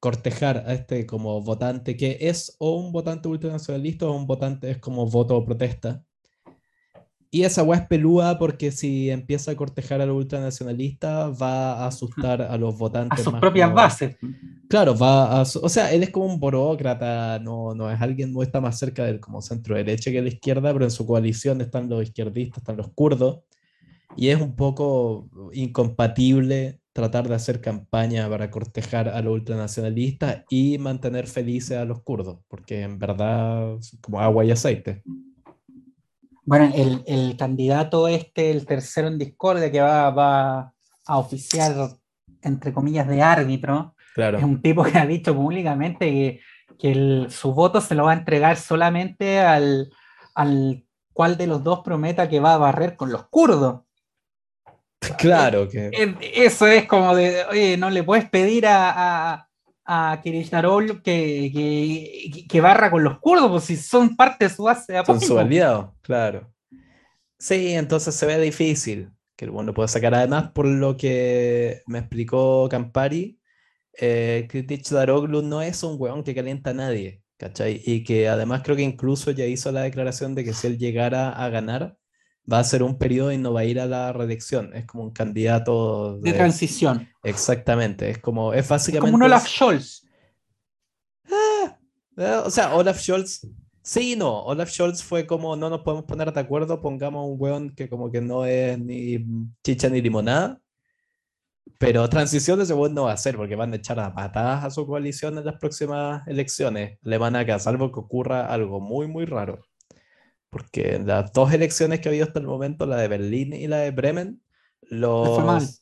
cortejar 0.00 0.64
a 0.66 0.74
este 0.74 1.06
como 1.06 1.40
votante 1.42 1.96
que 1.96 2.18
es 2.20 2.56
o 2.58 2.76
un 2.76 2.92
votante 2.92 3.28
ultranacionalista 3.28 4.06
o 4.06 4.16
un 4.16 4.26
votante 4.26 4.70
es 4.70 4.78
como 4.78 5.06
voto 5.06 5.36
o 5.36 5.44
protesta. 5.44 6.02
Y 7.34 7.44
esa 7.44 7.62
weá 7.62 7.78
es 7.80 7.86
pelúa 7.86 8.38
porque 8.38 8.70
si 8.72 9.08
empieza 9.08 9.52
a 9.52 9.56
cortejar 9.56 10.02
al 10.02 10.10
ultranacionalista 10.10 11.28
va 11.30 11.72
a 11.82 11.86
asustar 11.86 12.42
a 12.42 12.58
los 12.58 12.74
A 12.74 12.76
votantes 12.76 13.22
sus 13.24 13.32
más 13.32 13.40
propias 13.40 13.68
como- 13.70 13.76
bases. 13.76 14.16
Claro, 14.68 14.96
va 14.98 15.38
a 15.40 15.42
o 15.42 15.68
sea, 15.70 15.92
él 15.92 16.02
es 16.02 16.10
como 16.10 16.26
un 16.26 16.38
burócrata, 16.40 17.38
no, 17.38 17.74
no 17.74 17.90
es 17.90 17.98
alguien, 18.02 18.32
no 18.34 18.42
está 18.42 18.60
más 18.60 18.78
cerca 18.78 19.04
del 19.04 19.18
como 19.20 19.40
centro 19.40 19.76
derecha 19.76 20.10
que 20.10 20.16
de 20.18 20.22
la 20.22 20.28
izquierda, 20.28 20.72
pero 20.74 20.84
en 20.84 20.90
su 20.90 21.06
coalición 21.06 21.60
están 21.62 21.88
los 21.88 22.02
izquierdistas, 22.02 22.58
están 22.58 22.76
los 22.76 22.88
kurdos, 22.94 23.40
y 24.16 24.28
es 24.28 24.40
un 24.40 24.54
poco 24.56 25.28
incompatible 25.52 26.80
tratar 26.92 27.26
de 27.28 27.34
hacer 27.34 27.60
campaña 27.60 28.28
para 28.28 28.50
cortejar 28.50 29.08
a 29.08 29.22
los 29.22 29.32
ultranacionalistas 29.34 30.44
y 30.50 30.76
mantener 30.78 31.26
felices 31.26 31.78
a 31.78 31.84
los 31.86 32.02
kurdos, 32.02 32.40
porque 32.48 32.82
en 32.82 32.98
verdad 32.98 33.76
es 33.78 33.96
como 34.02 34.20
agua 34.20 34.44
y 34.44 34.50
aceite. 34.50 35.02
Bueno, 36.44 36.70
el, 36.74 37.02
el 37.06 37.36
candidato 37.36 38.08
este, 38.08 38.50
el 38.50 38.66
tercero 38.66 39.08
en 39.08 39.18
discordia, 39.18 39.70
que 39.70 39.80
va, 39.80 40.10
va 40.10 40.74
a 41.06 41.18
oficiar, 41.18 41.72
entre 42.42 42.72
comillas, 42.72 43.06
de 43.08 43.22
árbitro, 43.22 43.94
Claro, 44.14 44.36
es 44.38 44.44
un 44.44 44.60
tipo 44.60 44.82
que 44.84 44.98
ha 44.98 45.06
dicho 45.06 45.34
públicamente 45.34 46.10
que, 46.10 46.40
que 46.78 46.92
el- 46.92 47.26
su 47.30 47.54
voto 47.54 47.80
se 47.80 47.94
lo 47.94 48.04
va 48.04 48.10
a 48.10 48.16
entregar 48.18 48.56
solamente 48.58 49.38
al, 49.40 49.90
al 50.34 50.84
cual 51.14 51.38
de 51.38 51.46
los 51.46 51.64
dos 51.64 51.80
prometa 51.80 52.28
que 52.28 52.40
va 52.40 52.54
a 52.54 52.58
barrer 52.58 52.96
con 52.96 53.10
los 53.10 53.28
kurdos. 53.28 53.82
claro 55.18 55.68
que 55.68 55.90
Eso 56.34 56.66
es 56.66 56.86
como 56.86 57.14
de, 57.14 57.44
oye, 57.50 57.76
no 57.76 57.90
le 57.90 58.02
puedes 58.02 58.28
pedir 58.28 58.66
a, 58.66 59.34
a, 59.34 59.48
a 59.84 60.20
que, 60.22 60.32
que, 61.02 62.46
que 62.48 62.60
barra 62.60 62.90
con 62.90 63.02
los 63.02 63.18
kurdos, 63.18 63.50
pues 63.50 63.64
si 63.64 63.76
son 63.76 64.16
parte 64.16 64.46
de 64.46 64.54
su 64.54 64.64
base 64.64 64.92
de 64.92 65.04
son 65.04 65.16
apoyo. 65.16 65.38
aliados, 65.38 65.90
claro. 66.02 66.52
Sí, 67.38 67.72
entonces 67.72 68.14
se 68.14 68.26
ve 68.26 68.38
difícil 68.40 69.10
que 69.36 69.44
el 69.46 69.50
bueno 69.50 69.74
pueda 69.74 69.88
sacar. 69.88 70.14
Además, 70.14 70.52
por 70.52 70.66
lo 70.66 70.96
que 70.96 71.82
me 71.86 71.98
explicó 71.98 72.68
Campari, 72.68 73.40
eh, 73.98 74.46
Kritic 74.48 74.88
Daroglu 74.88 75.42
no 75.42 75.60
es 75.62 75.82
un 75.82 75.96
weón 75.98 76.22
que 76.22 76.34
calienta 76.34 76.70
a 76.70 76.74
nadie, 76.74 77.22
¿cachai? 77.36 77.82
Y 77.84 78.04
que 78.04 78.28
además 78.28 78.62
creo 78.62 78.76
que 78.76 78.82
incluso 78.82 79.32
ya 79.32 79.44
hizo 79.46 79.72
la 79.72 79.82
declaración 79.82 80.34
de 80.36 80.44
que 80.44 80.52
si 80.54 80.68
él 80.68 80.78
llegara 80.78 81.30
a 81.30 81.48
ganar, 81.48 81.96
va 82.50 82.58
a 82.58 82.64
ser 82.64 82.82
un 82.82 82.98
periodo 82.98 83.32
y 83.32 83.38
no 83.38 83.52
va 83.52 83.60
a 83.60 83.64
ir 83.64 83.78
a 83.80 83.86
la 83.86 84.12
reelección. 84.12 84.74
Es 84.74 84.86
como 84.86 85.04
un 85.04 85.10
candidato 85.12 86.18
de 86.18 86.32
de- 86.32 86.36
transición. 86.36 87.08
Exactamente, 87.22 88.10
es 88.10 88.18
como, 88.18 88.52
es 88.52 88.60
Es 88.64 88.68
básicamente... 88.68 89.10
como 89.12 89.16
un 89.16 89.22
Olaf 89.24 89.46
Scholz. 89.46 90.06
Eh, 92.16 92.40
O 92.44 92.50
sea, 92.50 92.74
Olaf 92.74 92.98
Scholz, 93.00 93.46
sí 93.82 94.16
no. 94.16 94.42
Olaf 94.44 94.70
Scholz 94.70 95.02
fue 95.02 95.26
como 95.26 95.56
no 95.56 95.70
nos 95.70 95.80
podemos 95.80 96.04
poner 96.04 96.32
de 96.32 96.40
acuerdo, 96.40 96.80
pongamos 96.80 97.28
un 97.28 97.36
weón 97.40 97.74
que 97.74 97.88
como 97.88 98.10
que 98.10 98.20
no 98.20 98.44
es 98.44 98.78
ni 98.78 99.24
chicha 99.64 99.88
ni 99.88 100.00
limonada. 100.00 100.58
Pero 101.78 102.08
transición 102.08 102.60
ese 102.60 102.74
weón 102.74 102.94
no 102.94 103.04
va 103.04 103.12
a 103.12 103.14
hacer 103.14 103.36
porque 103.36 103.56
van 103.56 103.72
a 103.72 103.76
echar 103.76 103.98
a 104.00 104.14
patadas 104.14 104.64
a 104.64 104.70
su 104.70 104.86
coalición 104.86 105.38
en 105.38 105.44
las 105.44 105.58
próximas 105.58 106.26
elecciones. 106.28 106.98
Le 107.02 107.18
van 107.18 107.34
a 107.36 107.58
salvo 107.58 107.90
que 107.92 108.00
ocurra 108.00 108.46
algo 108.52 108.80
muy, 108.80 109.06
muy 109.08 109.24
raro. 109.24 109.60
Porque 110.52 111.00
las 111.04 111.32
dos 111.34 111.52
elecciones 111.54 112.00
que 112.00 112.10
ha 112.10 112.12
habido 112.12 112.26
hasta 112.26 112.40
el 112.40 112.46
momento, 112.48 112.86
la 112.86 112.98
de 112.98 113.08
Berlín 113.08 113.54
y 113.54 113.68
la 113.68 113.78
de 113.80 113.92
Bremen, 113.92 114.42
los, 114.82 115.32
fue 115.34 115.44
mal. 115.44 115.76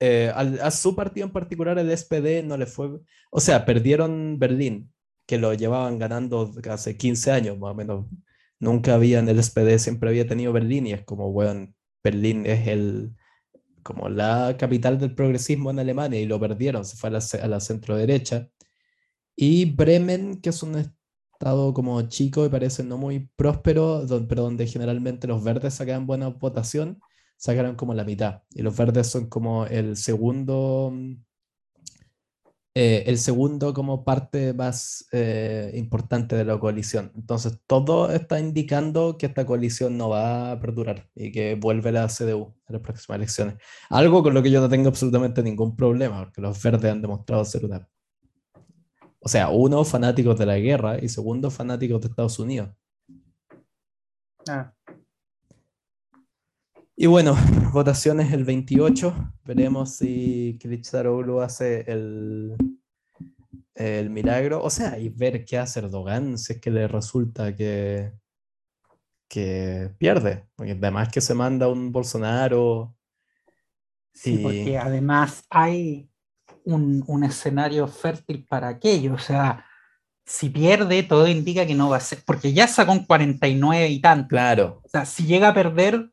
eh, 0.00 0.30
al- 0.34 0.60
a 0.60 0.70
su 0.70 0.94
partido 0.94 1.26
en 1.26 1.32
particular, 1.32 1.78
el 1.78 1.90
SPD, 1.90 2.42
no 2.42 2.56
le 2.56 2.66
fue. 2.66 2.90
O 3.30 3.40
sea, 3.40 3.64
perdieron 3.64 4.38
Berlín, 4.38 4.92
que 5.26 5.38
lo 5.38 5.54
llevaban 5.54 5.98
ganando 5.98 6.52
hace 6.70 6.96
15 6.96 7.32
años 7.32 7.58
más 7.58 7.72
o 7.72 7.74
menos. 7.74 8.06
Nunca 8.60 8.94
había 8.94 9.18
en 9.20 9.28
el 9.28 9.38
SPD, 9.38 9.78
siempre 9.78 10.08
había 10.10 10.26
tenido 10.26 10.52
Berlín 10.52 10.86
y 10.86 10.92
es 10.92 11.04
como, 11.04 11.32
bueno, 11.32 11.72
Berlín 12.02 12.46
es 12.46 12.68
el, 12.68 13.14
como 13.82 14.08
la 14.10 14.56
capital 14.58 14.98
del 14.98 15.14
progresismo 15.14 15.70
en 15.70 15.80
Alemania 15.80 16.20
y 16.20 16.26
lo 16.26 16.40
perdieron, 16.40 16.84
se 16.84 16.96
fue 16.96 17.10
a 17.10 17.12
la, 17.14 17.20
a 17.42 17.48
la 17.48 17.60
centro 17.60 17.96
derecha. 17.96 18.48
Y 19.36 19.66
Bremen, 19.74 20.40
que 20.40 20.50
es 20.50 20.62
un 20.62 20.76
estado 21.36 21.74
como 21.74 22.00
chico 22.02 22.44
y 22.46 22.48
parece 22.48 22.82
no 22.82 22.98
muy 22.98 23.30
próspero, 23.36 24.04
pero 24.28 24.42
donde 24.42 24.66
generalmente 24.66 25.26
los 25.26 25.44
verdes 25.44 25.74
sacan 25.74 26.06
buena 26.06 26.28
votación, 26.28 27.00
sacaron 27.36 27.76
como 27.76 27.94
la 27.94 28.04
mitad. 28.04 28.42
Y 28.50 28.62
los 28.62 28.76
verdes 28.76 29.08
son 29.08 29.26
como 29.28 29.66
el 29.66 29.96
segundo, 29.96 30.90
mm, 30.92 31.14
eh, 32.74 33.04
el 33.06 33.18
segundo 33.18 33.72
como 33.72 34.04
parte 34.04 34.52
más 34.52 35.06
eh, 35.12 35.72
importante 35.74 36.36
de 36.36 36.44
la 36.44 36.58
coalición. 36.58 37.12
Entonces, 37.14 37.58
todo 37.66 38.10
está 38.12 38.38
indicando 38.40 39.16
que 39.18 39.26
esta 39.26 39.46
coalición 39.46 39.96
no 39.96 40.10
va 40.10 40.52
a 40.52 40.60
perdurar 40.60 41.08
y 41.14 41.32
que 41.32 41.54
vuelve 41.54 41.92
la 41.92 42.08
CDU 42.08 42.54
en 42.68 42.72
las 42.74 42.82
próximas 42.82 43.16
elecciones. 43.16 43.56
Algo 43.90 44.22
con 44.22 44.34
lo 44.34 44.42
que 44.42 44.50
yo 44.50 44.60
no 44.60 44.68
tengo 44.68 44.88
absolutamente 44.88 45.42
ningún 45.42 45.76
problema, 45.76 46.24
porque 46.24 46.40
los 46.42 46.62
verdes 46.62 46.92
han 46.92 47.02
demostrado 47.02 47.44
ser 47.44 47.64
una... 47.64 47.88
O 49.26 49.28
sea, 49.28 49.48
uno, 49.48 49.84
fanáticos 49.84 50.38
de 50.38 50.46
la 50.46 50.56
guerra 50.56 51.02
y 51.02 51.08
segundo, 51.08 51.50
fanáticos 51.50 52.00
de 52.00 52.06
Estados 52.06 52.38
Unidos. 52.38 52.70
Ah, 54.48 54.72
Y 56.94 57.06
bueno, 57.06 57.34
votaciones 57.72 58.32
el 58.32 58.44
28. 58.44 59.12
Veremos 59.44 59.96
si 59.96 60.56
Kılıçdaroğlu 60.60 61.40
hace 61.40 61.80
el, 61.90 62.56
el 63.74 64.10
milagro. 64.10 64.62
O 64.62 64.70
sea, 64.70 64.96
y 64.96 65.08
ver 65.08 65.44
qué 65.44 65.58
hace 65.58 65.80
Erdogan, 65.80 66.38
si 66.38 66.52
es 66.52 66.60
que 66.60 66.70
le 66.70 66.86
resulta 66.86 67.56
que, 67.56 68.12
que 69.28 69.90
pierde, 69.98 70.46
porque 70.54 70.78
además 70.80 71.08
que 71.08 71.20
se 71.20 71.34
manda 71.34 71.66
un 71.66 71.90
Bolsonaro. 71.90 72.94
Sí, 74.14 74.38
porque 74.38 74.78
además 74.78 75.42
hay 75.50 76.08
un, 76.66 77.02
un, 77.06 77.24
escenario 77.24 77.88
fértil 77.88 78.44
para 78.46 78.68
aquello, 78.68 79.14
o 79.14 79.18
sea, 79.18 79.64
si 80.26 80.50
pierde, 80.50 81.04
todo 81.04 81.28
indica 81.28 81.64
que 81.66 81.74
no 81.74 81.88
va 81.88 81.98
a 81.98 82.00
ser, 82.00 82.18
porque 82.26 82.52
ya 82.52 82.66
sacó 82.66 82.92
un 82.92 83.04
49 83.04 83.88
y 83.88 84.00
tanto. 84.00 84.28
Claro. 84.28 84.80
O 84.84 84.88
sea, 84.88 85.06
si 85.06 85.24
llega 85.24 85.48
a 85.48 85.54
perder, 85.54 86.10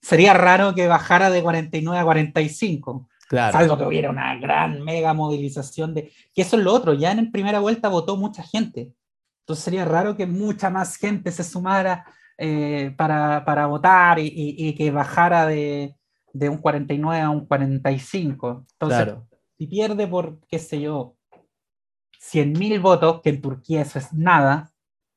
sería 0.00 0.32
raro 0.32 0.74
que 0.74 0.86
bajara 0.86 1.28
de 1.28 1.42
49 1.42 2.00
a 2.00 2.04
45. 2.04 3.08
Claro. 3.28 3.58
Salvo 3.58 3.76
que 3.76 3.84
hubiera 3.84 4.10
una 4.10 4.36
gran 4.38 4.82
mega 4.82 5.12
movilización 5.12 5.92
de. 5.92 6.12
Que 6.34 6.42
eso 6.42 6.56
es 6.56 6.62
lo 6.62 6.72
otro, 6.72 6.94
ya 6.94 7.10
en 7.10 7.30
primera 7.32 7.58
vuelta 7.58 7.88
votó 7.88 8.16
mucha 8.16 8.42
gente. 8.42 8.92
Entonces 9.40 9.64
sería 9.64 9.84
raro 9.84 10.16
que 10.16 10.26
mucha 10.26 10.70
más 10.70 10.96
gente 10.96 11.32
se 11.32 11.42
sumara 11.42 12.06
eh, 12.38 12.94
para, 12.96 13.44
para, 13.44 13.66
votar 13.66 14.18
y, 14.18 14.32
y, 14.34 14.74
que 14.74 14.90
bajara 14.90 15.46
de, 15.46 15.96
de, 16.32 16.48
un 16.48 16.58
49 16.58 17.20
a 17.20 17.30
un 17.30 17.46
45. 17.46 18.66
Entonces, 18.72 19.04
claro. 19.04 19.27
Si 19.58 19.66
pierde 19.66 20.06
por, 20.06 20.38
qué 20.46 20.58
sé 20.60 20.80
yo, 20.80 21.16
100.000 22.32 22.80
votos, 22.80 23.20
que 23.22 23.30
en 23.30 23.40
Turquía 23.40 23.82
eso 23.82 23.98
es 23.98 24.12
nada, 24.12 24.72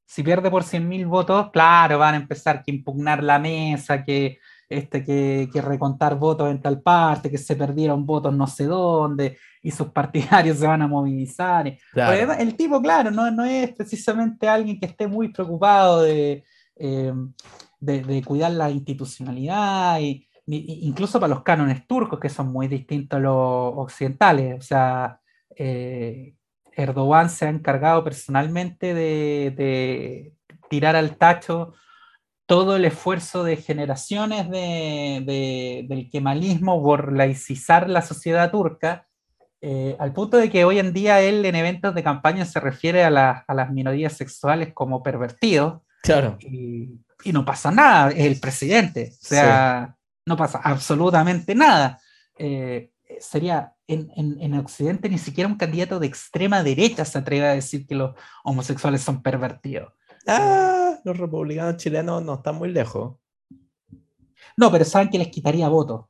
si 0.05 0.23
pierde 0.23 0.49
por 0.49 0.63
100.000 0.63 1.07
votos, 1.07 1.51
claro, 1.51 1.99
van 1.99 2.15
a 2.15 2.17
empezar 2.17 2.63
que 2.63 2.71
impugnar 2.71 3.23
la 3.23 3.39
mesa, 3.39 4.03
que, 4.03 4.39
este, 4.67 5.03
que, 5.03 5.47
que, 5.53 5.61
recontar 5.61 6.15
votos 6.17 6.49
en 6.49 6.61
tal 6.61 6.81
parte, 6.81 7.29
que 7.29 7.37
se 7.37 7.55
perdieron 7.55 8.05
votos 8.05 8.33
no 8.33 8.47
sé 8.47 8.65
dónde, 8.65 9.37
y 9.61 9.71
sus 9.71 9.87
partidarios 9.93 10.57
se 10.57 10.67
van 10.67 10.81
a 10.81 10.87
movilizar. 10.87 11.77
Claro. 11.93 12.33
El 12.33 12.55
tipo, 12.55 12.81
claro, 12.81 13.11
no, 13.11 13.29
no 13.31 13.45
es 13.45 13.73
precisamente 13.73 14.49
alguien 14.49 14.79
que 14.79 14.87
esté 14.87 15.07
muy 15.07 15.31
preocupado 15.31 16.01
de, 16.01 16.43
eh, 16.75 17.13
de, 17.79 18.23
cuidar 18.23 18.51
la 18.51 18.71
institucionalidad, 18.71 19.99
y, 20.01 20.27
incluso 20.47 21.19
para 21.19 21.33
los 21.33 21.43
cánones 21.43 21.85
turcos, 21.87 22.19
que 22.19 22.29
son 22.29 22.51
muy 22.51 22.67
distintos 22.67 23.17
a 23.17 23.21
los 23.21 23.73
occidentales. 23.75 24.59
O 24.59 24.61
sea, 24.61 25.19
eh, 25.55 26.33
Erdogan 26.73 27.29
se 27.29 27.45
ha 27.45 27.49
encargado 27.49 28.03
personalmente 28.03 28.93
de, 28.93 30.33
tirar 30.69 30.95
al 30.95 31.17
tacho 31.17 31.73
todo 32.45 32.75
el 32.75 32.85
esfuerzo 32.85 33.43
de 33.43 33.57
generaciones 33.57 34.49
de, 34.49 35.85
del 35.87 36.09
kemalismo 36.09 36.81
por 36.83 37.13
laicizar 37.13 37.89
la 37.89 38.01
sociedad 38.01 38.51
turca, 38.51 39.07
eh, 39.61 39.95
al 39.99 40.11
punto 40.11 40.37
de 40.37 40.49
que 40.49 40.65
hoy 40.65 40.79
en 40.79 40.91
día 40.91 41.21
él 41.21 41.45
en 41.45 41.55
eventos 41.55 41.93
de 41.93 42.03
campaña 42.03 42.45
se 42.45 42.59
refiere 42.59 43.03
a, 43.03 43.45
a 43.47 43.53
las 43.53 43.71
minorías 43.71 44.13
sexuales 44.13 44.73
como 44.73 45.03
pervertidos, 45.03 45.81
Claro. 46.01 46.37
Y, 46.41 46.99
no 47.31 47.45
pasa 47.45 47.71
nada, 47.71 48.09
es 48.09 48.25
el 48.25 48.39
presidente. 48.39 49.11
O 49.13 49.25
sea, 49.25 49.95
no 50.25 50.37
pasa 50.37 50.59
absolutamente 50.63 51.55
nada. 51.55 51.99
Eh, 52.37 52.91
sería 53.19 53.75
en, 53.87 54.11
en, 54.15 54.53
Occidente 54.53 55.09
ni 55.09 55.17
siquiera 55.17 55.49
un 55.49 55.57
candidato 55.57 55.99
de 55.99 56.07
extrema 56.07 56.63
derecha 56.63 57.05
se 57.05 57.17
atreve 57.17 57.47
a 57.47 57.53
decir 57.53 57.85
que 57.85 57.95
los 57.95 58.15
homosexuales 58.43 59.01
son 59.01 59.21
pervertidos. 59.21 59.93
Ah, 60.27 60.97
los 61.03 61.17
republicanos 61.17 61.77
chilenos 61.77 62.23
no 62.23 62.35
están 62.35 62.55
muy 62.55 62.71
lejos. 62.71 63.17
No, 64.55 64.71
pero 64.71 64.85
saben 64.85 65.09
que 65.09 65.17
les 65.17 65.29
quitaría 65.29 65.67
votos. 65.67 66.05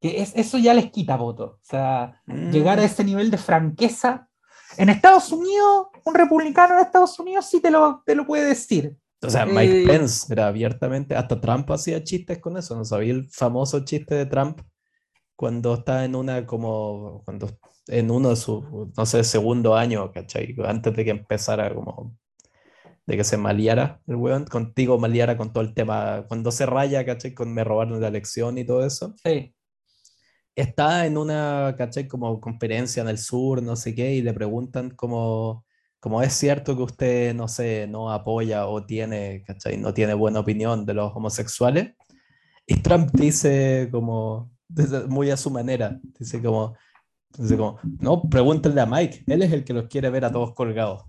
Que 0.00 0.20
es, 0.20 0.32
eso 0.34 0.58
ya 0.58 0.74
les 0.74 0.90
quita 0.90 1.16
votos. 1.16 1.52
O 1.52 1.64
sea, 1.64 2.20
llegar 2.26 2.78
a 2.78 2.82
mm. 2.82 2.86
ese 2.86 3.04
nivel 3.04 3.30
de 3.30 3.38
franqueza. 3.38 4.28
En 4.76 4.88
Estados 4.88 5.30
Unidos, 5.30 5.88
un 6.04 6.14
republicano 6.14 6.74
en 6.74 6.80
Estados 6.80 7.18
Unidos 7.18 7.46
sí 7.46 7.60
te 7.60 7.70
lo, 7.70 8.02
te 8.04 8.14
lo 8.14 8.26
puede 8.26 8.44
decir. 8.44 8.96
O 9.24 9.30
sea, 9.30 9.46
Mike 9.46 9.82
eh, 9.82 9.86
Pence 9.86 10.32
era 10.32 10.48
abiertamente, 10.48 11.14
hasta 11.14 11.40
Trump 11.40 11.70
hacía 11.70 12.02
chistes 12.02 12.38
con 12.38 12.56
eso, 12.56 12.76
¿no 12.76 12.84
sabía 12.84 13.12
el 13.12 13.28
famoso 13.30 13.84
chiste 13.84 14.14
de 14.14 14.26
Trump 14.26 14.60
cuando 15.36 15.74
está 15.74 16.04
en 16.04 16.14
una 16.14 16.46
como, 16.46 17.22
cuando 17.24 17.50
en 17.88 18.10
uno 18.10 18.30
de 18.30 18.36
sus, 18.36 18.64
no 18.96 19.06
sé, 19.06 19.24
segundo 19.24 19.76
año, 19.76 20.10
¿cachai? 20.12 20.54
Antes 20.64 20.94
de 20.94 21.04
que 21.04 21.10
empezara 21.10 21.74
como, 21.74 22.16
de 23.06 23.16
que 23.16 23.24
se 23.24 23.36
maliara 23.36 24.00
el 24.06 24.16
weón, 24.16 24.44
contigo 24.44 24.98
maliara 24.98 25.36
con 25.36 25.52
todo 25.52 25.62
el 25.64 25.74
tema, 25.74 26.24
cuando 26.28 26.50
se 26.50 26.66
raya, 26.66 27.04
¿cachai? 27.04 27.34
Con 27.34 27.52
me 27.52 27.64
robaron 27.64 28.00
la 28.00 28.10
lección 28.10 28.58
y 28.58 28.64
todo 28.64 28.84
eso. 28.86 29.14
Sí. 29.22 29.54
Está 30.54 31.06
en 31.06 31.18
una, 31.18 31.74
¿cachai? 31.76 32.06
Como 32.08 32.40
conferencia 32.40 33.02
en 33.02 33.08
el 33.08 33.18
sur, 33.18 33.62
no 33.62 33.76
sé 33.76 33.94
qué, 33.94 34.14
y 34.14 34.22
le 34.22 34.32
preguntan 34.32 34.90
como 34.90 35.64
como 36.04 36.20
es 36.20 36.34
cierto 36.34 36.76
que 36.76 36.82
usted, 36.82 37.34
no 37.34 37.48
sé, 37.48 37.86
no 37.86 38.12
apoya 38.12 38.66
o 38.66 38.84
tiene, 38.84 39.42
¿cachai? 39.46 39.78
No 39.78 39.94
tiene 39.94 40.12
buena 40.12 40.40
opinión 40.40 40.84
de 40.84 40.92
los 40.92 41.16
homosexuales. 41.16 41.94
Y 42.66 42.82
Trump 42.82 43.08
dice 43.14 43.88
como, 43.90 44.52
muy 45.08 45.30
a 45.30 45.38
su 45.38 45.48
manera, 45.48 45.98
dice 46.18 46.42
como, 46.42 46.76
dice 47.38 47.56
como, 47.56 47.78
no, 48.00 48.20
pregúntenle 48.20 48.82
a 48.82 48.84
Mike, 48.84 49.24
él 49.26 49.44
es 49.44 49.52
el 49.54 49.64
que 49.64 49.72
los 49.72 49.88
quiere 49.88 50.10
ver 50.10 50.26
a 50.26 50.30
todos 50.30 50.52
colgados. 50.52 51.04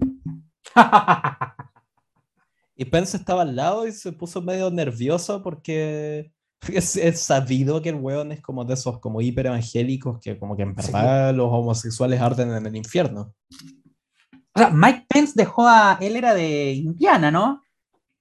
y 2.77 2.85
Pence 2.85 3.17
estaba 3.17 3.41
al 3.41 3.53
lado 3.53 3.85
y 3.85 3.91
se 3.91 4.13
puso 4.13 4.41
medio 4.41 4.71
nervioso 4.71 5.43
porque 5.43 6.31
es, 6.71 7.19
sabido 7.19 7.81
que 7.81 7.89
el 7.89 7.95
weón 7.95 8.31
es 8.31 8.39
como 8.39 8.63
de 8.63 8.75
esos 8.75 9.01
como 9.01 9.19
hiper 9.19 9.47
evangélicos 9.47 10.21
que 10.21 10.39
como 10.39 10.55
que 10.55 10.63
en 10.63 10.73
verdad 10.73 11.35
los 11.35 11.49
homosexuales 11.51 12.21
arden 12.21 12.53
en 12.53 12.65
el 12.65 12.77
infierno. 12.77 13.35
O 14.55 14.59
sea, 14.59 14.69
Mike 14.69 15.05
Pence 15.09 15.33
dejó 15.35 15.67
a. 15.67 15.97
Él 15.99 16.15
era 16.15 16.33
de 16.33 16.71
Indiana, 16.71 17.29
¿no? 17.29 17.61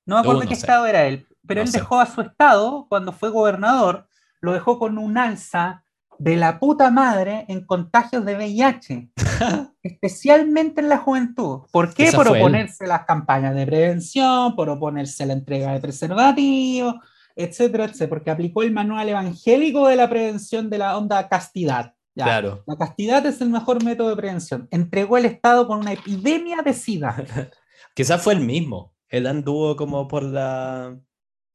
No 0.04 0.16
me 0.16 0.20
acuerdo 0.20 0.42
qué 0.42 0.54
estado 0.54 0.86
era 0.86 1.06
él. 1.06 1.26
Pero 1.46 1.62
él 1.62 1.70
dejó 1.70 2.00
a 2.00 2.06
su 2.06 2.22
estado 2.22 2.86
cuando 2.88 3.12
fue 3.12 3.30
gobernador, 3.30 4.08
lo 4.40 4.52
dejó 4.52 4.78
con 4.78 4.98
un 4.98 5.16
alza 5.18 5.84
de 6.18 6.36
la 6.36 6.58
puta 6.58 6.90
madre 6.90 7.44
en 7.48 7.64
contagios 7.66 8.24
de 8.24 8.36
VIH, 8.36 9.10
especialmente 9.82 10.80
en 10.80 10.88
la 10.88 10.98
juventud. 10.98 11.60
¿Por 11.70 11.92
qué? 11.92 12.10
por 12.12 12.28
oponerse 12.28 12.84
a 12.84 12.88
las 12.88 13.04
campañas 13.04 13.54
de 13.54 13.66
prevención, 13.66 14.56
por 14.56 14.68
oponerse 14.68 15.22
a 15.22 15.26
la 15.26 15.32
entrega 15.34 15.72
de 15.72 15.80
preservativos, 15.80 16.96
etcétera, 17.36 17.84
etcétera, 17.84 18.08
porque 18.08 18.30
aplicó 18.30 18.62
el 18.62 18.72
manual 18.72 19.08
evangélico 19.08 19.88
de 19.88 19.96
la 19.96 20.08
prevención 20.08 20.70
de 20.70 20.78
la 20.78 20.96
onda 20.96 21.28
castidad. 21.28 21.93
Claro. 22.14 22.62
La 22.66 22.76
castidad 22.76 23.26
es 23.26 23.40
el 23.40 23.50
mejor 23.50 23.82
método 23.82 24.10
de 24.10 24.16
prevención. 24.16 24.68
Entregó 24.70 25.18
el 25.18 25.24
Estado 25.24 25.66
con 25.66 25.80
una 25.80 25.92
epidemia 25.92 26.62
de 26.62 26.72
SIDA. 26.72 27.24
Quizás 27.94 28.22
fue 28.22 28.34
el 28.34 28.40
mismo. 28.40 28.94
Él 29.08 29.26
anduvo 29.26 29.76
como 29.76 30.08
por 30.08 30.22
la 30.22 30.96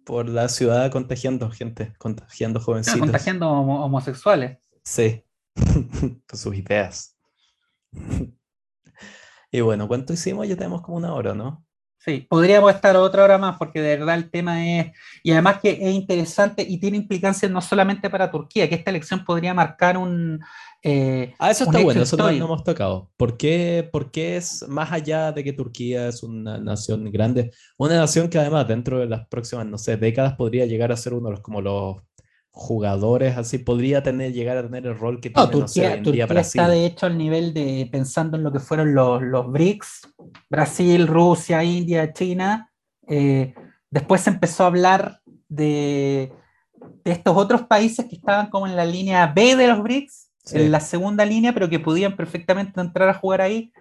por 0.05 0.27
la 0.27 0.49
ciudad 0.49 0.91
contagiando 0.91 1.51
gente, 1.51 1.93
contagiando 1.99 2.59
jovencitos. 2.59 2.99
contagiando 2.99 3.47
homosexuales. 3.47 4.57
Sí, 4.83 5.23
con 5.55 6.39
sus 6.39 6.55
ideas. 6.55 7.15
y 9.51 9.61
bueno, 9.61 9.87
¿cuánto 9.87 10.13
hicimos? 10.13 10.47
Ya 10.47 10.55
tenemos 10.55 10.81
como 10.81 10.97
una 10.97 11.13
hora, 11.13 11.35
¿no? 11.35 11.63
Sí, 11.99 12.25
podríamos 12.29 12.73
estar 12.73 12.95
otra 12.95 13.25
hora 13.25 13.37
más 13.37 13.57
porque 13.57 13.81
de 13.81 13.97
verdad 13.97 14.15
el 14.15 14.31
tema 14.31 14.65
es, 14.65 14.93
y 15.21 15.31
además 15.31 15.59
que 15.59 15.71
es 15.71 15.93
interesante 15.93 16.65
y 16.67 16.79
tiene 16.79 16.95
implicancias 16.95 17.51
no 17.51 17.61
solamente 17.61 18.09
para 18.09 18.31
Turquía, 18.31 18.69
que 18.69 18.75
esta 18.75 18.89
elección 18.89 19.25
podría 19.25 19.53
marcar 19.53 19.97
un... 19.97 20.39
Eh, 20.81 21.33
ah, 21.39 21.51
eso 21.51 21.65
está 21.65 21.83
bueno, 21.83 22.01
eso 22.01 22.15
no, 22.15 22.29
hemos 22.29 22.63
tocado. 22.63 23.11
¿Por 23.17 23.35
qué, 23.35 23.87
¿Por 23.91 24.11
qué 24.11 24.37
es 24.37 24.65
más 24.69 24.93
allá 24.93 25.33
de 25.33 25.43
que 25.43 25.51
Turquía 25.51 26.07
es 26.07 26.23
una 26.23 26.57
nación 26.57 27.11
grande? 27.11 27.51
Una 27.77 27.97
nación 27.97 28.29
que 28.29 28.39
además 28.39 28.65
dentro 28.65 28.99
de 28.99 29.07
las 29.07 29.27
próximas, 29.27 29.65
no 29.65 29.77
sé, 29.77 29.97
décadas 29.97 30.35
podría 30.37 30.65
llegar 30.65 30.93
a 30.93 30.97
ser 30.97 31.13
uno 31.13 31.27
de 31.27 31.35
los 31.35 31.41
como 31.41 31.59
los 31.59 31.97
jugadores, 32.51 33.37
así 33.37 33.59
podría 33.59 34.03
tener, 34.03 34.33
llegar 34.33 34.57
a 34.57 34.63
tener 34.63 34.85
el 34.87 34.97
rol 34.97 35.21
que 35.21 35.29
tiene 35.29 35.49
Turquía, 35.49 35.97
no 35.97 36.03
Turquía 36.03 36.25
está 36.25 36.67
de 36.67 36.85
hecho 36.85 37.05
al 37.05 37.17
nivel 37.17 37.53
de, 37.53 37.87
pensando 37.91 38.37
en 38.37 38.43
lo 38.43 38.51
que 38.51 38.59
fueron 38.59 38.93
los, 38.93 39.21
los 39.21 39.51
BRICS, 39.51 40.09
Brasil, 40.49 41.07
Rusia, 41.07 41.63
India, 41.63 42.11
China, 42.11 42.71
eh, 43.07 43.53
después 43.89 44.21
se 44.21 44.31
empezó 44.31 44.63
a 44.63 44.67
hablar 44.67 45.21
de, 45.47 46.33
de, 47.03 47.11
estos 47.11 47.37
otros 47.37 47.63
países 47.63 48.05
que 48.07 48.15
estaban 48.15 48.49
como 48.49 48.67
en 48.67 48.75
la 48.75 48.85
línea 48.85 49.27
B 49.27 49.55
de 49.55 49.67
los 49.67 49.81
BRICS, 49.81 50.31
en 50.51 50.71
la 50.71 50.79
segunda 50.79 51.25
línea, 51.25 51.53
pero 51.53 51.69
que 51.69 51.79
podían 51.79 52.15
perfectamente 52.15 52.81
entrar 52.81 53.07
a 53.07 53.13
jugar 53.13 53.41
ahí, 53.41 53.71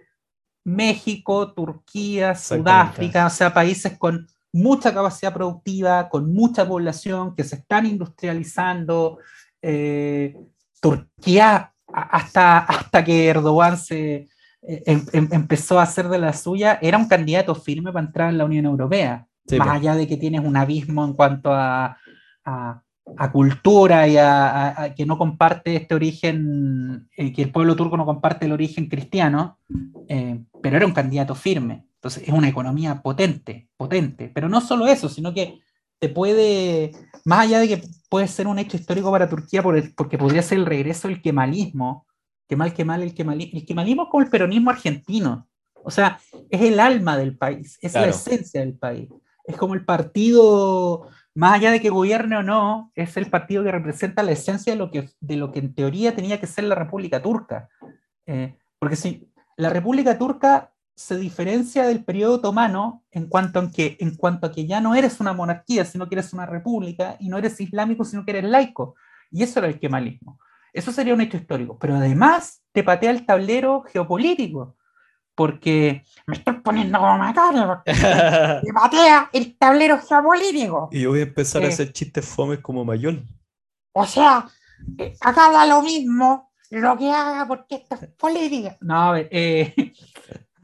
México, 0.65 1.53
Turquía, 1.55 2.35
Sudáfrica, 2.35 3.27
o 3.27 3.31
sea, 3.31 3.55
países 3.55 3.97
con 3.97 4.29
mucha 4.63 4.93
capacidad 4.93 5.33
productiva, 5.33 6.09
con 6.09 6.33
mucha 6.33 6.67
población, 6.67 7.35
que 7.35 7.45
se 7.45 7.57
están 7.57 7.87
industrializando. 7.87 9.19
Eh, 9.63 10.37
Turquía, 10.81 11.73
hasta, 11.87 12.59
hasta 12.59 13.05
que 13.05 13.27
Erdogan 13.27 13.77
se 13.77 14.29
eh, 14.63 14.83
em, 14.87 15.05
em, 15.13 15.29
empezó 15.33 15.79
a 15.79 15.85
hacer 15.85 16.09
de 16.09 16.19
la 16.19 16.33
suya, 16.33 16.79
era 16.83 16.99
un 16.99 17.09
candidato 17.09 17.55
firme 17.55 17.93
para 17.93 18.07
entrar 18.07 18.31
en 18.31 18.39
la 18.39 18.45
Unión 18.45 18.67
Europea. 18.67 19.27
más 19.59 19.69
allá 19.69 19.95
de 19.95 20.07
que 20.07 20.19
tienes 20.19 20.45
un 20.45 20.57
abismo 20.57 21.05
en 21.05 21.15
cuanto 21.15 21.51
a, 21.53 21.97
a, 22.45 23.33
cultura 23.33 24.07
y 24.07 24.17
a, 24.19 24.93
que 24.95 25.07
no 25.07 25.17
comparte 25.17 25.75
este 25.75 25.95
origen, 25.95 27.09
eh, 27.17 27.33
que 27.33 27.43
el 27.43 27.51
pueblo 27.51 27.75
turco 27.75 27.97
no 27.97 28.05
comparte 28.05 28.45
el 28.45 28.53
origen 28.53 28.89
cristiano, 28.89 29.59
pero 30.63 30.77
era 30.77 30.87
un 30.87 30.93
candidato 30.93 31.35
firme. 31.35 31.88
Entonces 31.99 32.23
es 32.29 32.33
una 32.33 32.49
economía 32.49 33.03
potente, 33.03 33.69
potente. 33.77 34.31
Pero 34.33 34.49
no 34.49 34.61
solo 34.61 34.87
eso, 34.87 35.09
sino 35.09 35.35
que 35.35 35.61
te 35.99 36.09
puede, 36.09 36.93
más 37.25 37.41
allá 37.41 37.59
de 37.59 37.69
que 37.69 37.83
puede 38.09 38.29
ser 38.29 38.47
un 38.47 38.59
hecho 38.59 38.77
histórico 38.77 39.11
para 39.11 39.29
Turquía 39.29 39.63
porque 39.63 40.19
podría 40.19 40.43
ser 40.43 40.59
el 40.59 40.67
regreso 40.67 41.09
del 41.09 41.21
kemalismo, 41.21 42.07
que 42.49 42.57
mal, 42.57 42.73
que 42.73 42.85
mal, 42.85 43.03
el, 43.03 43.15
kemalismo, 43.15 43.59
el 43.59 43.67
kemalismo 43.67 44.05
es 44.05 44.09
como 44.11 44.23
el 44.23 44.31
peronismo 44.31 44.71
argentino, 44.71 45.49
o 45.75 45.91
sea, 45.91 46.21
es 46.51 46.61
el 46.61 46.81
alma 46.81 47.17
del 47.17 47.37
país, 47.37 47.79
es 47.83 47.95
la 47.95 48.07
esencia 48.07 48.61
del 48.61 48.75
país, 48.75 49.09
es 49.45 49.57
como 49.57 49.75
el 49.75 49.85
partido, 49.85 51.09
más 51.35 51.55
allá 51.55 51.73
de 51.73 51.81
que 51.81 51.91
gobierne 51.91 52.37
o 52.37 52.43
no, 52.43 52.93
es 52.95 53.17
el 53.17 53.29
partido 53.29 53.65
que 53.65 53.73
representa 53.73 54.23
la 54.23 54.33
esencia 54.33 54.73
de 54.73 54.79
lo 54.79 54.91
que, 54.91 55.11
de 55.21 55.37
lo 55.37 55.51
que 55.51 55.59
en 55.59 55.75
teoría 55.75 56.15
tenía 56.15 56.41
que 56.41 56.47
ser 56.47 56.65
la 56.65 56.75
República 56.75 57.21
Turca. 57.23 57.69
Eh, 58.27 58.57
porque 58.79 58.97
si 58.97 59.33
la 59.57 59.71
República 59.71 60.19
Turca 60.19 60.73
se 60.99 61.17
diferencia 61.17 61.87
del 61.87 62.05
periodo 62.05 62.35
otomano 62.35 63.05
en 63.13 63.29
cuanto, 63.29 63.61
a 63.61 63.71
que, 63.71 63.97
en 64.01 64.17
cuanto 64.17 64.49
a 64.49 64.53
que 64.53 64.67
ya 64.67 64.81
no 64.81 64.97
eres 64.97 65.21
una 65.21 65.33
monarquía, 65.33 65.85
sino 65.85 66.09
que 66.09 66.17
eres 66.17 66.33
una 66.33 66.45
república, 66.45 67.17
y 67.21 67.29
no 67.29 67.39
eres 67.39 67.61
islámico, 67.61 68.05
sino 68.05 68.25
que 68.25 68.33
eres 68.33 68.51
laico. 68.51 68.97
Y 69.31 69.45
eso 69.45 69.61
era 69.61 69.69
el 69.69 69.79
kemalismo. 69.79 70.41
Eso 70.73 70.91
sería 70.91 71.15
un 71.15 71.21
hecho 71.21 71.37
histórico. 71.37 71.79
Pero 71.79 71.95
además 71.95 72.63
te 72.73 72.83
patea 72.83 73.13
el 73.13 73.25
tablero 73.25 73.83
geopolítico, 73.83 74.77
porque 75.37 76.03
me 76.27 76.35
estoy 76.35 76.55
poniendo 76.55 76.99
como 76.99 77.17
Macario, 77.17 77.81
te 77.85 78.73
patea 78.75 79.31
el 79.33 79.57
tablero 79.57 80.01
geopolítico. 80.01 80.89
Y 80.91 81.03
yo 81.03 81.11
voy 81.11 81.21
a 81.21 81.23
empezar 81.23 81.65
a 81.65 81.69
hacer 81.69 81.93
chistes 81.93 82.27
fomes 82.27 82.59
como 82.59 82.85
Mayol. 82.85 83.25
O 83.93 84.05
sea, 84.05 84.49
eh, 84.99 85.15
acá 85.21 85.53
da 85.53 85.65
lo 85.65 85.81
mismo 85.81 86.49
lo 86.71 86.99
que 86.99 87.11
haga 87.11 87.47
porque 87.47 87.77
esto 87.77 87.95
es 87.95 88.09
política. 88.11 88.77
No, 88.81 89.11
a 89.11 89.13
ver, 89.13 89.29
eh, 89.31 89.75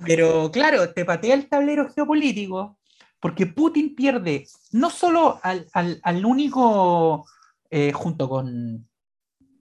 pero 0.04 0.50
claro, 0.50 0.92
te 0.92 1.04
patea 1.04 1.34
el 1.34 1.48
tablero 1.48 1.88
geopolítico 1.90 2.78
porque 3.24 3.46
Putin 3.46 3.94
pierde 3.94 4.46
no 4.72 4.90
solo 4.90 5.40
al, 5.42 6.26
único, 6.26 7.24
eh, 7.70 7.90
junto 7.90 8.28
con, 8.28 8.86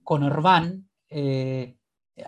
con 0.02 0.22
Orbán, 0.22 0.86
eh, 1.08 1.74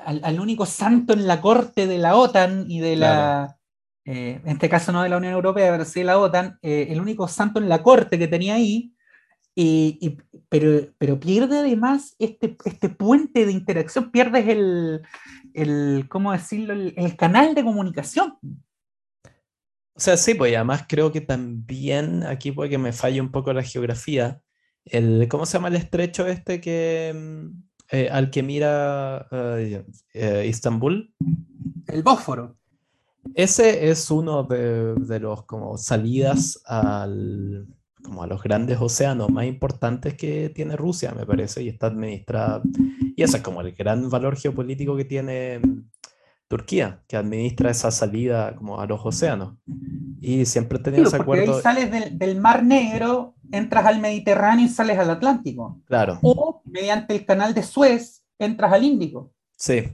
al, 0.07 0.41
único 0.41 0.65
santo 0.65 1.13
en 1.13 1.27
la 1.27 1.43
corte 1.43 1.87
de 1.87 1.99
la 1.99 2.17
OTAN 2.17 2.65
y 2.71 2.81
de 2.81 2.97
la, 2.97 3.59
eh, 4.07 4.41
en 4.43 4.49
este 4.49 4.71
caso 4.71 4.93
no 4.93 5.03
de 5.03 5.11
la 5.11 5.19
Unión 5.19 5.35
Europea, 5.35 5.71
pero 5.73 5.85
sí 5.85 6.01
de 6.01 6.07
la 6.07 6.19
OTAN, 6.19 6.59
el 6.63 6.99
único 7.03 7.29
santo 7.29 7.61
en 7.61 7.69
la 7.69 7.83
corte 7.83 8.19
que 8.19 8.29
tenía 8.29 8.55
ahí, 8.55 8.95
y, 9.59 10.19
pero, 10.51 10.93
pero 10.99 11.19
pierde 11.19 11.59
además 11.59 12.15
este, 12.19 12.59
este 12.67 12.91
puente 12.91 13.47
de 13.47 13.53
interacción, 13.53 14.11
pierdes 14.11 14.47
el, 14.49 15.01
el, 15.55 16.07
¿cómo 16.11 16.33
decirlo?, 16.33 16.75
el, 16.75 17.17
canal 17.17 17.55
de 17.55 17.65
comunicación. 17.65 18.39
O 19.25 19.99
sea, 19.99 20.19
sí, 20.19 20.35
pues 20.35 20.55
además 20.55 20.85
creo 20.87 21.11
que 21.11 21.23
también 21.23 22.23
aquí 22.25 22.53
puede 22.53 22.69
que 22.69 22.77
me 22.77 22.93
falle 22.93 23.19
un 23.19 23.33
poco 23.33 23.51
la 23.55 23.63
geografía. 23.63 24.43
El, 24.85 25.27
¿Cómo 25.31 25.47
se 25.47 25.55
llama 25.55 25.69
el 25.69 25.77
estrecho 25.77 26.27
este 26.27 26.61
que 26.61 27.15
mm, 27.15 27.63
eh, 27.93 28.09
al 28.13 28.31
que 28.31 28.43
mira 28.43 29.27
uh, 29.33 30.43
Istambul? 30.45 31.15
El 31.87 32.03
Bósforo. 32.03 32.59
Ese 33.35 33.89
es 33.89 34.11
uno 34.11 34.45
de, 34.45 34.95
de 34.97 35.19
los 35.19 35.45
como 35.45 35.79
salidas 35.79 36.61
al, 36.67 37.67
como 38.07 38.23
a 38.23 38.27
los 38.27 38.43
grandes 38.43 38.81
océanos 38.81 39.31
más 39.31 39.47
importantes 39.47 40.15
que 40.15 40.51
tiene 40.51 40.77
Rusia, 40.77 41.13
me 41.17 41.27
parece, 41.27 41.63
y 41.63 41.69
está 41.69 41.89
administrada, 41.89 42.63
y 43.17 43.23
ese 43.23 43.39
es 43.39 43.43
como 43.43 43.61
el 43.61 43.73
gran 43.73 44.09
valor 44.09 44.37
geopolítico 44.37 44.97
que 44.97 45.05
tiene 45.05 45.59
mm, 45.59 45.91
Turquía, 46.49 47.03
que 47.09 47.17
administra 47.17 47.71
esa 47.71 47.91
salida 47.91 48.55
como 48.57 48.81
a 48.81 48.87
los 48.87 49.05
océanos. 49.05 49.57
Y 50.21 50.47
siempre 50.47 50.79
tenía 50.79 51.03
ese 51.03 51.17
acuerdo. 51.17 51.57
Ahí 51.57 51.63
sales 51.63 51.91
del, 51.91 52.19
del, 52.19 52.41
Mar 52.41 52.63
Negro, 52.63 53.35
entras 53.51 53.85
al 53.87 54.01
Mediterráneo 54.01 54.67
y 54.67 54.69
sales 54.69 54.99
al 54.99 55.11
Atlántico. 55.11 55.81
Claro. 55.87 56.19
O 56.23 56.63
mediante 56.65 57.15
el 57.15 57.27
canal 57.27 57.53
de 57.53 57.63
Suez, 57.63 58.25
entras 58.39 58.73
al 58.73 58.85
Índico. 58.85 59.33
Sí. 59.57 59.93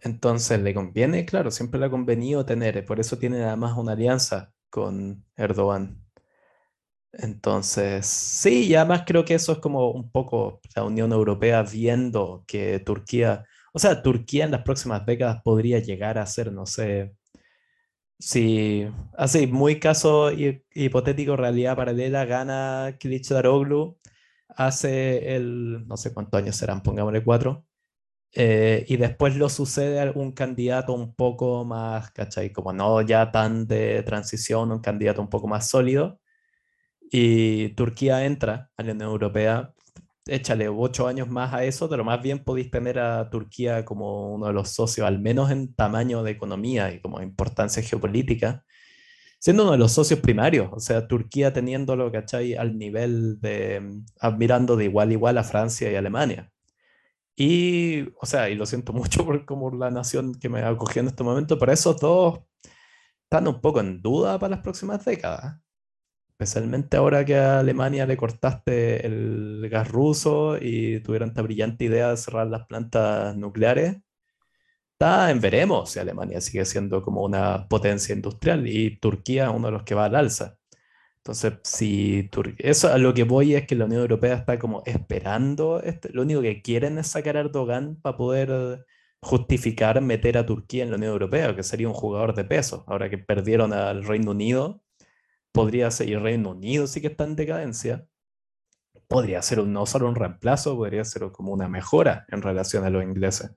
Entonces 0.00 0.60
le 0.60 0.74
conviene, 0.74 1.24
claro, 1.24 1.50
siempre 1.50 1.80
le 1.80 1.86
ha 1.86 1.90
convenido 1.90 2.44
tener, 2.44 2.84
por 2.84 3.00
eso 3.00 3.18
tiene 3.18 3.42
además 3.42 3.76
una 3.76 3.92
alianza 3.92 4.52
con 4.70 5.24
Erdogan. 5.36 6.03
Entonces, 7.18 8.06
sí, 8.06 8.66
y 8.66 8.74
además 8.74 9.04
creo 9.06 9.24
que 9.24 9.34
eso 9.34 9.52
es 9.52 9.58
como 9.58 9.90
un 9.90 10.10
poco 10.10 10.60
la 10.74 10.84
Unión 10.84 11.12
Europea 11.12 11.62
viendo 11.62 12.44
que 12.46 12.80
Turquía, 12.80 13.44
o 13.72 13.78
sea, 13.78 14.02
Turquía 14.02 14.44
en 14.44 14.50
las 14.52 14.62
próximas 14.62 15.04
décadas 15.06 15.40
podría 15.42 15.78
llegar 15.78 16.18
a 16.18 16.26
ser, 16.26 16.52
no 16.52 16.66
sé, 16.66 17.14
si, 18.18 18.86
así, 19.16 19.46
muy 19.46 19.78
caso 19.80 20.30
hipotético, 20.32 21.36
realidad 21.36 21.76
paralela, 21.76 22.24
gana 22.24 22.96
Kılıçdaroğlu, 22.98 23.98
hace 24.48 25.36
el, 25.36 25.86
no 25.86 25.96
sé 25.96 26.12
cuántos 26.14 26.40
años 26.42 26.56
serán, 26.56 26.82
pongámosle 26.82 27.24
cuatro, 27.24 27.66
eh, 28.32 28.84
y 28.88 28.96
después 28.96 29.36
lo 29.36 29.48
sucede 29.48 30.00
algún 30.00 30.32
candidato 30.32 30.92
un 30.94 31.14
poco 31.14 31.64
más, 31.64 32.10
¿cachai? 32.12 32.52
Como 32.52 32.72
no 32.72 33.02
ya 33.02 33.30
tan 33.30 33.66
de 33.68 34.02
transición, 34.04 34.72
un 34.72 34.80
candidato 34.80 35.22
un 35.22 35.30
poco 35.30 35.48
más 35.48 35.68
sólido 35.68 36.20
y 37.16 37.68
Turquía 37.76 38.24
entra 38.24 38.70
a 38.76 38.82
la 38.82 38.92
Unión 38.92 39.08
Europea, 39.10 39.72
échale 40.26 40.68
ocho 40.68 41.06
años 41.06 41.28
más 41.28 41.54
a 41.54 41.64
eso, 41.64 41.88
pero 41.88 42.02
más 42.04 42.20
bien 42.20 42.42
podéis 42.42 42.72
tener 42.72 42.98
a 42.98 43.30
Turquía 43.30 43.84
como 43.84 44.34
uno 44.34 44.48
de 44.48 44.52
los 44.52 44.70
socios, 44.70 45.06
al 45.06 45.20
menos 45.20 45.52
en 45.52 45.74
tamaño 45.74 46.24
de 46.24 46.32
economía 46.32 46.92
y 46.92 47.00
como 47.00 47.22
importancia 47.22 47.84
geopolítica, 47.84 48.64
siendo 49.38 49.62
uno 49.64 49.72
de 49.72 49.78
los 49.78 49.92
socios 49.92 50.20
primarios, 50.20 50.70
o 50.72 50.80
sea, 50.80 51.06
Turquía 51.06 51.52
teniéndolo, 51.52 52.10
¿cachai? 52.10 52.54
Al 52.56 52.78
nivel 52.78 53.40
de, 53.40 54.02
admirando 54.20 54.76
de 54.76 54.86
igual 54.86 55.10
a 55.10 55.12
igual 55.12 55.38
a 55.38 55.44
Francia 55.44 55.92
y 55.92 55.96
Alemania. 55.96 56.50
Y, 57.36 58.02
o 58.20 58.26
sea, 58.26 58.50
y 58.50 58.56
lo 58.56 58.66
siento 58.66 58.92
mucho 58.94 59.24
por 59.24 59.44
como 59.46 59.70
la 59.76 59.90
nación 59.90 60.34
que 60.34 60.48
me 60.48 60.62
acogió 60.62 61.02
en 61.02 61.08
este 61.08 61.24
momento, 61.24 61.58
pero 61.60 61.72
esos 61.72 62.00
dos 62.00 62.40
están 63.24 63.48
un 63.48 63.60
poco 63.60 63.80
en 63.80 64.02
duda 64.02 64.38
para 64.38 64.56
las 64.56 64.64
próximas 64.64 65.04
décadas. 65.04 65.63
Especialmente 66.38 66.96
ahora 66.96 67.24
que 67.24 67.36
a 67.36 67.60
Alemania 67.60 68.06
le 68.06 68.16
cortaste 68.16 69.06
el 69.06 69.68
gas 69.70 69.88
ruso 69.88 70.58
y 70.60 71.00
tuvieron 71.00 71.28
esta 71.28 71.42
brillante 71.42 71.84
idea 71.84 72.10
de 72.10 72.16
cerrar 72.16 72.48
las 72.48 72.66
plantas 72.66 73.36
nucleares. 73.36 73.98
Está 74.92 75.30
en 75.30 75.40
veremos 75.40 75.90
si 75.90 76.00
Alemania 76.00 76.40
sigue 76.40 76.64
siendo 76.64 77.02
como 77.02 77.22
una 77.22 77.68
potencia 77.68 78.14
industrial 78.14 78.66
y 78.66 78.98
Turquía 78.98 79.50
uno 79.50 79.68
de 79.68 79.72
los 79.72 79.82
que 79.84 79.94
va 79.94 80.06
al 80.06 80.16
alza. 80.16 80.56
Entonces, 81.18 81.54
si 81.64 82.28
eso 82.58 82.92
a 82.92 82.98
lo 82.98 83.14
que 83.14 83.24
voy 83.24 83.54
es 83.54 83.66
que 83.66 83.74
la 83.76 83.86
Unión 83.86 84.02
Europea 84.02 84.34
está 84.34 84.58
como 84.58 84.82
esperando, 84.84 85.80
este, 85.82 86.10
lo 86.12 86.22
único 86.22 86.42
que 86.42 86.60
quieren 86.62 86.98
es 86.98 87.06
sacar 87.08 87.36
a 87.38 87.40
Erdogan 87.40 87.96
para 88.02 88.16
poder 88.16 88.84
justificar 89.22 90.00
meter 90.02 90.36
a 90.36 90.46
Turquía 90.46 90.84
en 90.84 90.90
la 90.90 90.96
Unión 90.96 91.12
Europea, 91.12 91.56
que 91.56 91.62
sería 91.62 91.88
un 91.88 91.94
jugador 91.94 92.34
de 92.34 92.44
peso. 92.44 92.84
Ahora 92.86 93.08
que 93.08 93.18
perdieron 93.18 93.72
al 93.72 94.04
Reino 94.04 94.32
Unido, 94.32 94.83
podría 95.54 95.88
ser, 95.92 96.08
y 96.08 96.16
Reino 96.16 96.50
Unido 96.50 96.88
sí 96.88 97.00
que 97.00 97.06
está 97.06 97.22
en 97.22 97.36
decadencia, 97.36 98.06
podría 99.06 99.40
ser 99.40 99.60
un, 99.60 99.72
no 99.72 99.86
solo 99.86 100.08
un 100.08 100.16
reemplazo, 100.16 100.76
podría 100.76 101.04
ser 101.04 101.30
como 101.30 101.52
una 101.52 101.68
mejora 101.68 102.26
en 102.28 102.42
relación 102.42 102.84
a 102.84 102.90
los 102.90 103.04
ingleses. 103.04 103.52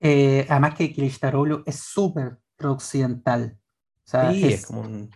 Eh, 0.00 0.46
además 0.50 0.74
que 0.74 0.92
Kilistaroglu 0.92 1.62
es 1.64 1.76
súper 1.76 2.38
pro-occidental. 2.56 3.58
sí, 4.04 4.44
es, 4.44 4.66
como 4.66 4.82
un... 4.82 5.10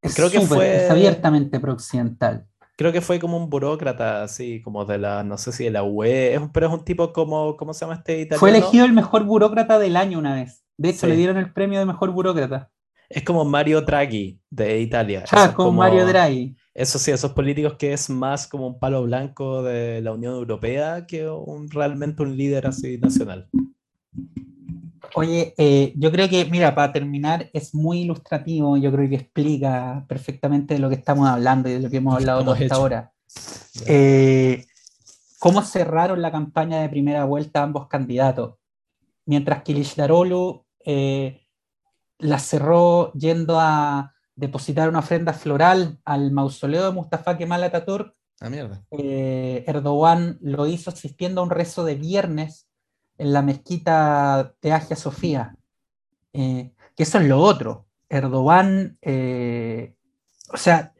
creo 0.00 0.30
que 0.30 0.40
fue... 0.40 0.88
abiertamente 0.88 1.60
pro-occidental. 1.60 2.48
Creo 2.76 2.92
que 2.92 3.02
fue 3.02 3.20
como 3.20 3.36
un 3.36 3.50
burócrata, 3.50 4.22
así 4.22 4.62
como 4.62 4.86
de 4.86 4.98
la, 4.98 5.22
no 5.22 5.36
sé 5.36 5.52
si 5.52 5.64
de 5.64 5.70
la 5.70 5.84
UE, 5.84 6.40
pero 6.52 6.68
es 6.68 6.72
un 6.72 6.84
tipo 6.84 7.12
como, 7.12 7.58
¿cómo 7.58 7.74
se 7.74 7.84
llama 7.84 7.96
este 7.96 8.22
italiano? 8.22 8.40
Fue 8.40 8.50
elegido 8.50 8.86
el 8.86 8.94
mejor 8.94 9.24
burócrata 9.24 9.78
del 9.78 9.96
año 9.96 10.18
una 10.18 10.34
vez. 10.34 10.64
De 10.78 10.88
hecho, 10.88 11.06
le 11.06 11.14
dieron 11.14 11.36
el 11.36 11.52
premio 11.52 11.78
de 11.78 11.84
mejor 11.84 12.10
burócrata. 12.10 12.72
Es 13.14 13.22
como 13.22 13.44
Mario 13.44 13.80
Draghi 13.80 14.40
de 14.50 14.80
Italia. 14.80 15.22
Ah, 15.30 15.52
como, 15.54 15.70
Mario 15.70 16.04
Draghi. 16.04 16.56
Eso 16.74 16.98
sí, 16.98 17.12
esos 17.12 17.30
políticos 17.30 17.74
que 17.78 17.92
es 17.92 18.10
más 18.10 18.48
como 18.48 18.66
un 18.66 18.80
palo 18.80 19.04
blanco 19.04 19.62
de 19.62 20.00
la 20.00 20.10
Unión 20.10 20.34
Europea 20.34 21.06
que 21.06 21.30
un, 21.30 21.70
realmente 21.70 22.24
un 22.24 22.36
líder 22.36 22.66
así 22.66 22.98
nacional. 22.98 23.48
Oye, 25.14 25.54
eh, 25.56 25.92
yo 25.94 26.10
creo 26.10 26.28
que, 26.28 26.44
mira, 26.46 26.74
para 26.74 26.92
terminar, 26.92 27.50
es 27.52 27.72
muy 27.72 28.00
ilustrativo, 28.00 28.76
yo 28.78 28.90
creo 28.90 29.08
que 29.08 29.14
explica 29.14 30.04
perfectamente 30.08 30.74
de 30.74 30.80
lo 30.80 30.88
que 30.88 30.96
estamos 30.96 31.28
hablando 31.28 31.68
y 31.68 31.74
de 31.74 31.80
lo 31.80 31.90
que 31.90 31.98
hemos 31.98 32.16
hablado 32.16 32.50
hasta 32.50 32.74
ahora. 32.74 33.12
Eh, 33.86 34.66
cómo 35.38 35.62
cerraron 35.62 36.20
la 36.20 36.32
campaña 36.32 36.80
de 36.80 36.88
primera 36.88 37.24
vuelta 37.26 37.62
ambos 37.62 37.86
candidatos. 37.86 38.56
Mientras 39.24 39.62
que 39.62 39.72
eh, 40.84 41.43
la 42.18 42.38
cerró 42.38 43.12
yendo 43.12 43.58
a 43.60 44.14
depositar 44.36 44.88
una 44.88 45.00
ofrenda 45.00 45.32
floral 45.32 45.98
al 46.04 46.32
mausoleo 46.32 46.84
de 46.84 46.92
Mustafa 46.92 47.36
Kemal 47.36 47.62
Atatürk. 47.62 48.14
Ah, 48.40 48.50
mierda. 48.50 48.84
Eh, 48.90 49.64
Erdogan 49.66 50.38
lo 50.40 50.66
hizo 50.66 50.90
asistiendo 50.90 51.40
a 51.40 51.44
un 51.44 51.50
rezo 51.50 51.84
de 51.84 51.94
viernes 51.94 52.68
en 53.18 53.32
la 53.32 53.42
mezquita 53.42 54.54
de 54.60 54.72
Agia 54.72 54.96
Sofía. 54.96 55.56
Eh, 56.32 56.74
que 56.96 57.02
eso 57.04 57.18
es 57.18 57.26
lo 57.26 57.40
otro. 57.40 57.86
Erdogan, 58.08 58.98
eh, 59.02 59.94
o 60.52 60.56
sea, 60.56 60.92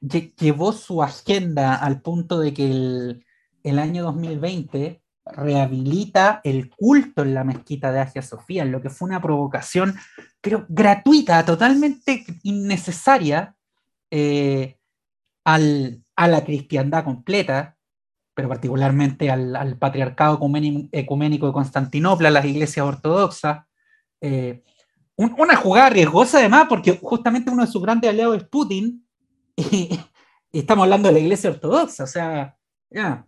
llevó 0.00 0.72
su 0.72 1.02
agenda 1.02 1.76
al 1.76 2.00
punto 2.02 2.40
de 2.40 2.52
que 2.52 2.70
el, 2.70 3.24
el 3.62 3.78
año 3.78 4.02
2020 4.04 4.99
rehabilita 5.32 6.40
el 6.44 6.70
culto 6.70 7.22
en 7.22 7.34
la 7.34 7.44
mezquita 7.44 7.92
de 7.92 8.00
Asia 8.00 8.22
Sofía, 8.22 8.62
en 8.62 8.72
lo 8.72 8.80
que 8.80 8.90
fue 8.90 9.08
una 9.08 9.20
provocación, 9.20 9.94
pero 10.40 10.66
gratuita, 10.68 11.44
totalmente 11.44 12.24
innecesaria 12.42 13.54
eh, 14.10 14.76
al, 15.44 16.02
a 16.16 16.28
la 16.28 16.44
cristiandad 16.44 17.04
completa, 17.04 17.76
pero 18.34 18.48
particularmente 18.48 19.30
al, 19.30 19.76
patriarcado 19.78 20.40
ecuménico 20.92 21.46
de 21.46 21.52
Constantinopla, 21.52 22.28
a 22.28 22.32
las 22.32 22.44
iglesias 22.44 22.86
ortodoxas. 22.86 23.66
Eh, 24.20 24.62
una 25.16 25.56
jugada 25.56 25.90
riesgosa 25.90 26.38
además, 26.38 26.66
porque 26.68 26.98
justamente 27.02 27.50
uno 27.50 27.64
de 27.64 27.70
sus 27.70 27.82
grandes 27.82 28.08
aliados 28.08 28.38
es 28.38 28.44
Putin, 28.44 29.06
y, 29.56 29.90
estamos 30.52 30.84
hablando 30.84 31.08
de 31.08 31.14
la 31.14 31.20
iglesia 31.20 31.50
ortodoxa, 31.50 32.04
o 32.04 32.06
sea, 32.06 32.56
ya, 32.90 33.26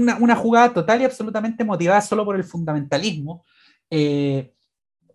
una, 0.00 0.36
jugada 0.36 0.72
total 0.72 1.00
y 1.00 1.04
absolutamente 1.04 1.64
motivada 1.64 2.00
solo 2.00 2.24
por 2.24 2.36
el 2.36 2.44
fundamentalismo. 2.44 3.44
Eh, 3.90 4.52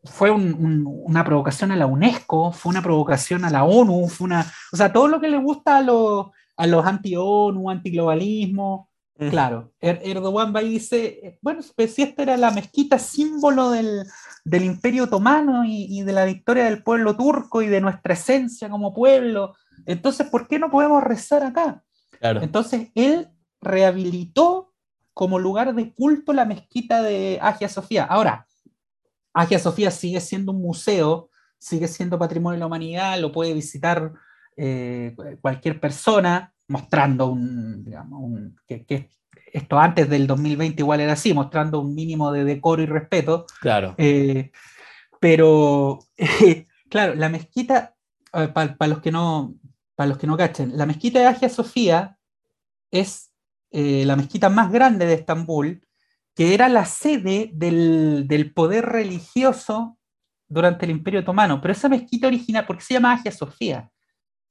fue 0.04 0.30
una 0.30 1.24
provocación 1.24 1.72
a 1.72 1.76
la 1.76 1.88
UNESCO, 1.88 2.52
fue 2.52 2.70
una 2.70 2.82
provocación 2.82 3.44
a 3.44 3.50
la 3.50 3.64
ONU, 3.64 4.08
fue 4.08 4.26
una, 4.26 4.46
o 4.72 4.78
sea, 4.78 4.94
todo 4.94 5.08
lo 5.08 5.20
que 5.20 5.30
le 5.30 5.38
gusta 5.38 5.78
a 5.78 5.82
los, 5.82 6.28
a 6.58 6.68
los 6.68 6.86
anti-ONU, 6.86 7.70
anti-globalismo. 7.70 8.90
Claro, 9.18 9.72
er, 9.80 10.02
Erdogan 10.04 10.54
va 10.54 10.62
y 10.62 10.70
dice, 10.70 11.40
bueno, 11.42 11.62
pues 11.76 11.94
si 11.94 12.02
esta 12.02 12.24
era 12.24 12.36
la 12.36 12.52
mezquita 12.52 13.00
símbolo 13.00 13.72
del, 13.72 14.04
del 14.44 14.66
imperio 14.66 15.06
otomano 15.06 15.64
y, 15.64 15.88
y, 15.90 16.02
de 16.02 16.12
la 16.12 16.26
victoria 16.26 16.66
del 16.66 16.84
pueblo 16.84 17.16
turco 17.16 17.62
y 17.62 17.68
de 17.68 17.80
nuestra 17.80 18.14
esencia 18.14 18.70
como 18.70 18.94
pueblo, 18.94 19.56
entonces, 19.86 20.28
¿por 20.28 20.48
qué 20.48 20.60
no 20.60 20.70
podemos 20.70 21.04
rezar 21.04 21.44
acá? 21.44 21.84
Claro. 22.20 22.42
Entonces, 22.42 22.90
él 22.96 23.30
rehabilitó 23.62 24.74
como 25.16 25.40
lugar 25.40 25.74
de 25.74 25.94
culto 25.94 26.34
la 26.34 26.44
mezquita 26.44 27.02
de 27.02 27.40
Agia 27.42 27.70
Sofía. 27.70 28.04
Ahora, 28.04 28.46
Agia 29.34 29.58
Sofía 29.58 29.90
sigue 29.90 30.20
siendo 30.20 30.52
un 30.52 30.62
museo, 30.62 31.30
sigue 31.58 31.88
siendo 31.88 32.20
patrimonio 32.20 32.56
de 32.56 32.60
la 32.60 32.68
humanidad, 32.68 33.18
lo 33.20 33.32
puede 33.32 33.54
visitar 33.54 34.12
eh, 34.58 35.16
cualquier 35.40 35.80
persona, 35.80 36.54
mostrando 36.68 37.28
un, 37.28 37.86
digamos, 37.86 38.30
que, 38.68 39.10
esto 39.54 39.80
antes 39.80 40.10
del 40.10 40.28
2020 40.28 40.82
igual 40.82 41.00
era 41.00 41.14
así, 41.14 41.34
mostrando 41.34 41.80
un 41.80 41.96
mínimo 41.96 42.34
de 42.34 42.44
decoro 42.44 42.82
y 42.82 42.86
respeto. 42.86 43.46
Claro. 43.62 43.96
Eh, 43.98 44.52
pero, 45.22 46.00
claro, 46.90 47.16
la 47.16 47.30
mezquita, 47.30 47.96
para 48.32 48.88
los 48.88 49.00
que 49.00 49.14
no, 49.14 49.56
para 49.96 50.10
los 50.10 50.18
que 50.18 50.28
no 50.28 50.36
cachen, 50.36 50.78
la 50.78 50.86
mezquita 50.86 51.20
de 51.20 51.28
Agia 51.28 51.48
Sofía 51.48 52.18
es 52.92 53.32
eh, 53.78 54.06
la 54.06 54.16
mezquita 54.16 54.48
más 54.48 54.72
grande 54.72 55.06
de 55.06 55.16
Estambul, 55.16 55.86
que 56.34 56.54
era 56.54 56.70
la 56.70 56.86
sede 56.86 57.52
del, 57.54 58.54
poder 58.56 58.86
religioso 58.86 59.98
durante 60.48 60.86
el 60.86 60.92
Imperio 60.92 61.20
Otomano. 61.20 61.60
Pero 61.60 61.74
esa 61.74 61.90
mezquita 61.90 62.28
original, 62.28 62.66
¿por 62.66 62.78
qué 62.78 62.84
se 62.86 62.94
llama 62.94 63.12
Agia 63.12 63.34
Sofía? 63.34 63.92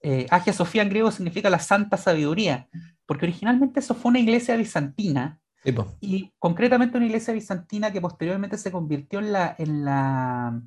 Eh, 0.03 0.27
Agia 0.29 0.53
Sofía 0.53 0.83
en 0.83 0.91
griego 0.91 1.11
significa 1.11 1.49
la 1.49 1.59
santa 1.59 1.97
sabiduría, 1.97 2.69
porque 3.07 3.25
originalmente 3.25 3.81
eso 3.81 3.95
fue 3.95 4.11
una 4.11 4.19
iglesia 4.19 4.57
bizantina, 4.57 5.41
y 6.03 6.31
concretamente 6.39 6.99
una 6.99 7.07
iglesia 7.07 7.33
bizantina 7.33 7.91
que 7.91 8.03
posteriormente 8.03 8.59
se 8.59 8.71
convirtió 8.71 9.21
en 9.21 9.33
la, 9.33 9.57
en 9.59 9.87
la, 9.87 10.61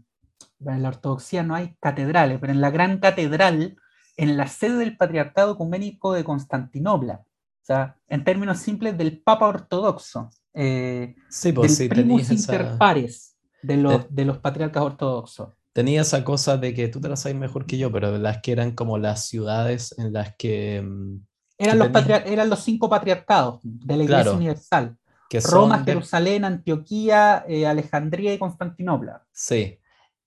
en 0.66 0.82
la 0.82 0.90
ortodoxia 0.90 1.44
no 1.44 1.54
hay 1.54 1.76
catedrales, 1.80 2.40
pero 2.40 2.54
en 2.54 2.62
la 2.62 2.72
gran 2.72 2.98
catedral, 2.98 3.78
en 4.16 4.36
la 4.36 4.48
sede 4.48 4.78
del 4.78 4.98
Patriarcado 4.98 5.54
Ecuménico 5.54 6.14
de 6.14 6.24
Constantinopla 6.24 7.27
sea, 7.68 7.98
en 8.08 8.24
términos 8.24 8.60
simples, 8.60 8.98
del 8.98 9.20
Papa 9.20 9.48
Ortodoxo. 9.48 10.30
Eh, 10.54 11.16
sí, 11.30 11.52
pues 11.52 11.78
del 11.78 11.88
sí, 11.88 11.90
primus 11.90 12.32
inter 12.32 12.78
pares 12.78 13.38
de 13.62 13.78
los, 13.78 13.94
eh, 13.94 14.08
de 14.10 14.26
los 14.26 14.38
patriarcas 14.40 14.84
ortodoxos. 14.84 15.50
Tenía 15.74 16.02
esa 16.02 16.24
cosa 16.24 16.58
de 16.58 16.74
que 16.74 16.88
tú 16.88 17.00
te 17.00 17.10
la 17.10 17.16
sabes 17.16 17.38
mejor 17.38 17.66
que 17.66 17.78
yo, 17.78 17.92
pero 17.92 18.18
las 18.18 18.42
que 18.42 18.54
eran 18.54 18.72
como 18.72 18.98
las 18.98 19.28
ciudades 19.28 19.94
en 20.00 20.14
las 20.14 20.36
que... 20.36 20.82
Mm, 20.82 21.20
eran, 21.60 21.80
los, 21.80 21.90
eran 22.26 22.50
los 22.50 22.60
cinco 22.60 22.90
patriarcados 22.90 23.60
de 23.64 23.98
la 23.98 24.04
Iglesia 24.04 24.32
Universal. 24.32 24.98
Que 25.30 25.42
Roma, 25.42 25.84
Jerusalén, 25.84 26.46
Antioquía, 26.46 27.44
eh, 27.48 27.68
Alejandría 27.68 28.34
y 28.34 28.38
Constantinopla. 28.38 29.26
Sí, 29.34 29.80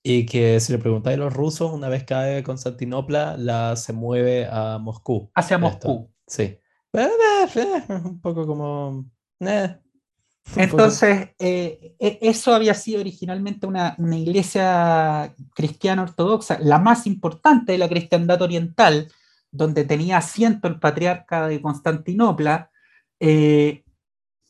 y 0.03 0.25
que 0.25 0.59
si 0.59 0.71
le 0.73 0.79
preguntáis 0.79 1.17
a 1.17 1.21
los 1.21 1.33
rusos, 1.33 1.71
una 1.71 1.89
vez 1.89 2.03
cae 2.03 2.43
Constantinopla, 2.43 3.35
la 3.37 3.75
se 3.75 3.93
mueve 3.93 4.47
a 4.49 4.77
Moscú. 4.77 5.31
Hacia 5.33 5.57
Moscú. 5.57 6.11
Sí. 6.27 6.57
Un 7.89 8.19
poco 8.21 8.45
como... 8.45 9.05
Entonces, 10.55 11.29
eh, 11.39 11.95
e, 11.99 12.19
eso 12.21 12.53
había 12.53 12.73
sido 12.73 12.99
originalmente 12.99 13.67
una, 13.67 13.95
iglesia 13.99 15.33
cristiana 15.53 16.03
ortodoxa, 16.03 16.59
la 16.59 16.79
más 16.79 17.07
importante 17.07 17.71
de 17.71 17.77
la 17.77 17.87
cristiandad 17.87 18.41
oriental, 18.41 19.07
donde 19.51 19.85
tenía 19.85 20.17
asiento 20.17 20.67
el 20.67 20.79
patriarca 20.79 21.47
de 21.47 21.61
Constantinopla, 21.61 22.69
eh, 23.19 23.83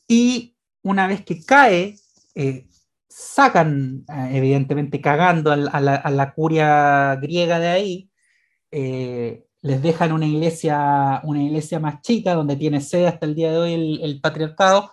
y 0.08 0.56
una 0.82 1.06
vez 1.06 1.24
que 1.24 1.44
cae, 1.44 1.96
eh, 2.34 2.66
sacan, 3.08 4.04
evidentemente 4.30 5.00
cagando 5.00 5.52
a 5.52 5.56
la, 5.56 5.70
a 5.70 6.10
la, 6.10 6.34
curia 6.34 7.16
griega 7.16 7.58
de 7.58 7.68
ahí, 7.68 8.10
les 9.62 9.80
dejan 9.80 10.12
una 10.12 10.26
iglesia, 10.26 11.20
una 11.24 11.42
iglesia 11.42 11.78
más 11.78 12.02
chica, 12.02 12.34
donde 12.34 12.56
tiene 12.56 12.80
sede 12.80 13.06
hasta 13.06 13.26
el 13.26 13.34
día 13.34 13.52
de 13.52 13.58
hoy 13.58 14.00
el, 14.02 14.20
patriarcado, 14.20 14.90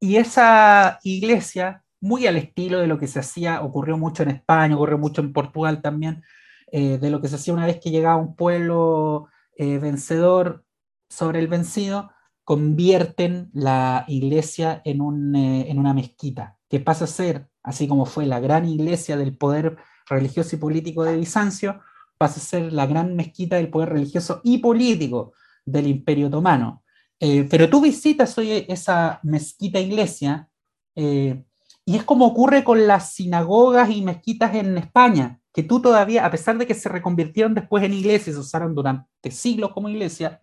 y 0.00 0.16
esa 0.16 1.00
iglesia, 1.02 1.84
muy 2.00 2.26
al 2.26 2.36
estilo 2.36 2.78
de 2.78 2.86
lo 2.86 2.98
que 2.98 3.08
se 3.08 3.18
hacía, 3.18 3.62
ocurrió 3.62 3.98
mucho 3.98 4.22
en 4.22 4.30
España, 4.30 4.76
ocurrió 4.76 4.96
mucho 4.96 5.20
en 5.20 5.32
Portugal 5.32 5.82
también, 5.82 6.22
eh, 6.70 6.98
de 6.98 7.10
lo 7.10 7.20
que 7.20 7.28
se 7.28 7.34
hacía 7.34 7.52
una 7.52 7.66
vez 7.66 7.80
que 7.80 7.90
llegaba 7.90 8.16
un 8.16 8.36
pueblo 8.36 9.28
eh, 9.56 9.78
vencedor 9.78 10.64
sobre 11.08 11.40
el 11.40 11.48
vencido, 11.48 12.12
convierten 12.44 13.50
la 13.52 14.04
iglesia 14.08 14.82
en, 14.84 15.00
un, 15.00 15.34
eh, 15.34 15.68
en 15.68 15.78
una 15.78 15.94
mezquita, 15.94 16.58
que 16.68 16.80
pasa 16.80 17.04
a 17.04 17.08
ser, 17.08 17.48
así 17.62 17.88
como 17.88 18.06
fue 18.06 18.26
la 18.26 18.40
gran 18.40 18.68
iglesia 18.68 19.16
del 19.16 19.36
poder 19.36 19.76
religioso 20.08 20.56
y 20.56 20.58
político 20.60 21.02
de 21.04 21.16
Bizancio, 21.16 21.80
pasa 22.22 22.38
a 22.38 22.44
ser 22.44 22.72
la 22.72 22.86
gran 22.86 23.16
mezquita 23.16 23.56
del 23.56 23.68
poder 23.68 23.88
religioso 23.88 24.40
y 24.44 24.58
político 24.58 25.32
del 25.64 25.88
Imperio 25.88 26.28
Otomano. 26.28 26.84
Eh, 27.18 27.48
pero 27.50 27.68
tú 27.68 27.80
visitas 27.80 28.38
hoy 28.38 28.64
esa 28.68 29.18
mezquita 29.24 29.80
iglesia 29.80 30.48
eh, 30.94 31.42
y 31.84 31.96
es 31.96 32.04
como 32.04 32.26
ocurre 32.26 32.62
con 32.62 32.86
las 32.86 33.12
sinagogas 33.14 33.90
y 33.90 34.02
mezquitas 34.02 34.54
en 34.54 34.78
España, 34.78 35.40
que 35.52 35.64
tú 35.64 35.82
todavía, 35.82 36.24
a 36.24 36.30
pesar 36.30 36.56
de 36.58 36.64
que 36.64 36.74
se 36.74 36.88
reconvirtieron 36.88 37.54
después 37.54 37.82
en 37.82 37.92
iglesias, 37.92 38.36
se 38.36 38.40
usaron 38.40 38.72
durante 38.72 39.32
siglos 39.32 39.72
como 39.72 39.88
iglesia, 39.88 40.38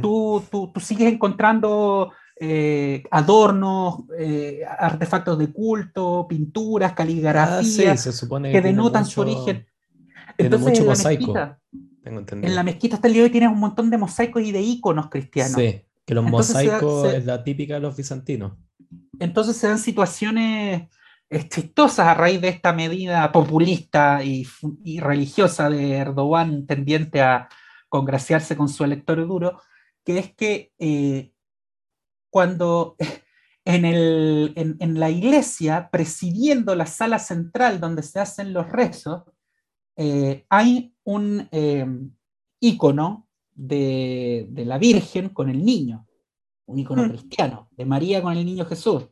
tú, 0.00 0.42
tú, 0.50 0.72
tú, 0.72 0.80
sigues 0.80 1.12
encontrando 1.12 2.10
eh, 2.40 3.02
adornos, 3.10 4.04
artefactos 4.78 5.38
de 5.38 5.52
culto, 5.52 6.24
pinturas, 6.26 6.94
caligrafías, 6.94 8.22
ah, 8.22 8.42
que, 8.50 8.62
denotan 8.62 9.04
su 9.04 9.20
origen. 9.20 9.66
Entonces, 10.38 10.78
en 10.78 10.86
la 10.86 10.94
Mezquita, 10.94 11.60
en 12.04 12.54
la 12.54 12.62
mezquita 12.62 12.96
hasta 12.96 13.08
el 13.08 13.14
día 13.14 13.22
de 13.22 13.26
hoy 13.26 13.32
tienes 13.32 13.50
un 13.50 13.58
montón 13.58 13.90
de 13.90 13.98
mosaicos 13.98 14.42
y 14.42 14.52
de 14.52 14.62
iconos 14.62 15.10
cristianos. 15.10 15.56
Sí, 15.56 15.82
que 16.06 16.14
los 16.14 16.24
mosaicos 16.24 17.12
es 17.12 17.26
la 17.26 17.44
típica 17.44 17.74
de 17.74 17.80
los 17.80 17.96
bizantinos. 17.96 18.52
Entonces 19.18 19.56
se 19.56 19.66
dan 19.66 19.78
situaciones 19.78 20.88
chistosas 21.48 22.06
a 22.06 22.14
raíz 22.14 22.40
de 22.40 22.48
esta 22.48 22.72
medida 22.72 23.30
populista 23.32 24.22
y, 24.24 24.46
religiosa 25.00 25.68
de 25.68 25.92
Erdogan 25.94 26.66
tendiente 26.66 27.20
a 27.20 27.48
congraciarse 27.88 28.56
con 28.56 28.68
su 28.68 28.84
elector 28.84 29.26
duro, 29.26 29.60
que 30.04 30.18
es 30.18 30.34
que 30.34 30.72
eh, 30.78 31.32
cuando 32.30 32.96
en, 33.64 33.84
el, 33.84 34.54
en, 34.56 34.98
la 34.98 35.10
iglesia, 35.10 35.90
presidiendo 35.90 36.74
la 36.74 36.86
sala 36.86 37.18
central 37.18 37.80
donde 37.80 38.02
se 38.02 38.20
hacen 38.20 38.54
los 38.54 38.70
rezos, 38.70 39.24
eh, 40.00 40.46
hay 40.48 40.94
un 41.02 41.48
eh, 41.50 41.84
icono 42.60 43.26
de, 43.52 44.48
la 44.54 44.78
Virgen 44.78 45.30
con 45.30 45.50
el 45.50 45.64
niño, 45.64 46.06
un 46.66 46.78
icono 46.78 47.04
mm. 47.04 47.08
cristiano, 47.08 47.68
de 47.72 47.84
María 47.84 48.22
con 48.22 48.36
el 48.36 48.46
niño 48.46 48.64
Jesús. 48.64 49.08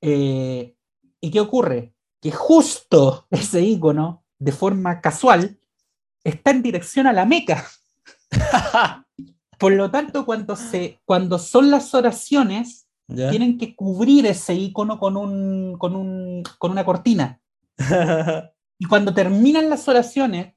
Eh, 0.00 0.76
¿Y 1.20 1.30
qué 1.32 1.40
ocurre? 1.40 1.96
Que 2.20 2.30
justo 2.30 3.26
ese 3.30 3.62
icono, 3.62 4.24
de 4.38 4.52
forma 4.52 5.00
casual, 5.00 5.58
está 6.22 6.52
en 6.52 6.62
dirección 6.62 7.08
a 7.08 7.12
la 7.12 7.24
Meca. 7.24 7.66
Por 9.58 9.72
lo 9.72 9.90
tanto, 9.90 10.24
cuando, 10.24 10.54
se, 10.54 11.00
cuando 11.04 11.40
son 11.40 11.68
las 11.68 11.94
oraciones, 11.94 12.86
tienen 13.08 13.58
que 13.58 13.74
cubrir 13.74 14.26
ese 14.26 14.54
icono 14.54 15.00
con, 15.00 15.16
un, 15.16 15.76
con 15.76 16.70
una 16.70 16.84
cortina. 16.84 17.40
Y 18.82 18.86
cuando 18.86 19.14
terminan 19.14 19.70
las 19.70 19.86
oraciones, 19.86 20.54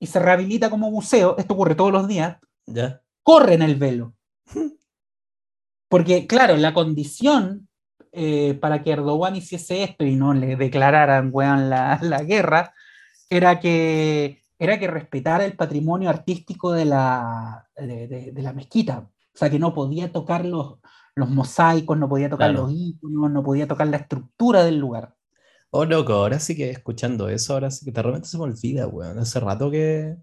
y 0.00 0.06
se 0.08 0.18
rehabilita 0.18 0.70
como 0.70 0.90
museo, 0.90 1.36
esto 1.38 1.54
ocurre 1.54 1.76
todos 1.76 1.92
los 1.92 2.08
días, 2.08 2.38
¿Ya? 2.66 3.00
corren 3.22 3.62
el 3.62 3.76
velo. 3.76 4.14
Porque, 5.88 6.26
claro, 6.26 6.56
la 6.56 6.74
condición 6.74 7.68
eh, 8.10 8.54
para 8.60 8.82
que 8.82 8.90
Erdogan 8.90 9.36
hiciese 9.36 9.84
esto 9.84 10.04
y 10.04 10.16
no 10.16 10.34
le 10.34 10.56
declararan 10.56 11.30
weón, 11.32 11.70
la, 11.70 11.98
la 12.02 12.24
guerra 12.24 12.74
era 13.28 13.60
que, 13.60 14.42
era 14.58 14.80
que 14.80 14.88
respetara 14.88 15.44
el 15.44 15.52
patrimonio 15.56 16.10
artístico 16.10 16.72
de 16.72 16.86
la, 16.86 17.68
de, 17.76 18.08
de- 18.08 18.32
de 18.32 18.42
la 18.42 18.52
mezquita. 18.52 18.98
O 19.32 19.38
sea, 19.38 19.48
que 19.48 19.60
no 19.60 19.72
podía 19.74 20.10
tocar 20.10 20.44
los, 20.44 20.78
los 21.14 21.30
mosaicos, 21.30 21.96
no 21.96 22.08
podía 22.08 22.28
tocar 22.28 22.50
Claro. 22.50 22.64
los 22.66 22.72
íconos, 22.74 23.30
no 23.30 23.44
podía 23.44 23.68
tocar 23.68 23.86
la 23.86 23.98
estructura 23.98 24.64
del 24.64 24.78
lugar. 24.78 25.14
Oh, 25.72 25.84
loco, 25.84 26.12
ahora 26.14 26.40
sí 26.40 26.56
que 26.56 26.70
escuchando 26.70 27.28
eso, 27.28 27.52
ahora 27.54 27.70
sí 27.70 27.84
que 27.84 27.92
de 27.92 28.02
repente 28.02 28.26
se 28.28 28.36
me 28.38 28.44
olvida, 28.44 28.86
weón. 28.88 29.18
Hace 29.18 29.38
rato 29.38 29.70
que 29.70 30.16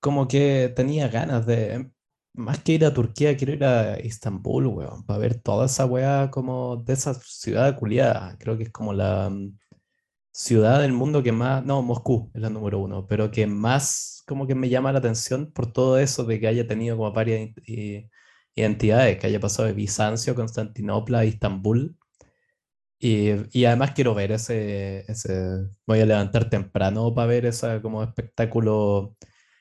como 0.00 0.28
que 0.28 0.72
tenía 0.74 1.08
ganas 1.08 1.46
de, 1.46 1.90
más 2.34 2.60
que 2.62 2.72
ir 2.72 2.84
a 2.84 2.94
Turquía, 2.94 3.36
quiero 3.36 3.54
ir 3.54 3.64
a 3.64 3.98
Istambul, 4.00 4.66
weón, 4.66 5.04
para 5.06 5.18
ver 5.18 5.40
toda 5.40 5.66
esa 5.66 5.86
weá 5.86 6.30
como 6.30 6.76
de 6.76 6.92
esa 6.94 7.14
ciudad 7.14 7.78
culiada. 7.78 8.36
Creo 8.38 8.56
que 8.58 8.64
es 8.64 8.70
como 8.72 8.92
la 8.92 9.30
mm, 9.30 9.58
ciudad 10.32 10.80
del 10.82 10.92
mundo 10.92 11.22
que 11.22 11.32
más, 11.32 11.64
no, 11.64 11.82
Moscú 11.82 12.30
es 12.34 12.42
la 12.42 12.50
número 12.50 12.80
uno, 12.80 13.06
pero 13.06 13.30
que 13.30 13.46
más 13.46 14.22
como 14.26 14.46
que 14.46 14.54
me 14.54 14.68
llama 14.70 14.92
la 14.92 15.00
atención 15.00 15.52
por 15.52 15.72
todo 15.72 15.98
eso 15.98 16.24
de 16.24 16.40
que 16.40 16.48
haya 16.48 16.66
tenido 16.66 16.96
como 16.96 17.12
varias 17.12 17.50
identidades, 18.54 19.18
que 19.18 19.26
haya 19.26 19.40
pasado 19.40 19.68
de 19.68 19.74
Bizancio, 19.74 20.34
Constantinopla 20.34 21.20
a 21.20 21.24
Istambul. 21.24 21.96
Y, 23.04 23.32
y 23.52 23.64
además 23.66 23.92
quiero 23.94 24.14
ver 24.14 24.32
ese, 24.32 25.04
ese, 25.10 25.32
voy 25.86 26.00
a 26.00 26.06
levantar 26.06 26.48
temprano 26.48 27.14
para 27.14 27.26
ver 27.28 27.44
ese 27.46 27.82
como 27.82 28.02
espectáculo 28.02 29.16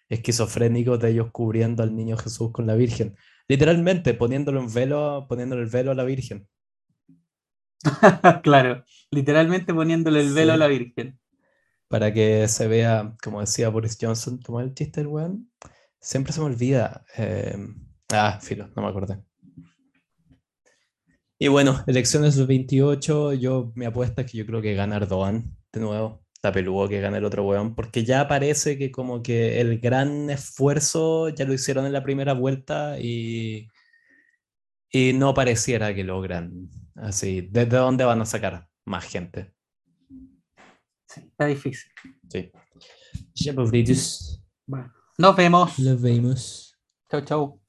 esquizofrénico 0.09 0.97
de 0.97 1.11
ellos 1.11 1.31
cubriendo 1.31 1.83
al 1.83 1.95
niño 1.95 2.17
Jesús 2.17 2.51
con 2.53 2.67
la 2.67 2.75
Virgen. 2.75 3.17
Literalmente 3.49 4.13
poniéndolo 4.13 4.61
en 4.61 4.73
velo, 4.73 5.25
poniéndole 5.29 5.63
el 5.63 5.69
velo 5.69 5.91
a 5.91 5.95
la 5.95 6.05
Virgen. 6.05 6.47
claro, 8.43 8.83
literalmente 9.11 9.73
poniéndole 9.73 10.21
el 10.21 10.33
velo 10.33 10.53
Sí. 10.53 10.53
a 10.53 10.57
la 10.57 10.67
Virgen. 10.67 11.19
Para 11.87 12.13
que 12.13 12.47
se 12.47 12.67
vea, 12.67 13.15
como 13.23 13.41
decía 13.41 13.69
Boris 13.69 13.97
Johnson, 13.99 14.39
como 14.45 14.59
el 14.61 14.73
chiste 14.73 15.01
del 15.01 15.07
weón. 15.07 15.51
Siempre 15.99 16.33
se 16.33 16.39
me 16.41 16.47
olvida. 16.47 17.05
eh, 17.17 17.57
ah, 18.11 18.39
filo, 18.41 18.69
no 18.75 18.81
me 18.83 18.89
acordé. 18.89 19.23
Y 21.43 21.49
bueno, 21.49 21.83
elecciones 21.87 22.37
del 22.37 22.47
28, 22.47 23.33
yo 23.33 23.73
mi 23.75 23.83
apuesta 23.83 24.21
es 24.21 24.31
que 24.31 24.37
yo 24.37 24.45
creo 24.45 24.61
que 24.61 24.75
gana 24.75 24.95
Erdogan 24.95 25.57
de 25.73 25.81
nuevo. 25.81 26.23
Está 26.33 26.53
peludo 26.53 26.87
que 26.87 27.01
gane 27.01 27.17
el 27.17 27.25
otro 27.25 27.43
weón, 27.43 27.75
porque 27.75 28.05
ya 28.05 28.29
parece 28.29 28.77
que 28.77 28.93
como 28.93 29.21
que 29.21 29.59
el 29.59 29.81
gran 29.81 30.29
esfuerzo 30.29 31.27
ya 31.27 31.43
lo 31.43 31.53
hicieron 31.53 31.85
en 31.85 31.91
la 31.91 32.01
primera 32.01 32.31
vuelta 32.31 32.97
y, 32.97 33.67
y 34.89 35.11
no 35.11 35.33
pareciera 35.33 35.93
que 35.93 36.05
logran 36.05 36.69
así. 36.95 37.41
¿Desde 37.51 37.75
dónde 37.75 38.05
van 38.05 38.21
a 38.21 38.25
sacar 38.25 38.69
más 38.85 39.03
gente? 39.03 39.53
Sí, 41.09 41.23
está 41.27 41.47
difícil. 41.47 41.91
Sí. 42.29 42.51
Ya, 43.35 43.51
nos 43.51 43.69
vemos. 45.35 45.77
Nos 45.77 46.01
vemos. 46.01 46.79
Chau, 47.11 47.21
chau. 47.25 47.62